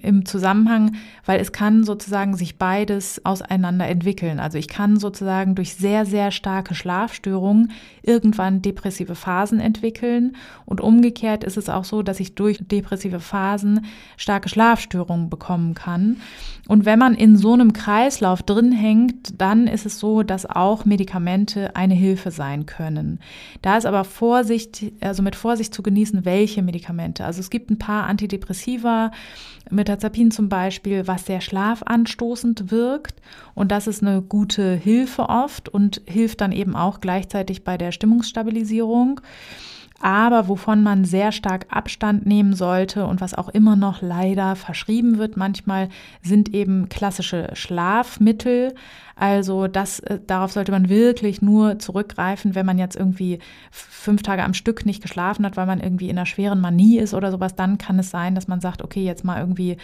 im 0.01 0.25
Zusammenhang, 0.25 0.95
weil 1.25 1.41
es 1.41 1.51
kann 1.51 1.83
sozusagen 1.83 2.37
sich 2.37 2.57
beides 2.57 3.25
auseinander 3.25 3.89
entwickeln. 3.89 4.39
Also 4.39 4.57
ich 4.57 4.69
kann 4.69 4.97
sozusagen 4.97 5.55
durch 5.55 5.75
sehr, 5.75 6.05
sehr 6.05 6.31
starke 6.31 6.73
Schlafstörungen 6.73 7.73
irgendwann 8.03 8.61
depressive 8.61 9.15
Phasen 9.15 9.59
entwickeln 9.59 10.37
und 10.65 10.79
umgekehrt 10.79 11.43
ist 11.43 11.57
es 11.57 11.67
auch 11.67 11.83
so, 11.83 12.03
dass 12.03 12.21
ich 12.21 12.35
durch 12.35 12.59
depressive 12.61 13.19
Phasen 13.19 13.85
starke 14.15 14.47
Schlafstörungen 14.47 15.29
bekommen 15.29 15.73
kann. 15.73 16.21
Und 16.67 16.85
wenn 16.85 16.97
man 16.97 17.15
in 17.15 17.37
so 17.37 17.53
einem 17.53 17.73
Kreislauf 17.73 18.41
drin 18.43 18.71
hängt, 18.71 19.39
dann 19.41 19.67
ist 19.67 19.85
es 19.85 19.99
so, 19.99 20.23
dass 20.23 20.45
auch 20.45 20.85
Medikamente 20.85 21.75
eine 21.75 21.93
Hilfe 21.93 22.31
sein 22.31 22.65
können. 22.65 23.19
Da 23.61 23.77
ist 23.77 23.85
aber 23.85 24.03
Vorsicht, 24.03 24.85
also 25.01 25.21
mit 25.21 25.35
Vorsicht 25.35 25.73
zu 25.73 25.83
genießen, 25.83 26.25
welche 26.25 26.44
welche 26.45 26.61
Medikamente. 26.61 27.25
Also 27.25 27.39
es 27.39 27.49
gibt 27.49 27.71
ein 27.71 27.79
paar 27.79 28.05
Antidepressiva, 28.05 29.09
Metazapin 29.71 30.29
zum 30.29 30.47
Beispiel, 30.47 31.07
was 31.07 31.25
sehr 31.25 31.41
schlafanstoßend 31.41 32.69
wirkt 32.69 33.19
und 33.55 33.71
das 33.71 33.87
ist 33.87 34.03
eine 34.03 34.21
gute 34.21 34.75
Hilfe 34.75 35.27
oft 35.29 35.69
und 35.69 36.03
hilft 36.05 36.41
dann 36.41 36.51
eben 36.51 36.75
auch 36.75 37.01
gleichzeitig 37.01 37.63
bei 37.63 37.79
der 37.79 37.91
Stimmungsstabilisierung 37.91 39.21
aber 40.01 40.49
wovon 40.49 40.83
man 40.83 41.05
sehr 41.05 41.31
stark 41.31 41.67
Abstand 41.69 42.25
nehmen 42.25 42.53
sollte 42.53 43.07
und 43.07 43.21
was 43.21 43.33
auch 43.33 43.49
immer 43.49 43.75
noch 43.75 44.01
leider 44.01 44.55
verschrieben 44.55 45.17
wird 45.17 45.37
manchmal, 45.37 45.89
sind 46.21 46.53
eben 46.53 46.89
klassische 46.89 47.49
Schlafmittel. 47.53 48.75
Also 49.15 49.67
das, 49.67 49.99
äh, 50.01 50.19
darauf 50.25 50.51
sollte 50.51 50.73
man 50.73 50.89
wirklich 50.89 51.41
nur 51.41 51.79
zurückgreifen, 51.79 52.53
wenn 52.53 52.65
man 52.65 52.77
jetzt 52.77 52.97
irgendwie 52.97 53.39
fünf 53.71 54.23
Tage 54.23 54.43
am 54.43 54.53
Stück 54.53 54.85
nicht 54.85 55.01
geschlafen 55.01 55.45
hat, 55.45 55.55
weil 55.55 55.65
man 55.65 55.79
irgendwie 55.79 56.09
in 56.09 56.17
einer 56.17 56.25
schweren 56.25 56.59
Manie 56.59 56.97
ist 56.97 57.13
oder 57.13 57.31
sowas. 57.31 57.55
Dann 57.55 57.77
kann 57.77 57.97
es 57.97 58.09
sein, 58.09 58.35
dass 58.35 58.49
man 58.49 58.59
sagt, 58.59 58.81
okay, 58.83 59.03
jetzt 59.05 59.23
mal 59.23 59.39
irgendwie 59.39 59.77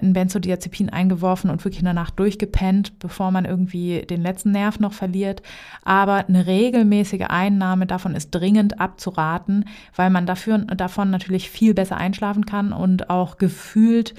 ein 0.00 0.12
Benzodiazepin 0.12 0.88
eingeworfen 0.88 1.50
und 1.50 1.64
wirklich 1.64 1.80
in 1.80 1.86
der 1.86 1.94
Nacht 1.94 2.18
durchgepennt, 2.18 2.98
bevor 3.00 3.32
man 3.32 3.44
irgendwie 3.44 4.02
den 4.02 4.22
letzten 4.22 4.52
Nerv 4.52 4.78
noch 4.78 4.92
verliert. 4.92 5.42
Aber 5.84 6.28
eine 6.28 6.46
regelmäßige 6.46 7.26
Einnahme 7.28 7.86
davon 7.86 8.14
ist 8.14 8.30
dringend 8.30 8.80
abzuraten, 8.80 9.64
weil 9.96 10.10
man 10.10 10.26
dafür, 10.26 10.58
davon 10.58 11.10
natürlich 11.10 11.50
viel 11.50 11.74
besser 11.74 11.96
einschlafen 11.96 12.46
kann 12.46 12.72
und 12.72 13.10
auch 13.10 13.36
gefühlt 13.38 14.14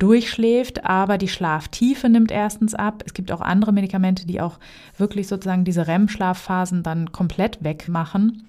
durchschläft, 0.00 0.84
aber 0.84 1.18
die 1.18 1.28
Schlaftiefe 1.28 2.08
nimmt 2.08 2.30
erstens 2.30 2.74
ab. 2.74 3.02
Es 3.06 3.14
gibt 3.14 3.30
auch 3.32 3.40
andere 3.40 3.72
Medikamente, 3.72 3.99
die 4.00 4.40
auch 4.40 4.58
wirklich 4.96 5.28
sozusagen 5.28 5.64
diese 5.64 5.86
REM-Schlafphasen 5.86 6.82
dann 6.82 7.12
komplett 7.12 7.62
wegmachen. 7.62 8.48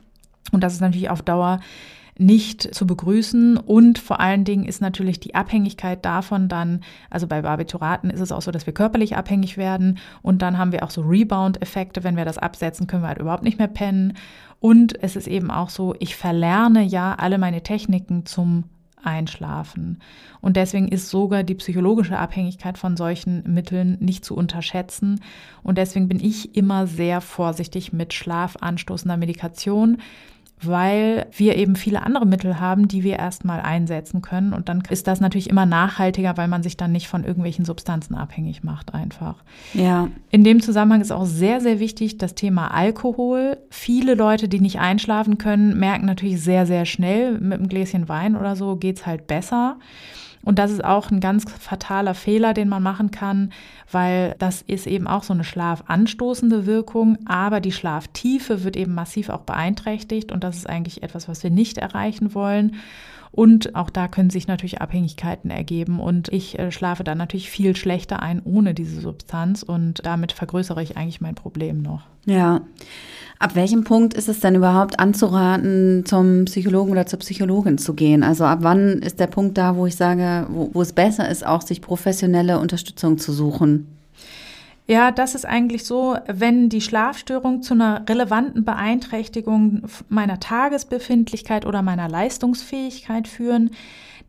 Und 0.52 0.64
das 0.64 0.74
ist 0.74 0.82
natürlich 0.82 1.10
auf 1.10 1.22
Dauer 1.22 1.60
nicht 2.18 2.74
zu 2.76 2.86
begrüßen. 2.86 3.58
Und 3.58 4.00
vor 4.00 4.20
allen 4.20 4.44
Dingen 4.44 4.66
ist 4.66 4.82
natürlich 4.82 5.20
die 5.20 5.36
Abhängigkeit 5.36 6.06
davon 6.06 6.48
dann, 6.48 6.82
also 7.10 7.28
bei 7.28 7.42
Barbituraten 7.42 8.10
ist 8.10 8.20
es 8.20 8.32
auch 8.32 8.42
so, 8.42 8.52
dass 8.52 8.66
wir 8.66 8.74
körperlich 8.74 9.16
abhängig 9.16 9.58
werden 9.58 9.98
und 10.22 10.42
dann 10.42 10.58
haben 10.58 10.72
wir 10.72 10.84
auch 10.84 10.92
so 10.92 11.02
Rebound-Effekte. 11.02 12.04
Wenn 12.04 12.18
wir 12.18 12.26
das 12.26 12.38
absetzen, 12.38 12.88
können 12.88 13.04
wir 13.04 13.08
halt 13.10 13.20
überhaupt 13.20 13.44
nicht 13.44 13.58
mehr 13.58 13.68
pennen. 13.68 14.14
Und 14.60 15.02
es 15.02 15.16
ist 15.16 15.28
eben 15.28 15.50
auch 15.50 15.70
so, 15.70 15.96
ich 16.00 16.16
verlerne 16.16 16.84
ja 16.84 17.16
alle 17.16 17.38
meine 17.38 17.64
Techniken 17.64 18.26
zum 18.26 18.66
Einschlafen. 19.04 20.00
Und 20.42 20.58
deswegen 20.58 20.88
ist 20.88 21.10
sogar 21.10 21.44
die 21.44 21.56
psychologische 21.56 22.18
Abhängigkeit 22.18 22.78
von 22.78 22.98
solchen 22.98 23.44
Mitteln 23.54 23.98
nicht 24.00 24.26
zu 24.26 24.36
unterschätzen. 24.36 25.22
Und 25.64 25.78
deswegen 25.78 26.08
bin 26.08 26.20
ich 26.20 26.56
immer 26.56 26.88
sehr 26.88 27.22
vorsichtig 27.22 27.94
mit 27.94 28.14
schlafanstoßender 28.14 29.18
Medikation, 29.18 29.98
weil 30.62 31.28
wir 31.36 31.56
eben 31.56 31.76
viele 31.76 32.04
andere 32.04 32.26
Mittel 32.26 32.60
haben, 32.60 32.88
die 32.88 33.04
wir 33.04 33.18
erstmal 33.18 33.62
einsetzen 33.62 34.22
können. 34.22 34.54
Und 34.54 34.70
dann 34.70 34.84
ist 34.90 35.08
das 35.08 35.20
natürlich 35.20 35.50
immer 35.50 35.66
nachhaltiger, 35.66 36.38
weil 36.38 36.48
man 36.48 36.64
sich 36.64 36.78
dann 36.78 36.92
nicht 36.92 37.08
von 37.08 37.24
irgendwelchen 37.24 37.66
Substanzen 37.66 38.16
abhängig 38.16 38.64
macht 38.64 38.94
einfach. 38.94 39.44
Ja. 39.74 40.10
In 40.30 40.44
dem 40.44 40.62
Zusammenhang 40.62 41.02
ist 41.02 41.12
auch 41.12 41.26
sehr, 41.26 41.62
sehr 41.62 41.80
wichtig 41.80 42.18
das 42.18 42.36
Thema 42.36 42.70
Alkohol. 42.70 43.58
Viele 43.70 44.14
Leute, 44.14 44.48
die 44.48 44.60
nicht 44.60 44.80
einschlafen 44.80 45.38
können, 45.38 45.80
merken 45.80 46.06
natürlich 46.06 46.42
sehr, 46.42 46.66
sehr 46.66 46.86
schnell, 46.86 47.40
mit 47.40 47.60
einem 47.60 47.68
Gläschen 47.68 48.08
Wein 48.10 48.36
oder 48.36 48.56
so 48.56 48.76
geht's 48.76 49.06
halt 49.06 49.28
besser. 49.28 49.78
Und 50.44 50.58
das 50.58 50.72
ist 50.72 50.84
auch 50.84 51.12
ein 51.12 51.20
ganz 51.20 51.46
fataler 51.60 52.16
Fehler, 52.16 52.54
den 52.54 52.68
man 52.68 52.82
machen 52.82 53.12
kann, 53.12 53.52
weil 53.92 54.36
das 54.40 54.62
ist 54.64 54.88
eben 54.88 55.08
auch 55.08 55.24
so 55.24 55.34
eine 55.34 55.44
schlafanstoßende 55.44 56.66
Wirkung, 56.66 57.18
aber 57.26 57.60
die 57.60 57.72
Schlaftiefe 57.72 58.64
wird 58.64 58.76
eben 58.76 58.94
massiv 58.94 59.30
auch 59.30 59.42
beeinträchtigt 59.42 60.32
und 60.32 60.44
das 60.44 60.58
ist 60.58 60.70
eigentlich 60.70 61.04
etwas, 61.04 61.28
was 61.28 61.44
wir 61.44 61.52
nicht 61.52 61.78
erreichen 61.78 62.34
wollen. 62.34 62.76
Und 63.32 63.76
auch 63.76 63.90
da 63.90 64.08
können 64.08 64.30
sich 64.30 64.48
natürlich 64.48 64.82
Abhängigkeiten 64.82 65.52
ergeben. 65.52 66.00
Und 66.00 66.28
ich 66.30 66.60
äh, 66.60 66.72
schlafe 66.72 67.04
dann 67.04 67.18
natürlich 67.18 67.50
viel 67.50 67.76
schlechter 67.76 68.22
ein 68.22 68.42
ohne 68.44 68.74
diese 68.74 69.00
Substanz. 69.00 69.64
Und 69.64 70.06
damit 70.06 70.34
vergrößere 70.34 70.84
ich 70.84 70.98
eigentlich 70.98 71.22
mein 71.22 71.36
Problem 71.36 71.82
noch. 71.82 72.04
Ja. 72.26 72.62
Ab 73.40 73.56
welchem 73.56 73.84
Punkt 73.84 74.14
ist 74.14 74.30
es 74.30 74.40
denn 74.40 74.54
überhaupt 74.54 75.00
anzuraten, 75.00 76.04
zum 76.06 76.46
Psychologen 76.46 76.92
oder 76.92 77.08
zur 77.08 77.20
Psychologin 77.20 77.80
zu 77.80 77.96
gehen? 77.96 78.22
Also 78.22 78.44
ab 78.44 78.60
wann 78.62 79.00
ist 79.00 79.20
der 79.20 79.28
Punkt 79.28 79.58
da, 79.58 79.76
wo 79.76 79.88
ich 79.88 79.96
sage, 79.96 80.46
wo, 80.50 80.70
wo 80.74 80.82
es 80.82 80.94
besser 80.94 81.28
ist, 81.28 81.44
auch 81.44 81.62
sich 81.62 81.82
professionelle 81.82 82.60
Unterstützung 82.60 83.18
zu 83.18 83.32
suchen? 83.34 83.88
Ja, 84.88 85.12
das 85.12 85.36
ist 85.36 85.46
eigentlich 85.46 85.86
so, 85.86 86.18
wenn 86.28 86.68
die 86.68 86.82
Schlafstörung 86.82 87.62
zu 87.62 87.74
einer 87.74 88.04
relevanten 88.10 88.66
Beeinträchtigung 88.66 89.84
meiner 90.10 90.40
Tagesbefindlichkeit 90.40 91.66
oder 91.66 91.82
meiner 91.82 92.10
Leistungsfähigkeit 92.10 93.28
führen, 93.28 93.72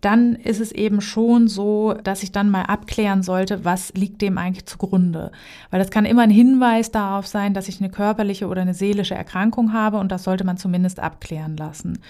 dann 0.03 0.35
ist 0.35 0.61
es 0.61 0.73
eben 0.73 1.01
schon 1.01 1.47
so, 1.47 1.95
dass 1.95 2.25
ich 2.25 2.33
dann 2.33 2.51
mal 2.51 2.65
abklären 2.65 3.23
sollte, 3.23 3.65
was 3.65 3.93
liegt 3.95 4.21
dem 4.21 4.37
eigentlich 4.37 4.67
zugrunde. 4.67 5.31
Weil 5.71 5.79
das 5.79 5.91
kann 5.91 6.05
immer 6.05 6.23
ein 6.23 6.31
Hinweis 6.31 6.91
darauf 6.91 7.29
sein, 7.29 7.55
dass 7.55 7.69
ich 7.69 7.81
eine 7.81 7.89
körperliche 7.91 8.49
oder 8.49 8.63
eine 8.63 8.75
seelische 8.75 9.15
Erkrankung 9.15 9.73
habe 9.73 9.99
und 9.99 10.11
das 10.11 10.25
sollte 10.25 10.45
man 10.45 10.57
zumindest 10.59 10.99
abklären 10.99 11.57
lassen. 11.57 12.01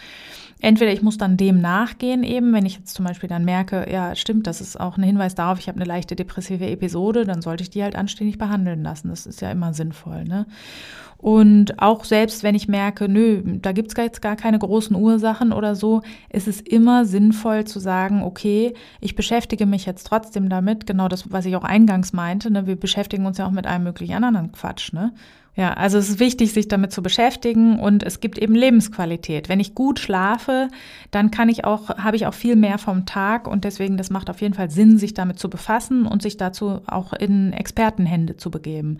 Entweder 0.62 0.92
ich 0.92 1.02
muss 1.02 1.18
dann 1.18 1.36
dem 1.36 1.60
nachgehen, 1.60 2.22
eben, 2.22 2.52
wenn 2.52 2.64
ich 2.64 2.76
jetzt 2.76 2.94
zum 2.94 3.04
Beispiel 3.04 3.28
dann 3.28 3.44
merke, 3.44 3.90
ja, 3.92 4.14
stimmt, 4.14 4.46
das 4.46 4.60
ist 4.60 4.78
auch 4.78 4.96
ein 4.96 5.02
Hinweis 5.02 5.34
darauf, 5.34 5.58
ich 5.58 5.66
habe 5.66 5.76
eine 5.76 5.84
leichte 5.84 6.14
depressive 6.14 6.64
Episode, 6.66 7.24
dann 7.24 7.42
sollte 7.42 7.64
ich 7.64 7.70
die 7.70 7.82
halt 7.82 7.96
anständig 7.96 8.38
behandeln 8.38 8.84
lassen. 8.84 9.08
Das 9.08 9.26
ist 9.26 9.40
ja 9.40 9.50
immer 9.50 9.74
sinnvoll. 9.74 10.22
Ne? 10.22 10.46
Und 11.18 11.80
auch 11.82 12.04
selbst 12.04 12.44
wenn 12.44 12.54
ich 12.54 12.68
merke, 12.68 13.08
nö, 13.08 13.42
da 13.60 13.72
gibt's 13.72 13.94
jetzt 13.96 14.22
gar 14.22 14.36
keine 14.36 14.60
großen 14.60 14.94
Ursachen 14.94 15.52
oder 15.52 15.74
so, 15.74 16.02
ist 16.30 16.46
es 16.46 16.60
immer 16.60 17.06
sinnvoll 17.06 17.64
zu 17.64 17.80
sagen, 17.80 18.22
okay, 18.22 18.74
ich 19.00 19.16
beschäftige 19.16 19.66
mich 19.66 19.84
jetzt 19.84 20.06
trotzdem 20.06 20.48
damit, 20.48 20.86
genau 20.86 21.08
das, 21.08 21.32
was 21.32 21.44
ich 21.44 21.56
auch 21.56 21.64
eingangs 21.64 22.12
meinte, 22.12 22.52
ne, 22.52 22.68
wir 22.68 22.76
beschäftigen 22.76 23.26
uns 23.26 23.38
ja 23.38 23.46
auch 23.46 23.52
mit 23.52 23.66
allem 23.66 23.82
möglichen 23.82 24.22
anderen 24.22 24.52
Quatsch, 24.52 24.92
ne? 24.92 25.12
Ja, 25.54 25.74
also 25.74 25.98
es 25.98 26.08
ist 26.08 26.18
wichtig, 26.18 26.52
sich 26.52 26.68
damit 26.68 26.92
zu 26.92 27.02
beschäftigen 27.02 27.78
und 27.78 28.02
es 28.02 28.20
gibt 28.20 28.38
eben 28.38 28.54
Lebensqualität. 28.54 29.50
Wenn 29.50 29.60
ich 29.60 29.74
gut 29.74 29.98
schlafe, 29.98 30.68
dann 31.10 31.30
kann 31.30 31.50
ich 31.50 31.66
auch, 31.66 31.90
habe 31.90 32.16
ich 32.16 32.26
auch 32.26 32.32
viel 32.32 32.56
mehr 32.56 32.78
vom 32.78 33.04
Tag 33.04 33.46
und 33.46 33.64
deswegen, 33.64 33.98
das 33.98 34.08
macht 34.08 34.30
auf 34.30 34.40
jeden 34.40 34.54
Fall 34.54 34.70
Sinn, 34.70 34.96
sich 34.96 35.12
damit 35.12 35.38
zu 35.38 35.50
befassen 35.50 36.06
und 36.06 36.22
sich 36.22 36.38
dazu 36.38 36.80
auch 36.86 37.12
in 37.12 37.52
Expertenhände 37.52 38.38
zu 38.38 38.50
begeben. 38.50 38.98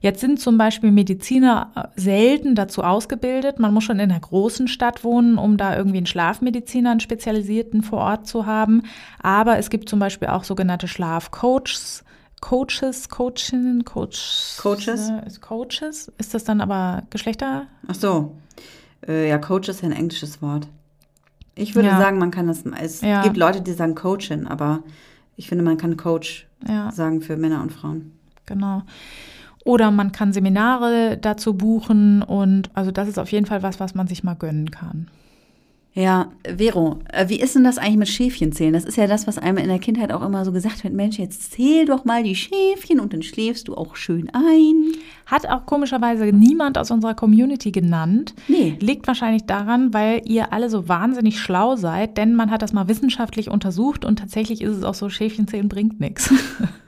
Jetzt 0.00 0.20
sind 0.20 0.40
zum 0.40 0.58
Beispiel 0.58 0.92
Mediziner 0.92 1.72
äh, 1.74 2.00
selten 2.00 2.54
dazu 2.54 2.82
ausgebildet. 2.84 3.58
Man 3.58 3.74
muss 3.74 3.84
schon 3.84 3.98
in 3.98 4.10
einer 4.10 4.20
großen 4.20 4.68
Stadt 4.68 5.04
wohnen, 5.04 5.38
um 5.38 5.56
da 5.56 5.76
irgendwie 5.76 5.96
einen 5.96 6.06
Schlafmediziner, 6.06 6.90
einen 6.90 7.00
Spezialisierten 7.00 7.82
vor 7.82 7.98
Ort 8.00 8.26
zu 8.26 8.46
haben. 8.46 8.82
Aber 9.20 9.58
es 9.58 9.70
gibt 9.70 9.88
zum 9.88 9.98
Beispiel 9.98 10.28
auch 10.28 10.44
sogenannte 10.44 10.86
Schlafcoaches. 10.86 12.04
Coaches, 12.40 13.08
Coachinnen, 13.08 13.84
Coach, 13.84 14.56
Coaches? 14.58 15.10
Äh, 15.10 15.28
Coaches. 15.40 16.12
Ist 16.18 16.34
das 16.34 16.44
dann 16.44 16.60
aber 16.60 17.02
Geschlechter? 17.10 17.66
Ach 17.86 17.94
so. 17.94 18.36
Äh, 19.06 19.28
ja, 19.28 19.38
Coach 19.38 19.68
ist 19.68 19.82
ein 19.84 19.92
englisches 19.92 20.40
Wort. 20.42 20.68
Ich 21.54 21.74
würde 21.74 21.88
Ja. 21.88 21.98
sagen, 21.98 22.18
man 22.18 22.30
kann 22.30 22.46
das, 22.46 22.64
es 22.80 23.00
Ja. 23.00 23.22
gibt 23.22 23.36
Leute, 23.36 23.60
die 23.60 23.72
sagen 23.72 23.94
Coachin, 23.94 24.46
aber 24.46 24.82
ich 25.36 25.48
finde, 25.48 25.64
man 25.64 25.76
kann 25.76 25.96
Coach 25.96 26.46
Ja. 26.68 26.90
sagen 26.92 27.20
für 27.20 27.36
Männer 27.36 27.62
und 27.62 27.72
Frauen. 27.72 28.12
Genau. 28.46 28.82
Oder 29.64 29.90
man 29.90 30.12
kann 30.12 30.32
Seminare 30.32 31.18
dazu 31.20 31.54
buchen 31.54 32.22
und 32.22 32.70
also 32.74 32.90
das 32.90 33.08
ist 33.08 33.18
auf 33.18 33.30
jeden 33.32 33.46
Fall 33.46 33.62
was, 33.62 33.80
was 33.80 33.94
man 33.94 34.06
sich 34.06 34.24
mal 34.24 34.34
gönnen 34.34 34.70
kann. 34.70 35.08
Ja, 35.98 36.30
Vero, 36.44 37.00
äh, 37.12 37.28
wie 37.28 37.40
ist 37.40 37.56
denn 37.56 37.64
das 37.64 37.76
eigentlich 37.76 37.96
mit 37.96 38.08
Schäfchenzählen? 38.08 38.72
Das 38.72 38.84
ist 38.84 38.96
ja 38.96 39.08
das, 39.08 39.26
was 39.26 39.36
einem 39.36 39.58
in 39.58 39.66
der 39.66 39.80
Kindheit 39.80 40.12
auch 40.12 40.24
immer 40.24 40.44
so 40.44 40.52
gesagt 40.52 40.84
wird, 40.84 40.94
Mensch, 40.94 41.18
jetzt 41.18 41.50
zähl 41.50 41.86
doch 41.86 42.04
mal 42.04 42.22
die 42.22 42.36
Schäfchen 42.36 43.00
und 43.00 43.12
dann 43.12 43.22
schläfst 43.22 43.66
du 43.66 43.74
auch 43.74 43.96
schön 43.96 44.30
ein. 44.32 44.92
Hat 45.26 45.48
auch 45.48 45.66
komischerweise 45.66 46.26
niemand 46.26 46.78
aus 46.78 46.92
unserer 46.92 47.14
Community 47.14 47.72
genannt. 47.72 48.32
Nee. 48.46 48.76
Liegt 48.78 49.08
wahrscheinlich 49.08 49.46
daran, 49.46 49.92
weil 49.92 50.22
ihr 50.24 50.52
alle 50.52 50.70
so 50.70 50.88
wahnsinnig 50.88 51.40
schlau 51.40 51.74
seid, 51.74 52.16
denn 52.16 52.36
man 52.36 52.52
hat 52.52 52.62
das 52.62 52.72
mal 52.72 52.86
wissenschaftlich 52.86 53.50
untersucht 53.50 54.04
und 54.04 54.20
tatsächlich 54.20 54.62
ist 54.62 54.76
es 54.76 54.84
auch 54.84 54.94
so, 54.94 55.08
Schäfchenzählen 55.08 55.68
bringt 55.68 55.98
nichts. 55.98 56.32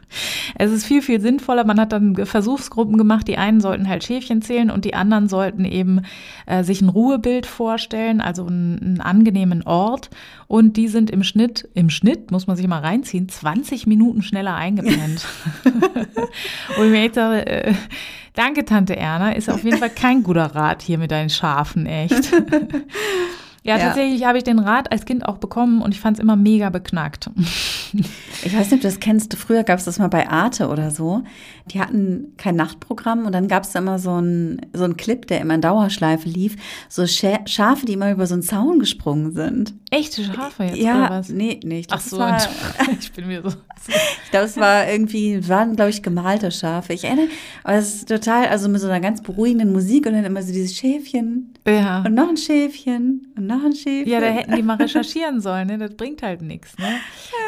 Es 0.57 0.71
ist 0.73 0.85
viel, 0.85 1.03
viel 1.03 1.21
sinnvoller. 1.21 1.65
Man 1.65 1.81
hat 1.81 1.93
dann 1.93 2.15
Versuchsgruppen 2.15 2.99
gemacht. 2.99 3.29
Die 3.29 3.39
einen 3.39 3.61
sollten 3.61 3.89
halt 3.89 4.05
Schäfchen 4.05 4.43
zählen 4.43 4.71
und 4.71 4.85
die 4.85 4.95
anderen 4.95 5.29
sollten 5.29 5.65
eben 5.65 6.03
äh, 6.47 6.65
sich 6.65 6.81
ein 6.81 6.89
Ruhebild 6.89 7.47
vorstellen, 7.47 8.21
also 8.21 8.47
einen, 8.47 8.79
einen 8.81 9.01
angenehmen 9.01 9.63
Ort. 9.63 10.11
Und 10.47 10.77
die 10.77 10.89
sind 10.89 11.11
im 11.11 11.23
Schnitt, 11.23 11.69
im 11.75 11.91
Schnitt 11.91 12.31
muss 12.31 12.47
man 12.47 12.57
sich 12.57 12.67
mal 12.67 12.81
reinziehen, 12.81 13.29
20 13.29 13.87
Minuten 13.87 14.23
schneller 14.23 14.55
eingepennt. 14.55 15.27
und 15.65 16.85
ich 16.85 16.91
mir 16.91 17.11
sage, 17.13 17.47
äh, 17.47 17.75
danke 18.35 18.65
Tante 18.65 18.97
Erna, 18.97 19.33
ist 19.33 19.49
auf 19.49 19.65
jeden 19.65 19.79
Fall 19.79 19.91
kein 19.91 20.23
guter 20.23 20.55
Rat 20.55 20.83
hier 20.83 20.99
mit 20.99 21.11
deinen 21.11 21.31
Schafen, 21.31 21.87
echt. 21.87 22.33
Ja, 23.63 23.77
Ja. 23.77 23.87
tatsächlich 23.87 24.25
habe 24.25 24.39
ich 24.39 24.45
den 24.45 24.59
Rat 24.59 24.91
als 24.91 25.05
Kind 25.05 25.27
auch 25.27 25.37
bekommen 25.39 25.83
und 25.83 25.95
ich 25.95 26.01
fand 26.01 26.17
es 26.17 26.23
immer 26.23 26.37
mega 26.37 26.71
beknackt. 26.71 27.31
Ich 28.43 28.57
weiß 28.57 28.71
nicht, 28.71 28.73
ob 28.75 28.81
du 28.81 28.89
das 28.89 29.01
kennst. 29.01 29.35
Früher 29.37 29.65
gab 29.65 29.79
es 29.79 29.85
das 29.85 29.99
mal 29.99 30.09
bei 30.09 30.29
Arte 30.29 30.69
oder 30.69 30.91
so. 30.91 31.23
Die 31.71 31.81
hatten 31.81 32.35
kein 32.37 32.57
Nachtprogramm 32.57 33.27
und 33.27 33.33
dann 33.33 33.47
gab 33.49 33.63
es 33.63 33.73
da 33.73 33.79
immer 33.79 33.99
so 33.99 34.11
einen 34.13 34.61
so 34.73 34.85
einen 34.85 34.97
Clip, 34.97 35.27
der 35.27 35.41
immer 35.41 35.55
in 35.55 35.61
Dauerschleife 35.61 36.29
lief. 36.29 36.57
So 36.89 37.07
Schafe, 37.07 37.87
die 37.87 37.93
immer 37.93 38.11
über 38.11 38.27
so 38.27 38.35
einen 38.35 38.43
Zaun 38.43 38.79
gesprungen 38.81 39.33
sind. 39.33 39.75
Echte 39.91 40.25
Schafe 40.25 40.65
jetzt 40.65 40.77
ja, 40.79 41.07
oder 41.07 41.11
was? 41.11 41.29
nee, 41.29 41.61
nee. 41.65 41.81
Ich 41.81 41.89
glaub, 41.89 42.01
Ach 42.01 42.07
so, 42.07 42.19
war, 42.19 42.39
ich 43.01 43.13
bin 43.13 43.27
mir 43.29 43.43
so. 43.43 43.49
ich 44.25 44.31
glaube, 44.31 44.47
es 44.47 44.57
war 44.57 44.89
irgendwie, 44.91 45.49
waren, 45.49 45.75
glaube 45.77 45.91
ich, 45.91 46.03
gemalte 46.03 46.51
Schafe. 46.51 46.93
Ich 46.93 47.05
erinnere, 47.05 47.29
aber 47.65 47.77
es 47.77 47.95
ist 47.95 48.09
total, 48.09 48.47
also 48.49 48.69
mit 48.69 48.81
so 48.81 48.89
einer 48.89 49.01
ganz 49.01 49.23
beruhigenden 49.23 49.73
Musik 49.73 50.07
und 50.07 50.13
dann 50.13 50.25
immer 50.25 50.43
so 50.43 50.53
dieses 50.53 50.77
Schäfchen 50.77 51.55
Ja. 51.67 52.03
und 52.07 52.15
noch 52.15 52.29
ein 52.29 52.37
Schäfchen 52.37 53.33
und 53.37 53.47
noch 53.47 53.65
ein 53.65 53.75
Schäfchen. 53.75 54.13
Ja, 54.13 54.21
da 54.21 54.27
hätten 54.27 54.55
die 54.55 54.63
mal 54.63 54.77
recherchieren 54.77 55.41
sollen, 55.41 55.69
ne? 55.69 55.79
Das 55.79 55.95
bringt 55.95 56.23
halt 56.23 56.43
nichts, 56.43 56.77
ne? 56.79 56.89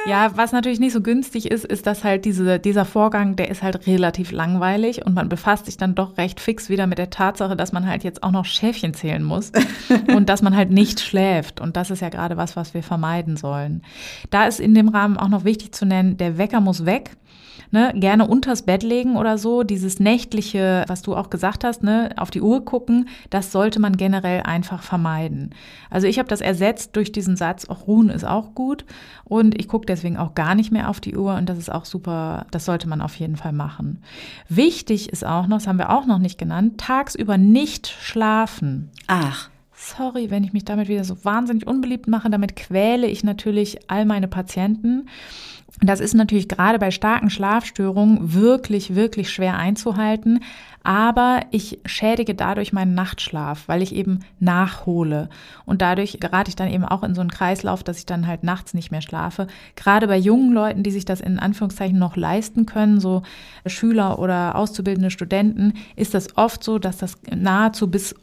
Ja, 0.08 0.32
was 0.36 0.52
natürlich 0.52 0.80
nicht 0.80 0.92
so 0.92 1.00
günstig 1.00 1.50
ist, 1.50 1.64
ist, 1.64 1.86
dass 1.86 2.02
halt 2.02 2.24
diese, 2.24 2.58
dieser 2.58 2.84
Vorgang, 2.84 3.36
der 3.36 3.50
ist 3.50 3.62
halt 3.62 3.86
relativ 3.86 4.11
langweilig 4.30 5.04
und 5.04 5.14
man 5.14 5.28
befasst 5.28 5.66
sich 5.66 5.76
dann 5.76 5.94
doch 5.94 6.16
recht 6.18 6.40
fix 6.40 6.68
wieder 6.68 6.86
mit 6.86 6.98
der 6.98 7.10
Tatsache, 7.10 7.56
dass 7.56 7.72
man 7.72 7.86
halt 7.86 8.04
jetzt 8.04 8.22
auch 8.22 8.30
noch 8.30 8.44
Schäfchen 8.44 8.94
zählen 8.94 9.22
muss 9.22 9.52
und 10.14 10.28
dass 10.28 10.42
man 10.42 10.56
halt 10.56 10.70
nicht 10.70 11.00
schläft. 11.00 11.60
Und 11.60 11.76
das 11.76 11.90
ist 11.90 12.00
ja 12.00 12.08
gerade 12.08 12.36
was, 12.36 12.56
was 12.56 12.74
wir 12.74 12.82
vermeiden 12.82 13.36
sollen. 13.36 13.82
Da 14.30 14.46
ist 14.46 14.60
in 14.60 14.74
dem 14.74 14.88
Rahmen 14.88 15.16
auch 15.16 15.28
noch 15.28 15.44
wichtig 15.44 15.74
zu 15.74 15.86
nennen, 15.86 16.16
der 16.16 16.38
Wecker 16.38 16.60
muss 16.60 16.86
weg. 16.86 17.16
Ne, 17.70 17.92
gerne 17.96 18.26
unters 18.26 18.62
Bett 18.62 18.82
legen 18.82 19.16
oder 19.16 19.38
so, 19.38 19.62
dieses 19.62 19.98
nächtliche, 19.98 20.84
was 20.88 21.02
du 21.02 21.16
auch 21.16 21.30
gesagt 21.30 21.64
hast, 21.64 21.82
ne, 21.82 22.10
auf 22.16 22.30
die 22.30 22.42
Uhr 22.42 22.64
gucken, 22.64 23.08
das 23.30 23.50
sollte 23.50 23.80
man 23.80 23.96
generell 23.96 24.42
einfach 24.42 24.82
vermeiden. 24.82 25.54
Also 25.88 26.06
ich 26.06 26.18
habe 26.18 26.28
das 26.28 26.42
ersetzt 26.42 26.96
durch 26.96 27.12
diesen 27.12 27.36
Satz, 27.36 27.66
auch 27.68 27.86
ruhen 27.86 28.10
ist 28.10 28.24
auch 28.24 28.54
gut 28.54 28.84
und 29.24 29.58
ich 29.58 29.68
gucke 29.68 29.86
deswegen 29.86 30.18
auch 30.18 30.34
gar 30.34 30.54
nicht 30.54 30.70
mehr 30.70 30.90
auf 30.90 31.00
die 31.00 31.16
Uhr 31.16 31.34
und 31.34 31.48
das 31.48 31.56
ist 31.56 31.72
auch 31.72 31.86
super, 31.86 32.46
das 32.50 32.66
sollte 32.66 32.88
man 32.88 33.00
auf 33.00 33.16
jeden 33.16 33.36
Fall 33.36 33.52
machen. 33.52 34.02
Wichtig 34.48 35.10
ist 35.10 35.24
auch 35.24 35.46
noch, 35.46 35.58
das 35.58 35.66
haben 35.66 35.78
wir 35.78 35.90
auch 35.90 36.06
noch 36.06 36.18
nicht 36.18 36.38
genannt, 36.38 36.78
tagsüber 36.78 37.38
nicht 37.38 37.88
schlafen. 37.88 38.90
Ach, 39.06 39.48
Sorry, 39.84 40.30
wenn 40.30 40.44
ich 40.44 40.52
mich 40.52 40.64
damit 40.64 40.86
wieder 40.86 41.02
so 41.02 41.24
wahnsinnig 41.24 41.66
unbeliebt 41.66 42.06
mache. 42.06 42.30
Damit 42.30 42.54
quäle 42.54 43.08
ich 43.08 43.24
natürlich 43.24 43.90
all 43.90 44.04
meine 44.04 44.28
Patienten. 44.28 45.08
Das 45.80 46.00
ist 46.00 46.14
natürlich 46.14 46.48
gerade 46.48 46.78
bei 46.78 46.90
starken 46.90 47.30
Schlafstörungen 47.30 48.34
wirklich, 48.34 48.94
wirklich 48.94 49.30
schwer 49.30 49.56
einzuhalten 49.56 50.40
aber 50.84 51.42
ich 51.50 51.78
schädige 51.86 52.34
dadurch 52.34 52.72
meinen 52.72 52.94
Nachtschlaf, 52.94 53.68
weil 53.68 53.82
ich 53.82 53.94
eben 53.94 54.20
nachhole. 54.40 55.28
Und 55.64 55.80
dadurch 55.80 56.18
gerate 56.18 56.48
ich 56.48 56.56
dann 56.56 56.70
eben 56.70 56.84
auch 56.84 57.04
in 57.04 57.14
so 57.14 57.20
einen 57.20 57.30
Kreislauf, 57.30 57.84
dass 57.84 57.98
ich 57.98 58.06
dann 58.06 58.26
halt 58.26 58.42
nachts 58.42 58.74
nicht 58.74 58.90
mehr 58.90 59.00
schlafe. 59.00 59.46
Gerade 59.76 60.08
bei 60.08 60.16
jungen 60.16 60.52
Leuten, 60.52 60.82
die 60.82 60.90
sich 60.90 61.04
das 61.04 61.20
in 61.20 61.38
Anführungszeichen 61.38 61.98
noch 61.98 62.16
leisten 62.16 62.66
können, 62.66 62.98
so 62.98 63.22
Schüler 63.64 64.18
oder 64.18 64.56
auszubildende 64.56 65.10
Studenten, 65.10 65.74
ist 65.94 66.14
das 66.14 66.36
oft 66.36 66.64
so, 66.64 66.78
dass 66.78 66.98
das 66.98 67.16
nahezu 67.34 67.88
bis, 67.88 68.14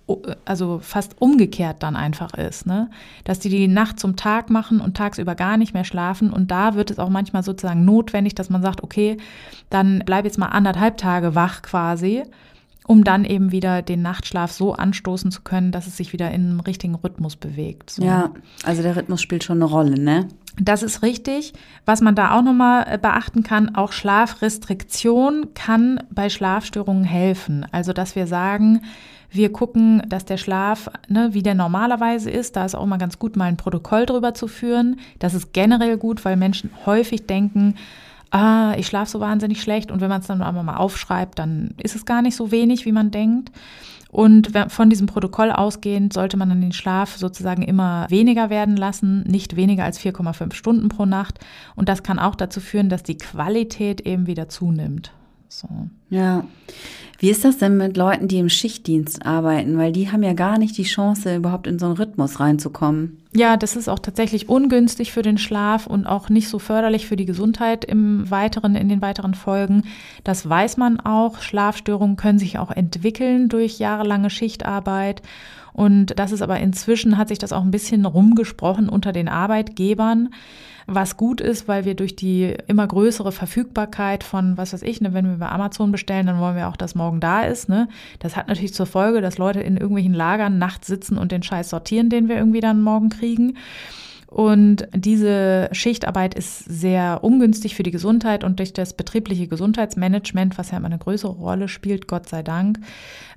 also 0.43 0.79
fast 0.79 1.21
umgekehrt 1.21 1.81
dann 1.81 1.95
einfach 1.95 2.33
ist, 2.33 2.65
ne? 2.65 2.89
Dass 3.23 3.39
die 3.39 3.49
die 3.49 3.67
Nacht 3.67 3.99
zum 3.99 4.17
Tag 4.17 4.49
machen 4.49 4.81
und 4.81 4.97
tagsüber 4.97 5.35
gar 5.35 5.55
nicht 5.55 5.73
mehr 5.73 5.85
schlafen. 5.85 6.31
Und 6.31 6.51
da 6.51 6.75
wird 6.75 6.91
es 6.91 6.99
auch 6.99 7.09
manchmal 7.09 7.38
sozusagen 7.43 7.85
notwendig, 7.85 8.35
dass 8.35 8.49
man 8.49 8.61
sagt, 8.61 8.83
okay, 8.83 9.17
dann 9.69 10.03
bleib 10.05 10.25
jetzt 10.25 10.37
mal 10.37 10.47
anderthalb 10.47 10.97
Tage 10.97 11.35
wach 11.35 11.61
quasi 11.61 12.23
um 12.89 13.03
dann 13.03 13.23
eben 13.23 13.51
wieder 13.51 13.83
den 13.83 14.01
Nachtschlaf 14.01 14.51
so 14.51 14.73
anstoßen 14.73 15.29
zu 15.29 15.43
können, 15.43 15.71
dass 15.71 15.85
es 15.85 15.95
sich 15.95 16.11
wieder 16.11 16.31
in 16.31 16.49
einem 16.49 16.59
richtigen 16.59 16.95
Rhythmus 16.95 17.35
bewegt. 17.35 17.91
So. 17.91 18.03
Ja, 18.03 18.31
also 18.63 18.81
der 18.81 18.95
Rhythmus 18.95 19.21
spielt 19.21 19.43
schon 19.43 19.59
eine 19.59 19.65
Rolle, 19.65 19.99
ne? 19.99 20.27
Das 20.59 20.81
ist 20.81 21.03
richtig. 21.03 21.53
Was 21.85 22.01
man 22.01 22.15
da 22.15 22.35
auch 22.35 22.41
nochmal 22.41 22.87
äh, 22.89 22.97
beachten 22.97 23.43
kann, 23.43 23.75
auch 23.75 23.91
Schlafrestriktion 23.91 25.49
kann 25.53 26.01
bei 26.09 26.29
Schlafstörungen 26.29 27.03
helfen. 27.03 27.63
Also, 27.71 27.93
dass 27.93 28.15
wir 28.15 28.25
sagen, 28.25 28.81
wir 29.31 29.51
gucken, 29.51 30.01
dass 30.07 30.25
der 30.25 30.37
Schlaf, 30.37 30.89
ne, 31.07 31.29
wie 31.33 31.43
der 31.43 31.55
normalerweise 31.55 32.29
ist. 32.29 32.55
Da 32.55 32.65
ist 32.65 32.75
auch 32.75 32.85
mal 32.85 32.97
ganz 32.97 33.19
gut, 33.19 33.35
mal 33.35 33.45
ein 33.45 33.57
Protokoll 33.57 34.05
drüber 34.05 34.33
zu 34.33 34.47
führen. 34.47 34.99
Das 35.19 35.33
ist 35.33 35.53
generell 35.53 35.97
gut, 35.97 36.25
weil 36.25 36.35
Menschen 36.35 36.71
häufig 36.85 37.27
denken, 37.27 37.75
ah, 38.31 38.73
ich 38.77 38.87
schlafe 38.87 39.11
so 39.11 39.19
wahnsinnig 39.19 39.61
schlecht. 39.61 39.91
Und 39.91 40.01
wenn 40.01 40.09
man 40.09 40.21
es 40.21 40.27
dann 40.27 40.41
aber 40.41 40.63
mal 40.63 40.77
aufschreibt, 40.77 41.37
dann 41.37 41.75
ist 41.77 41.95
es 41.95 42.05
gar 42.05 42.21
nicht 42.21 42.35
so 42.35 42.51
wenig, 42.51 42.85
wie 42.85 42.91
man 42.91 43.11
denkt. 43.11 43.51
Und 44.11 44.51
von 44.69 44.89
diesem 44.89 45.05
Protokoll 45.05 45.51
ausgehend 45.51 46.13
sollte 46.13 46.35
man 46.35 46.49
dann 46.49 46.61
den 46.61 46.71
Schlaf 46.71 47.17
sozusagen 47.17 47.61
immer 47.61 48.07
weniger 48.09 48.49
werden 48.49 48.75
lassen, 48.75 49.21
nicht 49.21 49.55
weniger 49.55 49.83
als 49.83 49.99
4,5 49.99 50.53
Stunden 50.53 50.89
pro 50.89 51.05
Nacht. 51.05 51.39
Und 51.75 51.89
das 51.89 52.01
kann 52.01 52.17
auch 52.17 52.33
dazu 52.33 52.59
führen, 52.59 52.89
dass 52.89 53.03
die 53.03 53.17
Qualität 53.17 54.01
eben 54.01 54.25
wieder 54.25 54.49
zunimmt. 54.49 55.11
So. 55.49 55.67
Ja. 56.09 56.45
Wie 57.17 57.29
ist 57.29 57.43
das 57.43 57.57
denn 57.57 57.75
mit 57.75 57.97
Leuten, 57.97 58.29
die 58.29 58.39
im 58.39 58.47
Schichtdienst 58.47 59.25
arbeiten? 59.25 59.77
Weil 59.77 59.91
die 59.91 60.09
haben 60.09 60.23
ja 60.23 60.33
gar 60.33 60.57
nicht 60.57 60.77
die 60.77 60.83
Chance, 60.83 61.35
überhaupt 61.35 61.67
in 61.67 61.77
so 61.77 61.87
einen 61.87 61.97
Rhythmus 61.97 62.39
reinzukommen. 62.39 63.17
Ja, 63.35 63.57
das 63.57 63.75
ist 63.75 63.89
auch 63.89 63.99
tatsächlich 63.99 64.47
ungünstig 64.47 65.11
für 65.11 65.21
den 65.21 65.37
Schlaf 65.37 65.85
und 65.85 66.07
auch 66.07 66.29
nicht 66.29 66.47
so 66.47 66.59
förderlich 66.59 67.07
für 67.07 67.17
die 67.17 67.25
Gesundheit 67.25 67.83
im 67.83 68.31
weiteren, 68.31 68.75
in 68.75 68.87
den 68.87 69.01
weiteren 69.01 69.33
Folgen. 69.33 69.83
Das 70.23 70.47
weiß 70.47 70.77
man 70.77 71.01
auch. 71.01 71.41
Schlafstörungen 71.41 72.15
können 72.15 72.39
sich 72.39 72.57
auch 72.57 72.71
entwickeln 72.71 73.49
durch 73.49 73.79
jahrelange 73.79 74.29
Schichtarbeit. 74.29 75.21
Und 75.79 76.19
das 76.19 76.33
ist 76.33 76.41
aber 76.41 76.59
inzwischen 76.59 77.17
hat 77.17 77.29
sich 77.29 77.37
das 77.37 77.53
auch 77.53 77.61
ein 77.61 77.71
bisschen 77.71 78.03
rumgesprochen 78.05 78.89
unter 78.89 79.13
den 79.13 79.29
Arbeitgebern 79.29 80.27
was 80.87 81.15
gut 81.15 81.39
ist, 81.39 81.67
weil 81.67 81.85
wir 81.85 81.95
durch 81.95 82.15
die 82.15 82.53
immer 82.67 82.85
größere 82.85 83.31
Verfügbarkeit 83.31 84.23
von, 84.23 84.57
was 84.57 84.73
weiß 84.73 84.81
ich, 84.81 84.99
ne, 85.01 85.13
wenn 85.13 85.25
wir 85.29 85.37
bei 85.37 85.47
Amazon 85.47 85.91
bestellen, 85.91 86.25
dann 86.25 86.39
wollen 86.39 86.55
wir 86.55 86.67
auch, 86.67 86.75
dass 86.75 86.95
morgen 86.95 87.19
da 87.19 87.43
ist. 87.43 87.69
Ne? 87.69 87.87
Das 88.17 88.35
hat 88.35 88.47
natürlich 88.47 88.73
zur 88.73 88.87
Folge, 88.87 89.21
dass 89.21 89.37
Leute 89.37 89.61
in 89.61 89.77
irgendwelchen 89.77 90.15
Lagern 90.15 90.57
nachts 90.57 90.87
sitzen 90.87 91.17
und 91.17 91.31
den 91.31 91.43
Scheiß 91.43 91.69
sortieren, 91.69 92.09
den 92.09 92.27
wir 92.27 92.37
irgendwie 92.37 92.59
dann 92.59 92.81
morgen 92.81 93.09
kriegen. 93.09 93.55
Und 94.29 94.87
diese 94.93 95.69
Schichtarbeit 95.71 96.35
ist 96.35 96.59
sehr 96.59 97.23
ungünstig 97.23 97.73
für 97.73 97.81
die 97.81 97.89
Gesundheit 97.89 98.43
und 98.43 98.59
durch 98.59 98.73
das 98.73 98.93
betriebliche 98.93 99.47
Gesundheitsmanagement, 99.47 100.55
was 100.59 100.69
ja 100.69 100.77
immer 100.77 100.85
eine 100.85 100.99
größere 100.99 101.31
Rolle 101.31 101.67
spielt, 101.67 102.07
Gott 102.07 102.29
sei 102.29 102.43
Dank, 102.43 102.79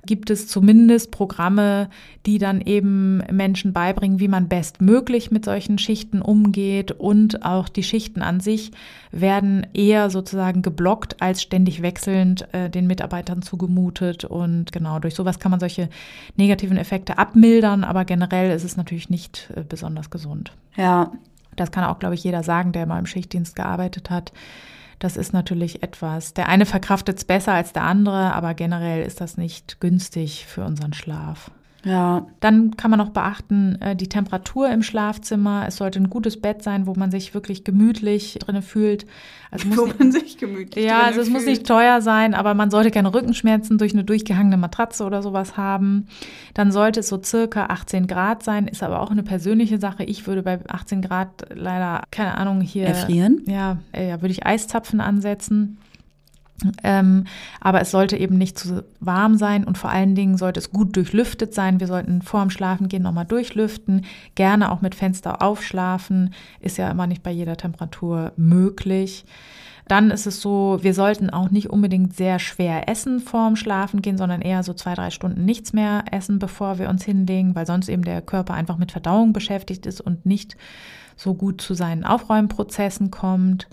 gibt 0.05 0.29
es 0.29 0.47
zumindest 0.47 1.09
Programme, 1.09 1.89
die 2.27 2.37
dann 2.37 2.61
eben 2.61 3.23
Menschen 3.31 3.73
beibringen, 3.73 4.19
wie 4.19 4.27
man 4.27 4.49
bestmöglich 4.49 5.31
mit 5.31 5.45
solchen 5.45 5.79
Schichten 5.79 6.21
umgeht 6.21 6.91
und 6.91 7.43
auch 7.43 7.69
die 7.69 7.83
Schichten 7.83 8.21
an 8.21 8.39
sich 8.39 8.71
werden 9.11 9.65
eher 9.73 10.11
sozusagen 10.11 10.61
geblockt 10.61 11.23
als 11.23 11.41
ständig 11.41 11.81
wechselnd 11.81 12.53
äh, 12.53 12.69
den 12.69 12.85
Mitarbeitern 12.85 13.41
zugemutet 13.41 14.25
und 14.25 14.71
genau 14.71 14.99
durch 14.99 15.15
sowas 15.15 15.39
kann 15.39 15.49
man 15.49 15.59
solche 15.59 15.89
negativen 16.35 16.77
Effekte 16.77 17.17
abmildern, 17.17 17.83
aber 17.83 18.05
generell 18.05 18.55
ist 18.55 18.63
es 18.63 18.77
natürlich 18.77 19.09
nicht 19.09 19.49
äh, 19.55 19.63
besonders 19.67 20.11
gesund. 20.11 20.51
Ja. 20.75 20.82
Das 21.55 21.71
kann 21.71 21.83
auch, 21.83 21.99
glaube 21.99 22.15
ich, 22.15 22.23
jeder 22.23 22.43
sagen, 22.43 22.71
der 22.71 22.85
mal 22.85 22.99
im 22.99 23.05
Schichtdienst 23.05 23.55
gearbeitet 23.55 24.09
hat. 24.09 24.33
Das 24.99 25.17
ist 25.17 25.33
natürlich 25.33 25.83
etwas. 25.83 26.33
Der 26.33 26.47
eine 26.47 26.65
verkraftet 26.65 27.17
es 27.17 27.25
besser 27.25 27.53
als 27.53 27.73
der 27.73 27.83
andere, 27.83 28.33
aber 28.33 28.53
generell 28.53 29.05
ist 29.05 29.21
das 29.21 29.37
nicht 29.37 29.79
günstig 29.79 30.45
für 30.47 30.63
unseren 30.63 30.93
Schlaf. 30.93 31.51
Ja. 31.85 32.27
Dann 32.39 32.77
kann 32.77 32.91
man 32.91 32.97
noch 32.97 33.09
beachten, 33.09 33.77
äh, 33.81 33.95
die 33.95 34.07
Temperatur 34.07 34.69
im 34.69 34.83
Schlafzimmer. 34.83 35.65
Es 35.67 35.77
sollte 35.77 35.99
ein 35.99 36.09
gutes 36.09 36.39
Bett 36.39 36.63
sein, 36.63 36.87
wo 36.87 36.93
man 36.95 37.11
sich 37.11 37.33
wirklich 37.33 37.63
gemütlich 37.63 38.37
drinne 38.39 38.61
fühlt. 38.61 39.05
Also 39.51 39.77
wo 39.77 39.85
nicht, 39.85 39.99
man 39.99 40.11
sich 40.11 40.37
gemütlich 40.37 40.85
Ja, 40.85 41.01
also 41.03 41.19
es 41.19 41.27
fühlt. 41.27 41.37
muss 41.37 41.45
nicht 41.45 41.67
teuer 41.67 42.01
sein, 42.01 42.33
aber 42.33 42.53
man 42.53 42.71
sollte 42.71 42.89
keine 42.89 43.13
Rückenschmerzen 43.13 43.77
durch 43.77 43.93
eine 43.93 44.03
durchgehangene 44.03 44.57
Matratze 44.57 45.03
oder 45.03 45.21
sowas 45.21 45.57
haben. 45.57 46.07
Dann 46.53 46.71
sollte 46.71 47.01
es 47.01 47.09
so 47.09 47.21
circa 47.21 47.65
18 47.65 48.07
Grad 48.07 48.43
sein, 48.43 48.67
ist 48.67 48.81
aber 48.81 49.01
auch 49.01 49.11
eine 49.11 49.23
persönliche 49.23 49.79
Sache. 49.79 50.03
Ich 50.03 50.25
würde 50.25 50.41
bei 50.41 50.59
18 50.67 51.01
Grad 51.01 51.45
leider, 51.53 52.03
keine 52.11 52.37
Ahnung, 52.37 52.61
hier. 52.61 52.87
Erfrieren? 52.87 53.43
Ja, 53.45 53.77
äh, 53.91 54.09
ja 54.09 54.21
würde 54.21 54.31
ich 54.31 54.45
Eiszapfen 54.45 55.01
ansetzen. 55.01 55.77
Ähm, 56.83 57.25
aber 57.59 57.81
es 57.81 57.91
sollte 57.91 58.17
eben 58.17 58.37
nicht 58.37 58.57
zu 58.57 58.83
warm 58.99 59.37
sein 59.37 59.63
und 59.63 59.77
vor 59.77 59.89
allen 59.89 60.15
Dingen 60.15 60.37
sollte 60.37 60.59
es 60.59 60.71
gut 60.71 60.95
durchlüftet 60.95 61.53
sein. 61.53 61.79
Wir 61.79 61.87
sollten 61.87 62.21
vor 62.21 62.41
dem 62.41 62.49
Schlafengehen 62.49 63.03
nochmal 63.03 63.25
durchlüften, 63.25 64.05
gerne 64.35 64.71
auch 64.71 64.81
mit 64.81 64.95
Fenster 64.95 65.41
aufschlafen, 65.41 66.33
ist 66.59 66.77
ja 66.77 66.89
immer 66.89 67.07
nicht 67.07 67.23
bei 67.23 67.31
jeder 67.31 67.57
Temperatur 67.57 68.33
möglich. 68.35 69.25
Dann 69.87 70.11
ist 70.11 70.25
es 70.27 70.41
so, 70.41 70.79
wir 70.81 70.93
sollten 70.93 71.29
auch 71.29 71.49
nicht 71.49 71.69
unbedingt 71.69 72.15
sehr 72.15 72.39
schwer 72.39 72.87
essen 72.87 73.19
vorm 73.19 73.55
Schlafen 73.55 74.01
gehen, 74.01 74.17
sondern 74.17 74.41
eher 74.41 74.63
so 74.63 74.73
zwei, 74.73 74.93
drei 74.93 75.09
Stunden 75.09 75.43
nichts 75.43 75.73
mehr 75.73 76.05
essen, 76.11 76.39
bevor 76.39 76.79
wir 76.79 76.89
uns 76.89 77.03
hinlegen, 77.03 77.53
weil 77.53 77.65
sonst 77.65 77.89
eben 77.89 78.03
der 78.03 78.21
Körper 78.21 78.53
einfach 78.53 78.77
mit 78.77 78.91
Verdauung 78.91 79.33
beschäftigt 79.33 79.85
ist 79.85 79.99
und 79.99 80.25
nicht 80.25 80.55
so 81.17 81.33
gut 81.33 81.61
zu 81.61 81.73
seinen 81.73 82.05
Aufräumprozessen 82.05 83.11
kommt. 83.11 83.67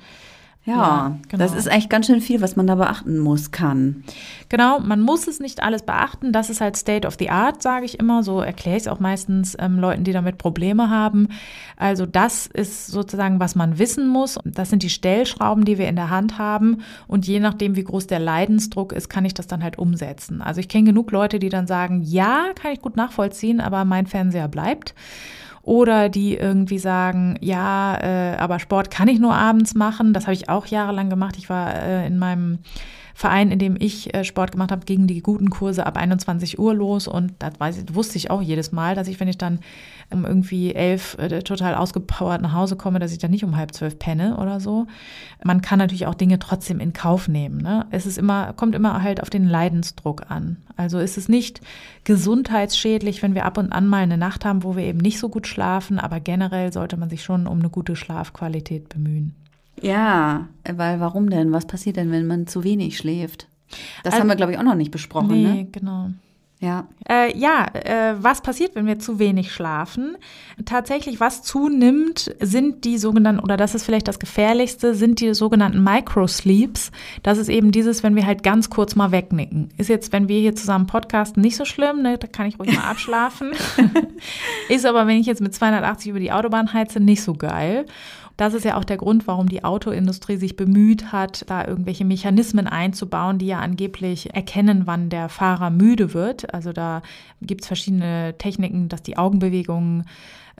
Ja, 0.66 0.74
ja 0.74 1.18
genau. 1.28 1.42
das 1.42 1.54
ist 1.54 1.68
eigentlich 1.68 1.88
ganz 1.88 2.06
schön 2.06 2.20
viel, 2.20 2.42
was 2.42 2.54
man 2.54 2.66
da 2.66 2.74
beachten 2.74 3.18
muss, 3.18 3.50
kann. 3.50 4.04
Genau, 4.50 4.78
man 4.78 5.00
muss 5.00 5.26
es 5.26 5.40
nicht 5.40 5.62
alles 5.62 5.82
beachten. 5.82 6.32
Das 6.32 6.50
ist 6.50 6.60
halt 6.60 6.76
State 6.76 7.08
of 7.08 7.16
the 7.18 7.30
Art, 7.30 7.62
sage 7.62 7.86
ich 7.86 7.98
immer. 7.98 8.22
So 8.22 8.40
erkläre 8.40 8.76
ich 8.76 8.82
es 8.82 8.88
auch 8.88 9.00
meistens 9.00 9.56
ähm, 9.58 9.78
Leuten, 9.78 10.04
die 10.04 10.12
damit 10.12 10.36
Probleme 10.36 10.90
haben. 10.90 11.28
Also 11.76 12.04
das 12.04 12.46
ist 12.46 12.88
sozusagen, 12.88 13.40
was 13.40 13.54
man 13.54 13.78
wissen 13.78 14.06
muss. 14.06 14.38
Das 14.44 14.68
sind 14.68 14.82
die 14.82 14.90
Stellschrauben, 14.90 15.64
die 15.64 15.78
wir 15.78 15.88
in 15.88 15.96
der 15.96 16.10
Hand 16.10 16.36
haben. 16.36 16.82
Und 17.06 17.26
je 17.26 17.40
nachdem, 17.40 17.74
wie 17.74 17.84
groß 17.84 18.06
der 18.06 18.18
Leidensdruck 18.18 18.92
ist, 18.92 19.08
kann 19.08 19.24
ich 19.24 19.32
das 19.32 19.46
dann 19.46 19.62
halt 19.62 19.78
umsetzen. 19.78 20.42
Also 20.42 20.60
ich 20.60 20.68
kenne 20.68 20.84
genug 20.84 21.10
Leute, 21.10 21.38
die 21.38 21.48
dann 21.48 21.66
sagen, 21.66 22.02
ja, 22.02 22.50
kann 22.54 22.72
ich 22.72 22.82
gut 22.82 22.96
nachvollziehen, 22.96 23.60
aber 23.60 23.86
mein 23.86 24.06
Fernseher 24.06 24.48
bleibt. 24.48 24.94
Oder 25.62 26.08
die 26.08 26.36
irgendwie 26.36 26.78
sagen, 26.78 27.36
ja, 27.40 27.96
äh, 28.00 28.36
aber 28.36 28.58
Sport 28.58 28.90
kann 28.90 29.08
ich 29.08 29.18
nur 29.18 29.34
abends 29.34 29.74
machen. 29.74 30.14
Das 30.14 30.24
habe 30.24 30.34
ich 30.34 30.48
auch 30.48 30.66
jahrelang 30.66 31.10
gemacht. 31.10 31.36
Ich 31.36 31.50
war 31.50 31.74
äh, 31.74 32.06
in 32.06 32.18
meinem 32.18 32.60
Verein, 33.20 33.50
in 33.50 33.58
dem 33.58 33.76
ich 33.78 34.14
äh, 34.14 34.24
Sport 34.24 34.52
gemacht 34.52 34.72
habe, 34.72 34.86
gingen 34.86 35.06
die 35.06 35.20
guten 35.20 35.50
Kurse 35.50 35.84
ab 35.84 35.98
21 35.98 36.58
Uhr 36.58 36.72
los 36.72 37.06
und 37.06 37.34
das 37.38 37.52
wusste 37.92 38.16
ich 38.16 38.30
auch 38.30 38.40
jedes 38.40 38.72
Mal, 38.72 38.94
dass 38.94 39.08
ich, 39.08 39.20
wenn 39.20 39.28
ich 39.28 39.36
dann 39.36 39.58
um 40.08 40.24
irgendwie 40.24 40.74
elf 40.74 41.18
äh, 41.18 41.42
total 41.42 41.74
ausgepowert 41.74 42.40
nach 42.40 42.54
Hause 42.54 42.76
komme, 42.76 42.98
dass 42.98 43.12
ich 43.12 43.18
dann 43.18 43.30
nicht 43.30 43.44
um 43.44 43.58
halb 43.58 43.74
zwölf 43.74 43.98
penne 43.98 44.38
oder 44.38 44.58
so. 44.58 44.86
Man 45.44 45.60
kann 45.60 45.78
natürlich 45.78 46.06
auch 46.06 46.14
Dinge 46.14 46.38
trotzdem 46.38 46.80
in 46.80 46.94
Kauf 46.94 47.28
nehmen. 47.28 47.58
Ne? 47.58 47.84
Es 47.90 48.06
ist 48.06 48.16
immer, 48.16 48.54
kommt 48.54 48.74
immer 48.74 49.02
halt 49.02 49.20
auf 49.20 49.28
den 49.28 49.46
Leidensdruck 49.46 50.30
an. 50.30 50.56
Also 50.78 50.98
ist 50.98 51.18
es 51.18 51.28
nicht 51.28 51.60
gesundheitsschädlich, 52.04 53.22
wenn 53.22 53.34
wir 53.34 53.44
ab 53.44 53.58
und 53.58 53.70
an 53.70 53.86
mal 53.86 54.02
eine 54.02 54.16
Nacht 54.16 54.46
haben, 54.46 54.64
wo 54.64 54.76
wir 54.76 54.84
eben 54.84 54.98
nicht 54.98 55.18
so 55.18 55.28
gut 55.28 55.46
schlafen, 55.46 55.98
aber 55.98 56.20
generell 56.20 56.72
sollte 56.72 56.96
man 56.96 57.10
sich 57.10 57.22
schon 57.22 57.46
um 57.46 57.58
eine 57.58 57.68
gute 57.68 57.96
Schlafqualität 57.96 58.88
bemühen. 58.88 59.34
Ja, 59.80 60.48
weil 60.70 61.00
warum 61.00 61.30
denn? 61.30 61.52
Was 61.52 61.66
passiert 61.66 61.96
denn, 61.96 62.10
wenn 62.10 62.26
man 62.26 62.46
zu 62.46 62.64
wenig 62.64 62.96
schläft? 62.96 63.48
Das 64.02 64.14
also, 64.14 64.22
haben 64.22 64.28
wir, 64.28 64.36
glaube 64.36 64.52
ich, 64.52 64.58
auch 64.58 64.62
noch 64.62 64.74
nicht 64.74 64.90
besprochen. 64.90 65.28
Nee, 65.28 65.42
ne? 65.42 65.68
genau. 65.70 66.10
Ja, 66.60 66.88
äh, 67.08 67.34
ja 67.36 67.68
äh, 67.72 68.22
was 68.22 68.42
passiert, 68.42 68.74
wenn 68.74 68.84
wir 68.84 68.98
zu 68.98 69.18
wenig 69.18 69.50
schlafen? 69.50 70.18
Tatsächlich, 70.66 71.18
was 71.18 71.42
zunimmt, 71.42 72.34
sind 72.38 72.84
die 72.84 72.98
sogenannten, 72.98 73.40
oder 73.40 73.56
das 73.56 73.74
ist 73.74 73.84
vielleicht 73.84 74.08
das 74.08 74.18
Gefährlichste, 74.18 74.94
sind 74.94 75.20
die 75.20 75.32
sogenannten 75.32 75.82
Microsleeps. 75.82 76.90
Das 77.22 77.38
ist 77.38 77.48
eben 77.48 77.72
dieses, 77.72 78.02
wenn 78.02 78.14
wir 78.14 78.26
halt 78.26 78.42
ganz 78.42 78.68
kurz 78.68 78.94
mal 78.94 79.10
wegnicken. 79.10 79.70
Ist 79.78 79.88
jetzt, 79.88 80.12
wenn 80.12 80.28
wir 80.28 80.38
hier 80.38 80.54
zusammen 80.54 80.86
podcasten, 80.86 81.42
nicht 81.42 81.56
so 81.56 81.64
schlimm, 81.64 82.02
ne? 82.02 82.18
da 82.18 82.26
kann 82.26 82.46
ich 82.46 82.58
ruhig 82.58 82.76
mal 82.76 82.90
abschlafen. 82.90 83.52
ist 84.68 84.84
aber, 84.84 85.06
wenn 85.06 85.16
ich 85.16 85.26
jetzt 85.26 85.40
mit 85.40 85.54
280 85.54 86.10
über 86.10 86.20
die 86.20 86.30
Autobahn 86.32 86.74
heize, 86.74 87.00
nicht 87.00 87.22
so 87.22 87.32
geil. 87.32 87.86
Das 88.40 88.54
ist 88.54 88.64
ja 88.64 88.78
auch 88.78 88.84
der 88.84 88.96
Grund, 88.96 89.26
warum 89.26 89.50
die 89.50 89.64
Autoindustrie 89.64 90.38
sich 90.38 90.56
bemüht 90.56 91.12
hat, 91.12 91.44
da 91.50 91.66
irgendwelche 91.66 92.06
Mechanismen 92.06 92.66
einzubauen, 92.66 93.36
die 93.36 93.48
ja 93.48 93.58
angeblich 93.58 94.34
erkennen, 94.34 94.86
wann 94.86 95.10
der 95.10 95.28
Fahrer 95.28 95.68
müde 95.68 96.14
wird. 96.14 96.54
Also 96.54 96.72
da 96.72 97.02
gibt 97.42 97.60
es 97.60 97.66
verschiedene 97.66 98.34
Techniken, 98.38 98.88
dass 98.88 99.02
die 99.02 99.18
Augenbewegungen 99.18 100.06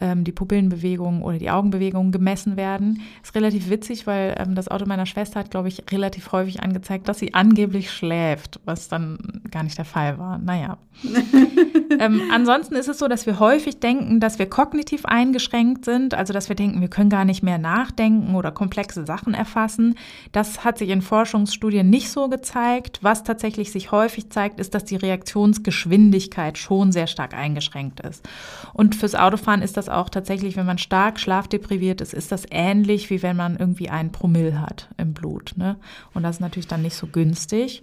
ähm, 0.00 0.24
die 0.24 0.32
Pupillenbewegungen 0.32 1.22
oder 1.22 1.38
die 1.38 1.50
Augenbewegungen 1.50 2.10
gemessen 2.10 2.56
werden. 2.56 3.02
Ist 3.22 3.34
relativ 3.34 3.68
witzig, 3.68 4.06
weil 4.06 4.34
ähm, 4.38 4.54
das 4.54 4.68
Auto 4.68 4.86
meiner 4.86 5.06
Schwester 5.06 5.40
hat, 5.40 5.50
glaube 5.50 5.68
ich, 5.68 5.84
relativ 5.90 6.32
häufig 6.32 6.62
angezeigt, 6.62 7.08
dass 7.08 7.18
sie 7.18 7.34
angeblich 7.34 7.90
schläft, 7.90 8.60
was 8.64 8.88
dann 8.88 9.42
gar 9.50 9.62
nicht 9.62 9.78
der 9.78 9.84
Fall 9.84 10.18
war. 10.18 10.38
Naja. 10.38 10.78
ähm, 11.98 12.22
ansonsten 12.32 12.74
ist 12.74 12.88
es 12.88 12.98
so, 12.98 13.08
dass 13.08 13.26
wir 13.26 13.38
häufig 13.38 13.80
denken, 13.80 14.20
dass 14.20 14.38
wir 14.38 14.46
kognitiv 14.46 15.04
eingeschränkt 15.04 15.84
sind, 15.84 16.14
also 16.14 16.32
dass 16.32 16.48
wir 16.48 16.56
denken, 16.56 16.80
wir 16.80 16.88
können 16.88 17.10
gar 17.10 17.24
nicht 17.24 17.42
mehr 17.42 17.58
nachdenken 17.70 18.34
oder 18.34 18.50
komplexe 18.50 19.06
Sachen 19.06 19.34
erfassen. 19.34 19.96
Das 20.32 20.64
hat 20.64 20.78
sich 20.78 20.90
in 20.90 21.02
Forschungsstudien 21.02 21.88
nicht 21.88 22.10
so 22.10 22.28
gezeigt. 22.28 22.98
Was 23.02 23.22
tatsächlich 23.22 23.70
sich 23.70 23.92
häufig 23.92 24.30
zeigt, 24.30 24.60
ist, 24.60 24.74
dass 24.74 24.84
die 24.84 24.96
Reaktionsgeschwindigkeit 24.96 26.58
schon 26.58 26.92
sehr 26.92 27.06
stark 27.06 27.34
eingeschränkt 27.34 28.00
ist. 28.00 28.28
Und 28.72 28.94
fürs 28.94 29.14
Autofahren 29.14 29.62
ist 29.62 29.76
das 29.76 29.88
auch 29.88 30.08
tatsächlich, 30.08 30.56
wenn 30.56 30.66
man 30.66 30.78
stark 30.78 31.20
schlafdepriviert 31.20 32.00
ist, 32.00 32.14
ist 32.14 32.32
das 32.32 32.44
ähnlich 32.50 33.10
wie 33.10 33.22
wenn 33.22 33.36
man 33.36 33.56
irgendwie 33.56 33.90
einen 33.90 34.12
Promille 34.12 34.60
hat 34.60 34.88
im 34.96 35.12
Blut. 35.12 35.52
Ne? 35.56 35.76
Und 36.14 36.22
das 36.22 36.36
ist 36.36 36.40
natürlich 36.40 36.68
dann 36.68 36.82
nicht 36.82 36.96
so 36.96 37.06
günstig. 37.06 37.82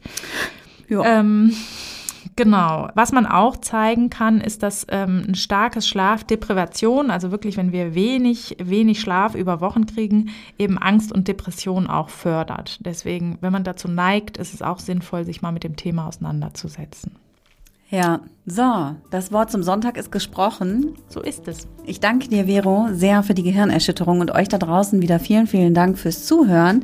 Ja. 0.90 1.20
Ähm, 1.20 1.54
Genau. 2.36 2.90
Was 2.96 3.12
man 3.12 3.26
auch 3.26 3.58
zeigen 3.58 4.10
kann, 4.10 4.42
ist, 4.42 4.64
dass 4.64 4.86
ähm, 4.90 5.26
ein 5.28 5.36
starkes 5.36 5.88
Schlafdeprivation, 5.88 7.12
also 7.12 7.32
wirklich, 7.32 7.58
wenn 7.58 7.72
wir 7.72 7.96
wenig, 7.96 8.58
wenig 8.60 9.00
Schlaf 9.00 9.36
über 9.36 9.62
Wochen 9.62 9.86
kriegen, 9.86 10.30
eben 10.58 10.78
Angst 10.78 11.12
und 11.12 11.28
Depression 11.28 11.88
auch 11.88 12.10
fördert. 12.10 12.80
Deswegen, 12.86 13.38
wenn 13.42 13.54
man 13.54 13.64
dazu 13.64 13.88
neigt, 13.88 14.38
ist 14.38 14.54
es 14.54 14.62
auch 14.62 14.80
sinnvoll, 14.80 15.26
sich 15.26 15.42
mal 15.42 15.52
mit 15.52 15.64
dem 15.64 15.76
Thema 15.76 16.08
auseinanderzusetzen. 16.08 17.16
Ja, 17.90 18.20
so, 18.46 18.96
das 19.12 19.32
Wort 19.32 19.50
zum 19.50 19.64
Sonntag 19.64 19.96
ist 19.96 20.12
gesprochen. 20.12 20.96
So 21.08 21.22
ist 21.22 21.48
es. 21.48 21.68
Ich 21.86 22.02
danke 22.02 22.28
dir, 22.28 22.46
Vero, 22.46 22.90
sehr 22.92 23.24
für 23.24 23.34
die 23.34 23.44
Gehirnerschütterung 23.44 24.20
und 24.20 24.32
euch 24.32 24.50
da 24.50 24.58
draußen 24.58 25.02
wieder 25.02 25.20
vielen, 25.20 25.48
vielen 25.48 25.74
Dank 25.74 25.98
fürs 25.98 26.26
Zuhören. 26.26 26.84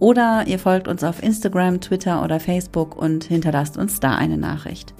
oder 0.00 0.44
ihr 0.46 0.58
folgt 0.58 0.86
uns 0.86 1.02
auf 1.02 1.22
Instagram, 1.22 1.80
Twitter 1.80 2.22
oder 2.22 2.38
Facebook 2.38 2.94
und 2.96 3.24
hinterlasst 3.24 3.78
uns 3.78 4.00
da 4.00 4.16
eine 4.16 4.36
Nachricht. 4.36 4.92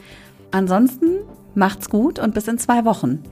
Ansonsten 0.51 1.19
macht's 1.55 1.91
gut 1.91 2.19
und 2.19 2.33
bis 2.35 2.49
in 2.49 2.57
zwei 2.59 2.87
Wochen. 2.87 3.23